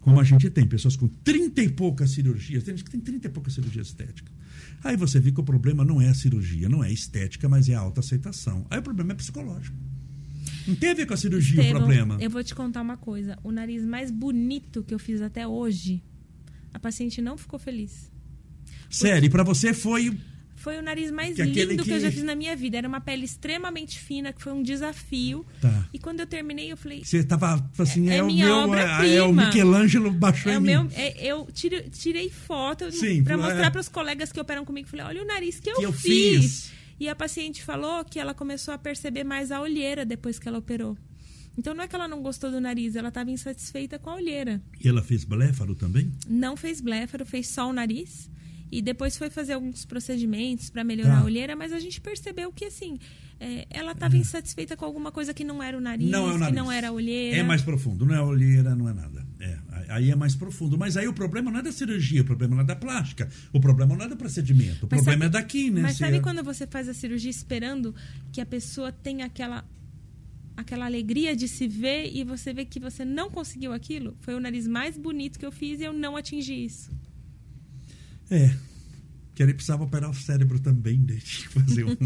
Como 0.00 0.18
a 0.18 0.24
gente 0.24 0.48
tem 0.50 0.66
pessoas 0.66 0.96
com 0.96 1.08
30 1.08 1.62
e 1.62 1.68
poucas 1.68 2.12
cirurgias, 2.12 2.64
tem 2.64 2.74
gente 2.74 2.84
que 2.84 2.90
tem 2.90 3.00
30 3.00 3.26
e 3.26 3.30
poucas 3.30 3.52
cirurgias 3.52 3.88
estéticas. 3.88 4.39
Aí 4.82 4.96
você 4.96 5.20
vê 5.20 5.30
que 5.30 5.40
o 5.40 5.44
problema 5.44 5.84
não 5.84 6.00
é 6.00 6.08
a 6.08 6.14
cirurgia, 6.14 6.68
não 6.68 6.82
é 6.82 6.88
a 6.88 6.92
estética, 6.92 7.48
mas 7.48 7.68
é 7.68 7.74
a 7.74 7.80
autoaceitação. 7.80 8.66
Aí 8.70 8.78
o 8.78 8.82
problema 8.82 9.12
é 9.12 9.14
psicológico. 9.14 9.76
Não 10.66 10.74
tem 10.74 10.90
a 10.90 10.94
ver 10.94 11.06
com 11.06 11.14
a 11.14 11.16
cirurgia 11.16 11.58
o 11.58 11.60
Estevão, 11.60 11.82
problema. 11.82 12.18
Eu 12.20 12.30
vou 12.30 12.42
te 12.42 12.54
contar 12.54 12.80
uma 12.80 12.96
coisa. 12.96 13.38
O 13.42 13.50
nariz 13.50 13.84
mais 13.84 14.10
bonito 14.10 14.82
que 14.82 14.94
eu 14.94 14.98
fiz 14.98 15.20
até 15.20 15.46
hoje, 15.46 16.02
a 16.72 16.78
paciente 16.78 17.20
não 17.20 17.36
ficou 17.36 17.58
feliz. 17.58 18.10
Sério, 18.88 19.26
e 19.26 19.30
pra 19.30 19.42
você 19.42 19.72
foi. 19.72 20.18
Foi 20.60 20.76
o 20.78 20.82
nariz 20.82 21.10
mais 21.10 21.34
Que 21.36 21.42
lindo 21.42 21.82
que... 21.82 21.90
eu 21.90 21.94
que- 21.94 22.00
já 22.00 22.10
fiz 22.12 22.22
na 22.22 22.34
minha 22.34 22.54
vida. 22.54 22.76
Era 22.76 22.86
uma 22.86 23.00
pele 23.00 23.24
extremamente 23.24 23.98
fina, 23.98 24.30
que 24.32 24.42
foi 24.42 24.52
um 24.52 24.62
desafio. 24.62 25.44
Tá. 25.60 25.88
E 25.92 25.98
quando 25.98 26.20
eu 26.20 26.26
terminei, 26.26 26.70
eu 26.70 26.76
falei. 26.76 27.02
Você 27.02 27.24
tava 27.24 27.66
assim, 27.78 28.10
É- 28.10 28.14
é, 28.14 28.16
é 28.18 28.22
o 28.22 28.26
minha 28.26 28.44
meu. 28.46 28.74
É, 28.74 29.14
é 29.14 29.22
o. 29.22 29.32
Michelangelo 29.32 30.10
baixou 30.10 30.52
É 30.52 30.56
em 30.56 30.58
o 30.58 30.60
mim. 30.60 30.66
meu, 30.66 30.88
é- 30.94 31.24
eu 31.26 31.48
tire- 31.52 31.88
tirei 31.90 32.28
foto 32.28 32.84
para 33.24 33.34
é. 33.34 33.36
mostrar 33.38 33.70
para 33.70 33.80
os 33.80 33.88
colegas 33.88 34.30
que 34.30 34.38
operam 34.38 34.64
comigo. 34.64 34.86
Falei, 34.88 35.06
olha 35.06 35.22
o 35.22 35.26
nariz 35.26 35.58
que 35.58 35.70
eu, 35.70 35.76
Que 35.76 35.84
eu 35.86 35.92
fiz. 35.92 36.42
fiz. 36.42 36.72
E 37.00 37.08
a 37.08 37.14
paciente 37.16 37.62
falou 37.62 38.04
que 38.04 38.18
ela 38.18 38.34
começou 38.34 38.74
a 38.74 38.78
perceber 38.78 39.24
mais 39.24 39.50
a 39.50 39.60
olheira 39.62 40.04
depois 40.04 40.38
que 40.38 40.46
ela 40.46 40.58
operou. 40.58 40.94
Então 41.56 41.72
não 41.74 41.82
é 41.84 41.88
que 41.88 41.94
ela 41.94 42.06
não 42.06 42.20
gostou 42.22 42.50
do 42.50 42.60
nariz, 42.60 42.94
ela 42.96 43.08
estava 43.08 43.30
insatisfeita 43.30 43.98
com 43.98 44.10
a 44.10 44.14
olheira. 44.16 44.60
E 44.84 44.86
ela 44.86 45.02
fez 45.02 45.24
bléfaro 45.24 45.74
também? 45.74 46.12
Não 46.28 46.54
fez 46.56 46.80
bléfaro, 46.82 47.24
fez 47.24 47.48
só 47.48 47.68
o 47.68 47.72
nariz. 47.72 48.28
E 48.72 48.80
depois 48.80 49.16
foi 49.16 49.28
fazer 49.30 49.54
alguns 49.54 49.84
procedimentos 49.84 50.70
para 50.70 50.84
melhorar 50.84 51.16
Tá. 51.16 51.20
a 51.20 51.24
olheira, 51.24 51.56
mas 51.56 51.72
a 51.72 51.78
gente 51.80 52.00
percebeu 52.00 52.52
que 52.52 52.66
assim, 52.66 52.98
é, 53.40 53.66
ela 53.70 53.92
estava 53.92 54.16
insatisfeita 54.16 54.76
com 54.76 54.84
alguma 54.84 55.10
coisa 55.10 55.34
que 55.34 55.42
não 55.42 55.60
era 55.62 55.76
o 55.76 55.80
nariz, 55.80 56.08
Não 56.08 56.26
é 56.26 56.30
o 56.30 56.32
que 56.34 56.38
nariz. 56.38 56.56
não 56.56 56.70
era 56.70 56.88
a 56.88 56.92
olheira. 56.92 57.36
É 57.36 57.42
mais 57.42 57.62
profundo, 57.62 58.06
não 58.06 58.14
é 58.14 58.20
olheira, 58.22 58.74
não 58.76 58.88
é 58.88 58.92
nada. 58.92 59.26
É, 59.40 59.58
aí 59.88 60.10
é 60.10 60.14
mais 60.14 60.34
profundo. 60.36 60.78
Mas 60.78 60.96
aí 60.96 61.08
o 61.08 61.12
problema 61.12 61.50
não 61.50 61.58
é 61.58 61.62
da 61.62 61.72
cirurgia, 61.72 62.22
o 62.22 62.24
problema 62.24 62.54
não 62.56 62.62
é 62.62 62.66
da 62.66 62.76
plástica, 62.76 63.28
o 63.52 63.58
problema 63.58 63.96
não 63.96 64.04
é 64.04 64.08
do 64.08 64.16
procedimento, 64.16 64.86
o 64.86 64.88
Mas 64.90 65.00
problema 65.02 65.24
sabe- 65.24 65.26
é 65.26 65.28
daqui, 65.28 65.70
né? 65.70 65.80
Mas 65.82 65.96
sabe 65.96 66.18
é- 66.18 66.20
quando 66.20 66.44
você 66.44 66.66
faz 66.66 66.88
a 66.88 66.94
cirurgia 66.94 67.30
esperando 67.30 67.92
que 68.32 68.40
a 68.40 68.46
pessoa 68.46 68.92
tenha 68.92 69.26
aquela 69.26 69.64
aquela 70.56 70.84
alegria 70.84 71.34
de 71.34 71.48
se 71.48 71.66
ver 71.66 72.10
e 72.14 72.22
você 72.22 72.52
vê 72.52 72.66
que 72.66 72.78
você 72.78 73.02
não 73.02 73.30
conseguiu 73.30 73.72
aquilo? 73.72 74.14
Foi 74.20 74.34
o 74.34 74.40
nariz 74.40 74.66
mais 74.66 74.96
bonito 74.98 75.38
que 75.38 75.46
eu 75.46 75.50
fiz 75.50 75.80
e 75.80 75.84
eu 75.84 75.92
não 75.92 76.16
atingi 76.16 76.64
isso. 76.66 76.90
É. 78.30 78.56
Que 79.34 79.42
ele 79.42 79.54
precisava 79.54 79.84
operar 79.84 80.10
o 80.10 80.14
cérebro 80.14 80.60
também, 80.60 80.98
né? 80.98 81.18
Tinha 81.22 81.48
que 81.48 81.54
fazer 81.60 81.84
um. 81.84 81.96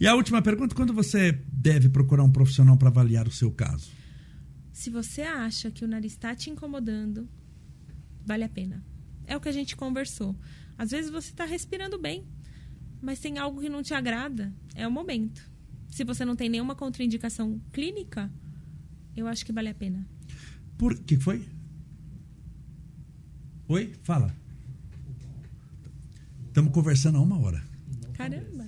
e 0.00 0.06
a 0.06 0.14
última 0.14 0.40
pergunta: 0.40 0.74
quando 0.74 0.92
você 0.92 1.32
deve 1.52 1.88
procurar 1.88 2.22
um 2.22 2.30
profissional 2.30 2.76
para 2.76 2.88
avaliar 2.88 3.26
o 3.26 3.32
seu 3.32 3.50
caso? 3.50 3.90
Se 4.72 4.90
você 4.90 5.22
acha 5.22 5.70
que 5.70 5.84
o 5.84 5.88
nariz 5.88 6.12
está 6.12 6.34
te 6.34 6.50
incomodando, 6.50 7.28
vale 8.24 8.44
a 8.44 8.48
pena. 8.48 8.84
É 9.26 9.36
o 9.36 9.40
que 9.40 9.48
a 9.48 9.52
gente 9.52 9.74
conversou. 9.76 10.38
Às 10.76 10.92
vezes 10.92 11.10
você 11.10 11.30
está 11.30 11.44
respirando 11.44 11.98
bem, 11.98 12.24
mas 13.02 13.18
tem 13.18 13.38
algo 13.38 13.60
que 13.60 13.68
não 13.68 13.82
te 13.82 13.92
agrada. 13.92 14.54
É 14.74 14.86
o 14.86 14.90
momento. 14.90 15.42
Se 15.90 16.04
você 16.04 16.24
não 16.24 16.36
tem 16.36 16.48
nenhuma 16.48 16.76
contraindicação 16.76 17.60
clínica, 17.72 18.30
eu 19.16 19.26
acho 19.26 19.44
que 19.44 19.52
vale 19.52 19.68
a 19.68 19.74
pena. 19.74 20.06
Por 20.76 20.96
que 20.96 21.16
que 21.16 21.22
foi? 21.22 21.44
Oi? 23.66 23.92
Fala. 24.02 24.34
Estamos 26.58 26.74
conversando 26.74 27.18
há 27.18 27.20
uma 27.20 27.38
hora. 27.38 27.62
Caramba! 28.14 28.66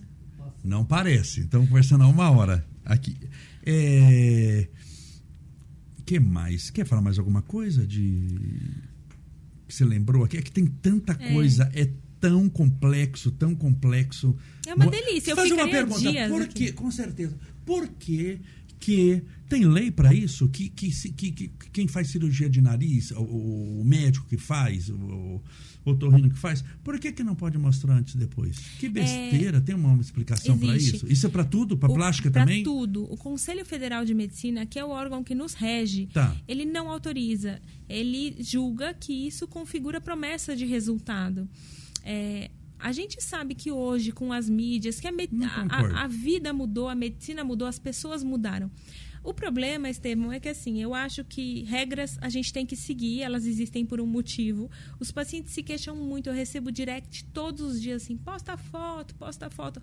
Não 0.62 0.84
parece. 0.84 1.40
Estamos 1.40 1.68
conversando 1.68 2.04
há 2.04 2.06
uma 2.06 2.30
hora 2.30 2.64
aqui. 2.84 3.16
É... 3.66 4.68
que 6.06 6.20
mais? 6.20 6.70
Quer 6.70 6.86
falar 6.86 7.02
mais 7.02 7.18
alguma 7.18 7.42
coisa 7.42 7.84
de 7.84 8.38
que 9.66 9.74
você 9.74 9.84
lembrou 9.84 10.22
aqui? 10.22 10.36
É 10.36 10.42
que 10.42 10.52
tem 10.52 10.66
tanta 10.66 11.16
É. 11.18 11.32
coisa, 11.32 11.68
é 11.74 11.90
tão 12.20 12.48
complexo, 12.48 13.32
tão 13.32 13.56
complexo. 13.56 14.36
É 14.68 14.72
uma 14.72 14.86
delícia, 14.86 15.32
eu 15.32 15.36
Fazer 15.36 15.52
uma 15.54 15.68
pergunta, 15.68 16.28
por 16.28 16.46
quê? 16.46 16.70
Com 16.70 16.92
certeza. 16.92 17.36
Por 17.66 17.88
que 17.88 18.40
que 18.78 19.20
tem 19.50 19.66
lei 19.66 19.90
para 19.90 20.14
isso? 20.14 20.48
Que, 20.48 20.68
que, 20.70 20.90
que, 21.12 21.32
que 21.32 21.48
quem 21.72 21.86
faz 21.88 22.08
cirurgia 22.08 22.48
de 22.48 22.60
nariz, 22.60 23.10
o, 23.10 23.20
o 23.80 23.82
médico 23.84 24.26
que 24.26 24.36
faz, 24.38 24.88
o, 24.88 24.94
o 24.94 25.42
otorrino 25.90 26.30
que 26.30 26.38
faz, 26.38 26.62
por 26.84 26.98
que 27.00 27.10
que 27.12 27.24
não 27.24 27.34
pode 27.34 27.58
mostrar 27.58 27.94
antes 27.96 28.14
e 28.14 28.18
depois? 28.18 28.56
Que 28.78 28.88
besteira, 28.88 29.60
tem 29.60 29.74
uma 29.74 30.00
explicação 30.00 30.56
para 30.56 30.72
É. 30.74 30.76
Isso? 30.76 31.06
Isso 31.06 31.26
é 31.26 31.28
para 31.28 31.44
tudo? 31.44 31.76
Para 31.76 31.92
plástica 31.92 32.30
pra 32.30 32.42
também? 32.42 32.62
tudo. 32.62 33.04
O 33.12 33.16
Conselho 33.16 33.64
Federal 33.64 34.04
de 34.04 34.14
Medicina, 34.14 34.64
que 34.64 34.78
é 34.78 34.84
o 34.84 34.90
órgão 34.90 35.24
que 35.24 35.34
nos 35.34 35.54
rege, 35.54 36.06
Tá. 36.12 36.34
ele 36.46 36.64
não 36.64 36.88
autoriza. 36.88 37.60
Ele 37.88 38.36
julga 38.40 38.94
que 38.94 39.12
isso 39.26 39.46
configura 39.48 40.00
promessa 40.00 40.54
de 40.54 40.64
resultado. 40.64 41.48
É, 42.04 42.50
a 42.78 42.92
gente 42.92 43.20
sabe 43.22 43.54
que 43.54 43.70
hoje, 43.70 44.12
com 44.12 44.32
as 44.32 44.48
mídias, 44.48 45.00
que 45.00 45.06
a, 45.08 45.12
a- 45.68 46.04
a 46.04 46.06
vida 46.06 46.52
mudou, 46.52 46.88
a 46.88 46.94
medicina 46.94 47.42
mudou, 47.44 47.66
as 47.68 47.78
pessoas 47.78 48.22
mudaram. 48.22 48.70
O 49.22 49.34
problema, 49.34 49.90
Estevam, 49.90 50.32
é 50.32 50.40
que 50.40 50.48
assim, 50.48 50.80
eu 50.82 50.94
acho 50.94 51.22
que 51.24 51.62
regras 51.64 52.16
a 52.22 52.28
gente 52.30 52.52
tem 52.52 52.64
que 52.64 52.74
seguir, 52.74 53.20
elas 53.20 53.44
existem 53.44 53.84
por 53.84 54.00
um 54.00 54.06
motivo. 54.06 54.70
Os 54.98 55.10
pacientes 55.12 55.52
se 55.52 55.62
queixam 55.62 55.94
muito, 55.94 56.28
eu 56.28 56.32
recebo 56.34 56.72
direct 56.72 57.24
todos 57.26 57.60
os 57.74 57.80
dias 57.82 58.02
assim, 58.02 58.16
posta 58.16 58.56
foto, 58.56 59.14
posta 59.16 59.50
foto. 59.50 59.80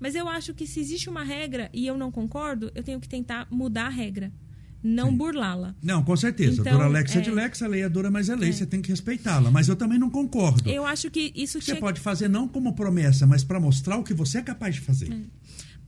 Mas 0.00 0.14
eu 0.14 0.26
acho 0.26 0.54
que 0.54 0.66
se 0.66 0.80
existe 0.80 1.10
uma 1.10 1.22
regra 1.22 1.68
e 1.72 1.86
eu 1.86 1.98
não 1.98 2.10
concordo, 2.10 2.72
eu 2.74 2.82
tenho 2.82 2.98
que 3.00 3.08
tentar 3.08 3.46
mudar 3.50 3.86
a 3.86 3.90
regra. 3.90 4.32
não 4.80 5.14
burlá-la. 5.14 5.74
Não, 5.82 6.04
com 6.04 6.16
certeza. 6.16 6.60
Então, 6.60 6.74
dura 6.74 6.86
lex 6.86 7.14
é 7.16 7.20
de 7.20 7.30
é. 7.30 7.32
lex, 7.32 7.60
a 7.62 7.66
lei 7.66 7.82
é 7.82 7.88
dura, 7.88 8.12
mas 8.12 8.28
é 8.28 8.36
lei, 8.36 8.50
É. 8.50 8.52
você 8.52 8.64
tem 8.64 8.80
que 8.80 8.88
respeitá-la. 8.90 9.50
Mas 9.50 9.68
eu 9.68 9.74
também 9.74 9.98
não 9.98 10.08
concordo. 10.08 10.70
Eu 10.70 10.86
acho 10.86 11.10
que 11.10 11.32
isso 11.34 11.60
Você 11.60 11.72
tinha 11.72 11.80
pode 11.80 12.00
fazer 12.00 12.28
não 12.28 12.46
como 12.46 12.72
promessa, 12.72 13.26
mas 13.26 13.42
para 13.42 13.58
mostrar 13.58 13.96
o 13.98 14.04
que 14.04 14.14
você 14.14 14.38
é 14.38 14.42
capaz 14.42 14.76
de 14.76 14.80
fazer. 14.80 15.08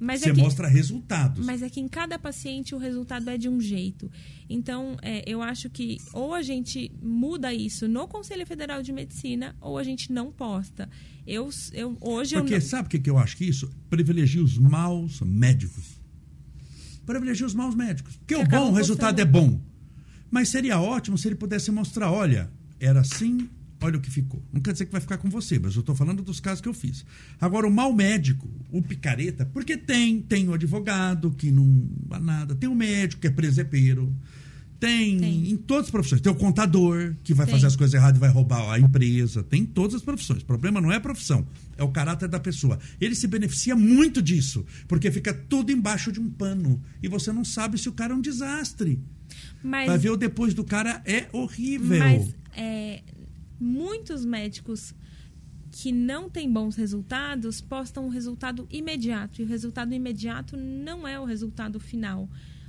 Mas 0.00 0.22
você 0.22 0.30
é 0.30 0.34
que, 0.34 0.40
mostra 0.40 0.66
resultados. 0.66 1.44
Mas 1.44 1.62
é 1.62 1.68
que 1.68 1.78
em 1.78 1.86
cada 1.86 2.18
paciente 2.18 2.74
o 2.74 2.78
resultado 2.78 3.28
é 3.28 3.36
de 3.36 3.50
um 3.50 3.60
jeito. 3.60 4.10
Então, 4.48 4.96
é, 5.02 5.22
eu 5.30 5.42
acho 5.42 5.68
que 5.68 5.98
ou 6.14 6.32
a 6.32 6.40
gente 6.40 6.90
muda 7.02 7.52
isso 7.52 7.86
no 7.86 8.08
Conselho 8.08 8.46
Federal 8.46 8.82
de 8.82 8.92
Medicina 8.92 9.54
ou 9.60 9.76
a 9.76 9.84
gente 9.84 10.10
não 10.10 10.32
posta. 10.32 10.88
Eu, 11.26 11.50
eu 11.74 11.98
hoje 12.00 12.34
Porque 12.34 12.54
eu 12.54 12.58
não, 12.58 12.66
sabe 12.66 12.86
o 12.86 12.90
que, 12.90 12.98
que 12.98 13.10
eu 13.10 13.18
acho 13.18 13.36
que 13.36 13.44
isso? 13.44 13.70
Privilegia 13.90 14.42
os 14.42 14.56
maus 14.56 15.20
médicos. 15.20 16.00
Privilegia 17.04 17.46
os 17.46 17.54
maus 17.54 17.74
médicos. 17.74 18.16
Porque 18.16 18.34
Que 18.34 18.40
o 18.40 18.46
bom, 18.46 18.70
o 18.70 18.72
resultado 18.72 19.16
postando. 19.16 19.38
é 19.38 19.40
bom. 19.40 19.60
Mas 20.30 20.48
seria 20.48 20.80
ótimo 20.80 21.18
se 21.18 21.28
ele 21.28 21.34
pudesse 21.34 21.70
mostrar, 21.70 22.10
olha, 22.10 22.50
era 22.78 23.00
assim, 23.00 23.50
olha 23.80 23.98
o 23.98 24.00
que 24.00 24.10
ficou. 24.10 24.42
Não 24.52 24.60
quer 24.60 24.72
dizer 24.72 24.86
que 24.86 24.92
vai 24.92 25.00
ficar 25.00 25.18
com 25.18 25.28
você, 25.30 25.58
mas 25.58 25.74
eu 25.74 25.80
estou 25.80 25.94
falando 25.94 26.22
dos 26.22 26.40
casos 26.40 26.60
que 26.60 26.68
eu 26.68 26.74
fiz. 26.74 27.04
Agora, 27.40 27.66
o 27.66 27.70
mau 27.70 27.92
médico, 27.92 28.48
o 28.70 28.82
picareta, 28.82 29.46
porque 29.46 29.76
tem, 29.76 30.20
tem 30.20 30.48
o 30.48 30.54
advogado 30.54 31.30
que 31.32 31.50
não 31.50 31.88
dá 32.06 32.18
nada, 32.18 32.54
tem 32.54 32.68
o 32.68 32.74
médico 32.74 33.20
que 33.20 33.26
é 33.26 33.30
presepeiro, 33.30 34.14
tem, 34.80 35.18
Tem. 35.18 35.50
em 35.50 35.56
todas 35.58 35.84
as 35.84 35.90
profissões, 35.90 36.22
tem 36.22 36.32
o 36.32 36.34
contador 36.34 37.14
que 37.22 37.34
vai 37.34 37.44
Tem. 37.44 37.54
fazer 37.54 37.66
as 37.66 37.76
coisas 37.76 37.92
erradas 37.92 38.16
e 38.16 38.20
vai 38.20 38.30
roubar 38.30 38.72
a 38.72 38.78
empresa, 38.78 39.42
tem 39.42 39.60
em 39.60 39.66
todas 39.66 39.96
as 39.96 40.02
profissões. 40.02 40.40
O 40.42 40.46
problema 40.46 40.80
não 40.80 40.90
é 40.90 40.96
a 40.96 41.00
profissão, 41.00 41.46
é 41.76 41.84
o 41.84 41.90
caráter 41.90 42.30
da 42.30 42.40
pessoa. 42.40 42.78
Ele 42.98 43.14
se 43.14 43.26
beneficia 43.26 43.76
muito 43.76 44.22
disso, 44.22 44.64
porque 44.88 45.10
fica 45.10 45.34
tudo 45.34 45.70
embaixo 45.70 46.10
de 46.10 46.18
um 46.18 46.30
pano 46.30 46.80
e 47.02 47.08
você 47.08 47.30
não 47.30 47.44
sabe 47.44 47.76
se 47.76 47.90
o 47.90 47.92
cara 47.92 48.14
é 48.14 48.16
um 48.16 48.22
desastre. 48.22 48.98
mas, 49.62 49.86
Vai 49.86 49.98
ver 49.98 50.10
o 50.10 50.16
depois 50.16 50.54
do 50.54 50.64
cara 50.64 51.02
é 51.04 51.28
horrível. 51.30 51.98
mas 51.98 52.34
é, 52.56 53.02
muitos 53.60 54.24
médicos 54.24 54.94
que 55.70 55.92
não 55.92 56.28
têm 56.28 56.50
bons 56.52 56.74
resultados 56.74 57.60
postam 57.60 58.06
um 58.06 58.08
resultado 58.08 58.66
imediato. 58.70 59.40
E 59.40 59.44
o 59.44 59.46
resultado 59.46 59.92
imediato 59.94 60.56
não 60.56 61.06
é 61.06 61.20
o 61.20 61.24
resultado 61.24 61.78
final. 61.78 62.28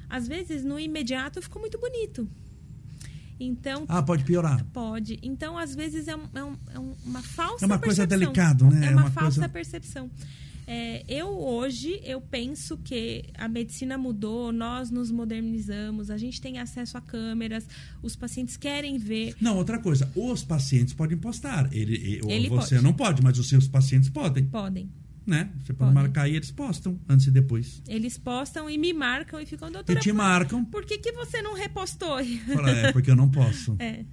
Às 0.09 0.27
vezes, 0.27 0.63
no 0.63 0.77
imediato 0.79 1.41
ficou 1.41 1.59
muito 1.61 1.79
bonito. 1.79 2.27
Então, 3.39 3.85
Ah, 3.87 4.03
pode 4.03 4.23
piorar. 4.23 4.63
Pode. 4.71 5.17
Então, 5.23 5.57
às 5.57 5.73
vezes, 5.73 6.07
é, 6.07 6.15
um- 6.15 6.27
é 6.35 6.43
um- 6.43 6.57
é 6.75 6.79
um- 6.79 6.95
uma 7.05 7.23
falsa 7.23 7.65
É 7.65 7.67
uma 7.67 7.79
coisa 7.79 8.05
percepção. 8.07 8.33
delicado, 8.33 8.65
né? 8.69 8.85
É 8.85 8.89
É 8.89 8.91
uma, 8.91 9.01
uma 9.03 9.09
falsa 9.11 9.39
coisa- 9.39 9.49
percepção. 9.49 10.11
É, 10.67 11.03
eu, 11.07 11.27
hoje, 11.27 11.99
eu 12.03 12.21
penso 12.21 12.77
que 12.77 13.23
a 13.37 13.47
medicina 13.47 13.97
mudou, 13.97 14.51
nós 14.51 14.89
nos 14.89 15.11
modernizamos, 15.11 16.09
a 16.09 16.17
gente 16.17 16.39
tem 16.39 16.59
acesso 16.59 16.97
a 16.97 17.01
câmeras, 17.01 17.67
os 18.01 18.15
pacientes 18.15 18.55
querem 18.57 18.97
ver. 18.97 19.35
Não, 19.41 19.57
outra 19.57 19.79
coisa, 19.79 20.09
os 20.15 20.43
pacientes 20.43 20.93
podem 20.93 21.17
postar. 21.17 21.67
Ele, 21.73 22.21
ele- 22.27 22.47
você 22.49 22.75
pode. 22.75 22.83
não 22.83 22.93
pode, 22.93 23.21
mas 23.21 23.37
os 23.39 23.49
seus 23.49 23.67
pacientes 23.67 24.09
podem, 24.09 24.45
Podem. 24.45 24.89
né? 25.25 25.49
Você 25.57 25.73
pode 25.73 25.91
Podem. 25.91 25.93
marcar 25.93 26.29
e 26.29 26.35
eles 26.35 26.51
postam 26.51 26.99
antes 27.09 27.27
e 27.27 27.31
depois. 27.31 27.81
Eles 27.87 28.17
postam 28.17 28.69
e 28.69 28.77
me 28.77 28.93
marcam 28.93 29.39
e 29.41 29.45
ficam, 29.45 29.67
E 29.69 29.71
doutora, 29.73 29.99
te 29.99 30.09
por, 30.09 30.15
marcam. 30.15 30.63
por 30.65 30.85
que, 30.85 30.97
que 30.99 31.11
você 31.11 31.41
não 31.41 31.53
repostou? 31.55 32.17
Fala, 32.53 32.69
é 32.69 32.91
porque 32.93 33.11
eu 33.11 33.15
não 33.15 33.29
posso. 33.29 33.75
É, 33.81 34.05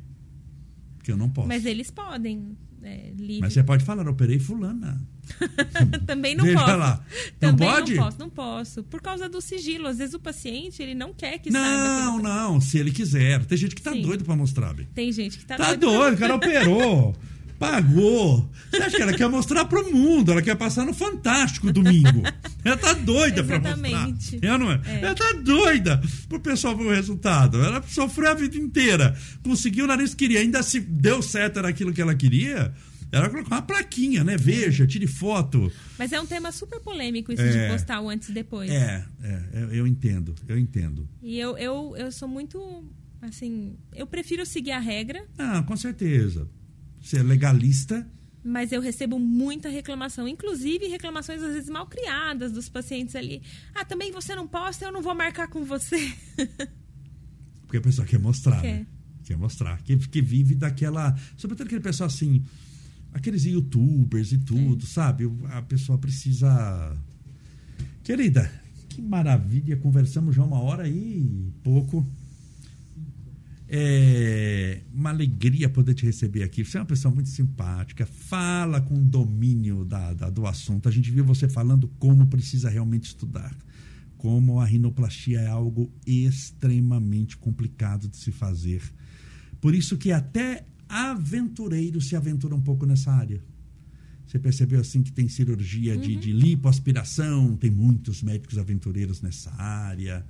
Porque 0.96 1.12
eu 1.12 1.16
não 1.16 1.30
posso. 1.30 1.46
mas 1.48 1.64
eles 1.64 1.90
podem. 1.90 2.56
É. 2.82 3.12
Mas 3.40 3.52
você 3.52 3.62
pode 3.62 3.84
falar, 3.84 4.08
operei 4.08 4.38
fulana. 4.38 5.00
Também 6.06 6.34
não 6.34 6.44
Veja 6.44 6.58
posso. 6.58 6.76
lá. 6.76 7.04
Não 7.40 7.50
Também 7.50 7.68
pode? 7.68 7.94
não 7.94 8.04
posso, 8.04 8.18
não 8.18 8.30
posso. 8.30 8.82
Por 8.84 9.00
causa 9.02 9.28
do 9.28 9.40
sigilo. 9.40 9.86
Às 9.86 9.98
vezes 9.98 10.14
o 10.14 10.18
paciente, 10.20 10.82
ele 10.82 10.94
não 10.94 11.12
quer 11.14 11.38
que 11.38 11.50
saiba. 11.50 11.66
que 11.66 11.72
Não, 11.74 12.14
ele- 12.14 12.22
não, 12.22 12.60
se 12.60 12.78
ele 12.78 12.90
quiser. 12.90 13.44
Tem 13.44 13.56
gente 13.58 13.74
que 13.74 13.82
tá 13.82 13.92
Sim. 13.92 14.02
doido 14.02 14.24
pra 14.24 14.34
mostrar, 14.36 14.72
Bê. 14.74 14.84
Tem 14.94 15.10
gente 15.12 15.38
que 15.38 15.44
tá, 15.44 15.56
Tá 15.56 15.64
doido. 15.74 15.80
pra- 15.80 15.90
doido, 15.98 16.14
o 16.14 16.18
cara 16.18 16.34
operou. 16.34 17.16
Pagou. 17.58 18.48
Você 18.70 18.76
acha 18.80 18.96
que 18.96 19.02
ela 19.02 19.12
quer 19.12 19.28
mostrar 19.28 19.64
pro 19.64 19.92
mundo? 19.92 20.30
Ela 20.30 20.40
quer 20.40 20.54
passar 20.54 20.86
no 20.86 20.94
Fantástico 20.94 21.72
domingo. 21.72 22.22
Ela 22.64 22.76
tá 22.76 22.92
doida 22.92 23.42
pra 23.42 23.56
Exatamente. 23.56 24.12
mostrar. 24.36 24.48
Ela 24.48 24.58
não 24.58 24.70
é? 24.70 24.80
É. 24.86 25.00
Ela 25.02 25.14
tá 25.16 25.32
doida 25.42 26.00
pro 26.28 26.38
pessoal 26.38 26.76
ver 26.76 26.84
o 26.84 26.90
resultado. 26.94 27.60
Ela 27.60 27.82
sofreu 27.88 28.30
a 28.30 28.34
vida 28.34 28.56
inteira. 28.56 29.16
Conseguiu 29.42 29.86
o 29.86 29.88
nariz 29.88 30.10
que 30.10 30.18
queria. 30.18 30.38
Ainda 30.38 30.62
se 30.62 30.78
deu 30.78 31.20
certo 31.20 31.58
era 31.58 31.68
aquilo 31.68 31.92
que 31.92 32.00
ela 32.00 32.14
queria. 32.14 32.72
Ela 33.10 33.30
colocou 33.30 33.52
uma 33.52 33.62
plaquinha, 33.62 34.22
né? 34.22 34.36
Veja, 34.36 34.86
tire 34.86 35.06
foto. 35.06 35.72
Mas 35.98 36.12
é 36.12 36.20
um 36.20 36.26
tema 36.26 36.52
super 36.52 36.78
polêmico 36.80 37.32
isso 37.32 37.40
É. 37.42 37.66
de 37.66 37.72
postar 37.72 38.00
o 38.02 38.08
antes 38.10 38.28
e 38.28 38.32
depois. 38.32 38.70
É, 38.70 39.04
é, 39.22 39.42
eu- 39.54 39.72
eu 39.74 39.86
entendo, 39.86 40.34
eu 40.46 40.58
entendo. 40.58 41.08
E 41.22 41.38
eu, 41.38 41.56
eu, 41.56 41.94
eu 41.96 42.12
sou 42.12 42.28
muito. 42.28 42.84
Assim, 43.22 43.76
eu 43.94 44.06
prefiro 44.06 44.44
seguir 44.46 44.70
a 44.72 44.78
regra, 44.78 45.24
Ah, 45.38 45.62
com 45.62 45.76
certeza. 45.76 46.48
Ser 47.00 47.22
legalista. 47.22 48.06
mas 48.44 48.70
eu 48.72 48.80
recebo 48.80 49.18
muita 49.18 49.68
reclamação. 49.68 50.28
Inclusive, 50.28 50.86
reclamações 50.86 51.42
às 51.42 51.52
vezes 51.54 51.68
mal 51.68 51.86
criadas 51.86 52.52
dos 52.52 52.68
pacientes 52.68 53.16
ali. 53.16 53.42
Ah, 53.74 53.84
também 53.84 54.12
você 54.12 54.34
não 54.36 54.46
posta, 54.46 54.84
eu 54.84 54.92
não 54.92 55.02
vou 55.02 55.14
marcar 55.14 55.48
com 55.48 55.64
você. 55.64 56.12
Porque 57.66 57.76
a 57.78 57.80
pessoa 57.80 58.06
quer 58.06 58.18
mostrar, 58.18 58.60
Quer. 58.60 58.78
né? 58.80 58.86
Quer 59.24 59.36
mostrar. 59.36 59.82
Que, 59.82 59.96
que 59.96 60.22
vive 60.22 60.54
daquela. 60.54 61.14
Sobretudo 61.36 61.66
aquele 61.66 61.80
pessoal 61.82 62.06
assim. 62.06 62.44
Aqueles 63.12 63.44
youtubers 63.44 64.32
e 64.32 64.38
tudo, 64.38 64.84
sabe? 64.86 65.24
A 65.50 65.62
pessoa 65.62 65.98
precisa. 65.98 66.96
Querida, 68.04 68.50
que 68.88 69.00
maravilha. 69.02 69.76
Conversamos 69.76 70.34
já 70.36 70.44
uma 70.44 70.60
hora 70.60 70.88
e 70.88 71.50
pouco. 71.62 72.06
É 73.70 74.80
uma 74.94 75.10
alegria 75.10 75.68
poder 75.68 75.92
te 75.94 76.06
receber 76.06 76.42
aqui. 76.42 76.64
Você 76.64 76.78
é 76.78 76.80
uma 76.80 76.86
pessoa 76.86 77.12
muito 77.14 77.28
simpática, 77.28 78.06
fala 78.06 78.80
com 78.80 78.94
domínio 79.04 79.84
da, 79.84 80.14
da- 80.14 80.30
do 80.30 80.46
assunto. 80.46 80.88
A 80.88 80.92
gente 80.92 81.10
viu 81.10 81.24
você 81.24 81.48
falando 81.48 81.86
como 81.98 82.26
precisa 82.26 82.70
realmente 82.70 83.04
estudar. 83.08 83.54
Como 84.16 84.58
a 84.58 84.64
rinoplastia 84.64 85.40
é 85.40 85.46
algo 85.48 85.92
extremamente 86.06 87.36
complicado 87.36 88.08
de 88.08 88.16
se 88.16 88.32
fazer. 88.32 88.82
Por 89.60 89.74
isso 89.74 89.98
que 89.98 90.12
até 90.12 90.64
aventureiros 90.88 92.08
se 92.08 92.16
aventuram 92.16 92.56
um 92.56 92.62
pouco 92.62 92.86
nessa 92.86 93.12
área. 93.12 93.42
Você 94.26 94.38
percebeu 94.38 94.80
assim 94.80 95.02
que 95.02 95.10
tem 95.10 95.26
cirurgia 95.28 95.96
de, 95.96 96.14
de 96.14 96.32
lipoaspiração, 96.32 97.56
tem 97.56 97.70
muitos 97.70 98.22
médicos 98.22 98.58
aventureiros 98.58 99.22
nessa 99.22 99.50
área. 99.54 100.24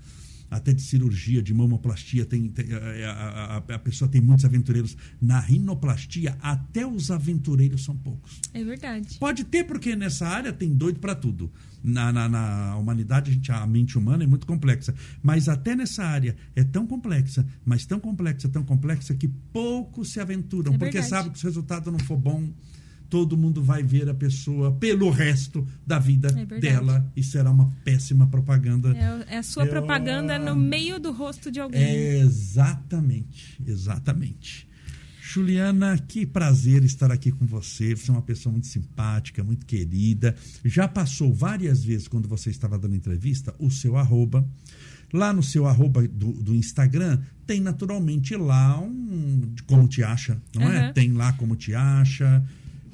Até 0.50 0.72
de 0.72 0.80
cirurgia, 0.82 1.42
de 1.42 1.52
mamoplastia, 1.52 2.24
tem, 2.24 2.48
tem- 2.48 2.72
a, 2.72 3.10
a- 3.12 3.56
a- 3.56 3.74
a 3.74 3.78
pessoa 3.78 4.08
tem 4.10 4.20
muitos 4.20 4.44
aventureiros. 4.44 4.96
Na 5.20 5.38
rinoplastia, 5.40 6.36
até 6.40 6.86
os 6.86 7.10
aventureiros 7.10 7.84
são 7.84 7.94
poucos. 7.96 8.40
É 8.54 8.64
verdade. 8.64 9.18
Pode 9.18 9.44
ter, 9.44 9.64
porque 9.64 9.94
nessa 9.94 10.26
área 10.26 10.52
tem 10.52 10.72
doido 10.74 11.00
para 11.00 11.14
tudo. 11.14 11.52
Na, 11.84 12.12
na, 12.12 12.28
na 12.28 12.76
humanidade, 12.76 13.30
a, 13.30 13.34
gente, 13.34 13.52
a 13.52 13.66
mente 13.66 13.96
humana 13.96 14.24
é 14.24 14.26
muito 14.26 14.46
complexa. 14.46 14.94
Mas 15.22 15.48
até 15.48 15.76
nessa 15.76 16.02
área 16.04 16.34
é 16.56 16.64
tão 16.64 16.86
complexa, 16.86 17.46
mas 17.64 17.86
tão 17.86 18.00
complexa, 18.00 18.48
tão 18.48 18.64
complexa, 18.64 19.14
que 19.14 19.28
poucos 19.28 20.10
se 20.12 20.18
aventuram. 20.20 20.74
É 20.74 20.78
porque 20.78 20.92
verdade. 21.00 21.08
sabe 21.10 21.30
que 21.30 21.38
se 21.38 21.44
o 21.44 21.48
resultado 21.48 21.92
não 21.92 21.98
for 22.00 22.16
bom, 22.16 22.48
todo 23.10 23.36
mundo 23.36 23.62
vai 23.62 23.82
ver 23.82 24.08
a 24.08 24.14
pessoa 24.14 24.72
pelo 24.72 25.10
resto 25.10 25.66
da 25.86 25.98
vida 25.98 26.28
É 26.36 26.60
dela 26.60 27.10
e 27.16 27.22
será 27.22 27.50
uma 27.50 27.72
péssima 27.84 28.26
propaganda. 28.26 28.96
É, 28.96 29.34
é 29.34 29.38
a 29.38 29.42
sua 29.42 29.64
Eu- 29.64 29.70
propaganda 29.70 30.38
no 30.38 30.54
meio 30.54 30.98
do 31.00 31.12
rosto 31.12 31.50
de 31.50 31.58
alguém. 31.60 31.80
É, 31.82 32.18
exatamente, 32.20 33.60
exatamente. 33.66 34.66
Juliana, 35.20 35.98
que 35.98 36.24
prazer 36.24 36.82
estar 36.84 37.12
aqui 37.12 37.30
com 37.30 37.44
você. 37.44 37.94
Você 37.94 38.10
é 38.10 38.14
uma 38.14 38.22
pessoa 38.22 38.50
muito 38.50 38.66
simpática, 38.66 39.44
muito 39.44 39.66
querida. 39.66 40.34
Já 40.64 40.88
passou 40.88 41.32
várias 41.34 41.84
vezes, 41.84 42.08
quando 42.08 42.26
você 42.26 42.48
estava 42.48 42.78
dando 42.78 42.94
entrevista, 42.96 43.54
o 43.58 43.70
seu 43.70 43.96
arroba. 43.96 44.46
Lá 45.12 45.32
no 45.32 45.42
seu 45.42 45.66
arroba 45.66 46.06
do, 46.06 46.32
do 46.32 46.54
Instagram, 46.54 47.18
tem 47.46 47.60
naturalmente 47.60 48.36
lá 48.36 48.78
um. 48.80 49.54
Como 49.66 49.86
te 49.88 50.02
acha, 50.02 50.40
não 50.54 50.62
é? 50.70 50.78
Aham. 50.84 50.92
Tem 50.92 51.12
lá 51.12 51.32
como 51.34 51.56
te 51.56 51.74
acha. 51.74 52.42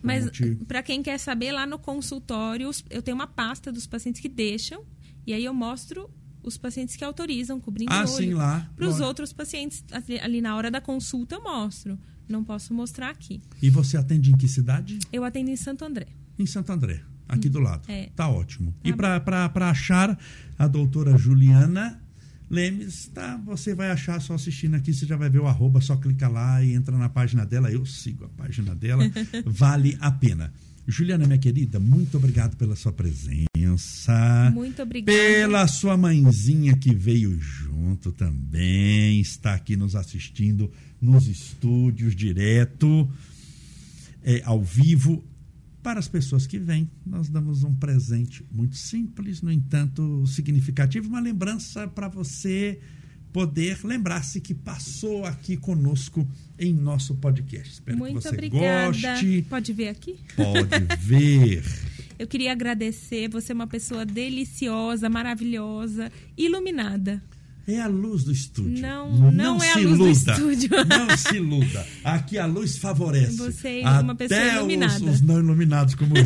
Mas 0.05 0.31
para 0.69 0.83
quem 0.83 1.03
quer 1.03 1.19
saber, 1.19 1.53
lá 1.53 1.67
no 1.67 1.79
consultório, 1.79 2.71
eu 2.91 3.03
tenho 3.03 3.15
uma 3.17 3.27
pasta 3.27 3.73
dos 3.73 3.87
pacientes 3.87 4.21
que 4.21 4.29
deixam, 4.29 4.85
e 5.27 5.33
aí 5.33 5.45
eu 5.45 5.55
mostro 5.55 6.11
os 6.43 6.59
pacientes 6.59 6.95
que 6.95 7.03
autorizam, 7.05 7.59
cobrindo 7.59 7.91
Ah, 7.93 8.01
o 8.05 8.13
olho. 8.13 8.25
sim, 8.29 8.35
lá. 8.35 8.71
Para 8.77 8.87
os 8.87 9.01
outros 9.01 9.33
pacientes, 9.33 9.83
ali, 10.23 10.41
na 10.43 10.55
hora 10.57 10.71
da 10.71 10.81
consulta, 10.81 11.37
eu 11.37 11.43
mostro. 11.43 11.99
Não 12.29 12.45
posso 12.45 12.73
mostrar 12.75 13.11
aqui. 13.11 13.41
E 13.63 13.71
você 13.71 13.97
atende 13.97 14.31
em 14.31 14.37
que 14.37 14.47
cidade? 14.49 14.99
Eu 15.13 15.25
atendo 15.25 15.51
em 15.51 15.57
Santo 15.57 15.85
André. 15.85 16.07
Em 16.39 16.47
Santo 16.47 16.71
André, 16.73 17.03
aqui 17.29 17.49
do 17.49 17.59
lado. 17.61 17.83
é. 17.91 18.11
Tá 18.15 18.29
ótimo. 18.29 18.75
E 18.85 18.93
Tá 18.93 19.21
para 19.21 19.71
achar 19.71 20.19
a 20.59 20.67
doutora 20.67 21.17
Juliana 21.17 22.03
Lemes, 22.51 23.11
tá, 23.13 23.41
você 23.45 23.75
vai 23.75 23.91
achar 23.91 24.21
só 24.21 24.35
assistindo 24.35 24.75
aqui, 24.75 24.93
você 24.93 25.07
já 25.07 25.17
vai 25.17 25.31
ver 25.31 25.41
o 25.41 25.47
arroba, 25.47 25.81
só 25.81 25.97
clica 25.97 26.29
lá 26.29 26.63
e 26.63 26.75
entra 26.75 26.97
na 26.97 27.09
página 27.09 27.45
dela. 27.45 27.71
Eu 27.71 27.87
sigo 27.87 28.25
a 28.25 28.29
página 28.29 28.75
dela, 28.75 29.05
vale 29.47 29.97
a 30.01 30.11
pena. 30.11 30.53
Juliana, 30.87 31.27
minha 31.27 31.39
querida, 31.39 31.81
muito 31.81 32.19
obrigado 32.19 32.57
pela 32.57 32.77
sua 32.77 32.93
presença. 32.93 34.53
Muito 34.53 34.83
obrigada. 34.83 35.19
Pela 35.19 35.67
sua 35.67 35.97
mãezinha 35.97 36.77
que 36.77 36.95
veio 36.95 37.39
junto. 37.41 38.13
também, 38.13 39.21
está 39.21 39.55
aqui 39.55 39.77
nos 39.77 39.97
assistindo 39.97 40.71
nos 41.01 41.27
estúdios 41.27 42.15
direto, 42.15 43.11
é, 44.23 44.43
ao 44.45 44.63
vivo. 44.63 45.25
Para 45.85 46.01
as 46.01 46.09
pessoas 46.09 46.47
que 46.47 46.59
vêm, 46.59 46.91
nós 47.05 47.29
damos 47.29 47.63
um 47.63 47.75
presente 47.75 48.43
muito 48.51 48.75
simples, 48.75 49.43
no 49.43 49.53
entanto 49.53 50.27
significativo, 50.27 51.11
uma 51.11 51.21
lembrança 51.21 51.87
para 51.87 52.09
você 52.09 52.81
poder 53.31 53.79
lembrar-se 53.85 54.41
que 54.41 54.55
passou 54.55 55.27
aqui 55.27 55.59
conosco 55.59 56.27
em 56.59 56.73
nosso 56.73 57.15
podcast. 57.17 57.75
Espero 57.75 57.99
Muito 57.99 58.17
que 58.17 58.23
você 58.23 58.29
obrigada. 58.31 58.87
goste. 58.87 59.47
Pode 59.47 59.73
ver 59.75 59.89
aqui? 59.89 60.21
Pode 60.35 61.05
ver. 61.05 61.63
Eu 62.19 62.27
queria 62.27 62.53
agradecer. 62.53 63.29
Você 63.29 63.53
é 63.53 63.55
uma 63.55 63.67
pessoa 63.67 64.07
deliciosa, 64.07 65.11
maravilhosa, 65.11 66.11
iluminada. 66.35 67.23
É 67.67 67.81
a 67.81 67.87
luz 67.87 68.25
do 68.25 68.33
estúdio. 68.33 68.83
Não, 68.83 69.33
não 69.33 69.63
é 69.63 69.73
a 69.73 69.77
luz 69.77 69.99
do 69.99 70.09
estúdio. 70.11 70.71
Não 70.87 71.17
se 71.17 71.37
iluda. 71.37 71.87
Aqui 72.05 72.37
a 72.37 72.45
luz 72.45 72.77
favorece. 72.77 73.37
Você 73.37 73.81
é 73.81 73.89
uma 74.01 74.15
pessoa 74.15 74.41
iluminada. 74.41 75.05
Os, 75.05 75.15
os 75.15 75.21
não 75.23 75.39
iluminados 75.39 75.95
como 75.95 76.15
eu. 76.17 76.25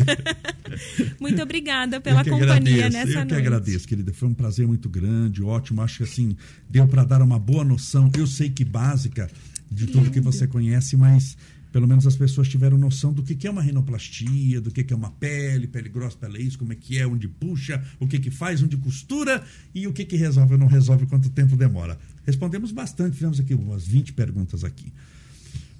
Muito 1.20 1.40
obrigada 1.40 2.00
pela 2.00 2.22
eu 2.22 2.24
companhia 2.24 2.86
agradeço, 2.86 2.92
nessa 2.92 3.10
eu 3.10 3.14
noite. 3.14 3.28
que 3.28 3.34
agradeço, 3.34 3.88
querida. 3.88 4.12
Foi 4.12 4.28
um 4.28 4.34
prazer 4.34 4.66
muito 4.66 4.88
grande, 4.88 5.42
ótimo. 5.42 5.80
Acho 5.82 5.98
que 5.98 6.04
assim, 6.04 6.36
deu 6.68 6.88
para 6.88 7.04
dar 7.04 7.22
uma 7.22 7.38
boa 7.38 7.64
noção. 7.64 8.10
Eu 8.16 8.26
sei 8.26 8.50
que 8.50 8.64
básica 8.64 9.30
de 9.70 9.86
tudo 9.86 10.10
que 10.10 10.20
você 10.20 10.46
conhece, 10.46 10.96
mas 10.96 11.36
pelo 11.72 11.86
menos 11.86 12.06
as 12.06 12.16
pessoas 12.16 12.48
tiveram 12.48 12.78
noção 12.78 13.12
do 13.12 13.22
que 13.22 13.34
que 13.34 13.46
é 13.46 13.50
uma 13.50 13.62
rinoplastia, 13.62 14.60
do 14.60 14.70
que 14.70 14.84
que 14.84 14.92
é 14.92 14.96
uma 14.96 15.10
pele, 15.10 15.66
pele 15.66 15.88
grossa, 15.88 16.16
pele 16.16 16.42
isso, 16.42 16.58
como 16.58 16.72
é 16.72 16.76
que 16.76 16.98
é, 16.98 17.06
onde 17.06 17.28
puxa, 17.28 17.82
o 18.00 18.06
que 18.06 18.18
que 18.18 18.30
faz, 18.30 18.62
onde 18.62 18.76
costura 18.76 19.44
e 19.74 19.86
o 19.86 19.92
que 19.92 20.04
que 20.04 20.16
resolve 20.16 20.54
ou 20.54 20.58
não 20.58 20.66
resolve, 20.66 21.06
quanto 21.06 21.28
tempo 21.30 21.56
demora. 21.56 21.98
Respondemos 22.24 22.72
bastante, 22.72 23.14
fizemos 23.14 23.40
aqui 23.40 23.54
umas 23.54 23.86
20 23.86 24.12
perguntas 24.12 24.64
aqui. 24.64 24.92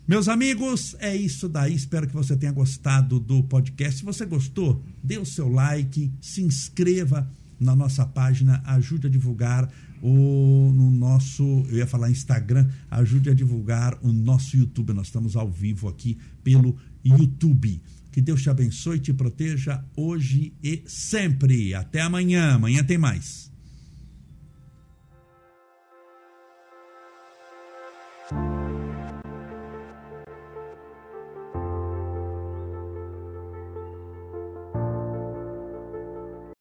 Meus 0.07 0.26
amigos, 0.26 0.97
é 1.01 1.14
isso 1.14 1.51
daí. 1.51 1.74
Espero 1.74 2.07
que 2.07 2.14
você 2.14 2.34
tenha 2.34 2.51
gostado 2.51 3.20
do 3.20 3.43
podcast. 3.43 3.99
Se 3.99 4.05
você 4.07 4.24
gostou, 4.24 4.82
dê 5.05 5.18
o 5.18 5.26
seu 5.26 5.51
like, 5.51 6.11
se 6.18 6.41
inscreva 6.41 7.30
na 7.61 7.76
nossa 7.76 8.07
página, 8.07 8.62
ajude 8.64 9.07
a 9.07 9.11
divulgar 9.11 9.70
o 10.03 10.72
no 10.74 10.90
nosso, 10.90 11.42
eu 11.70 11.78
ia 11.78 11.86
falar 11.86 12.11
Instagram, 12.11 12.68
ajude 12.90 13.30
a 13.30 13.34
divulgar 13.34 13.99
o 14.03 14.12
nosso 14.12 14.57
YouTube. 14.57 14.92
Nós 14.92 15.07
estamos 15.07 15.36
ao 15.36 15.51
vivo 15.51 15.88
aqui 15.88 16.18
pelo 16.42 16.76
YouTube. 17.05 17.80
Que 18.11 18.20
Deus 18.20 18.42
te 18.42 18.51
abençoe 18.51 18.96
e 18.96 19.01
te 19.01 19.12
proteja 19.12 19.84
hoje 19.96 20.53
e 20.62 20.82
sempre. 20.86 21.74
Até 21.74 22.01
amanhã. 22.01 22.55
Amanhã 22.55 22.82
tem 22.82 22.99
mais. 22.99 23.49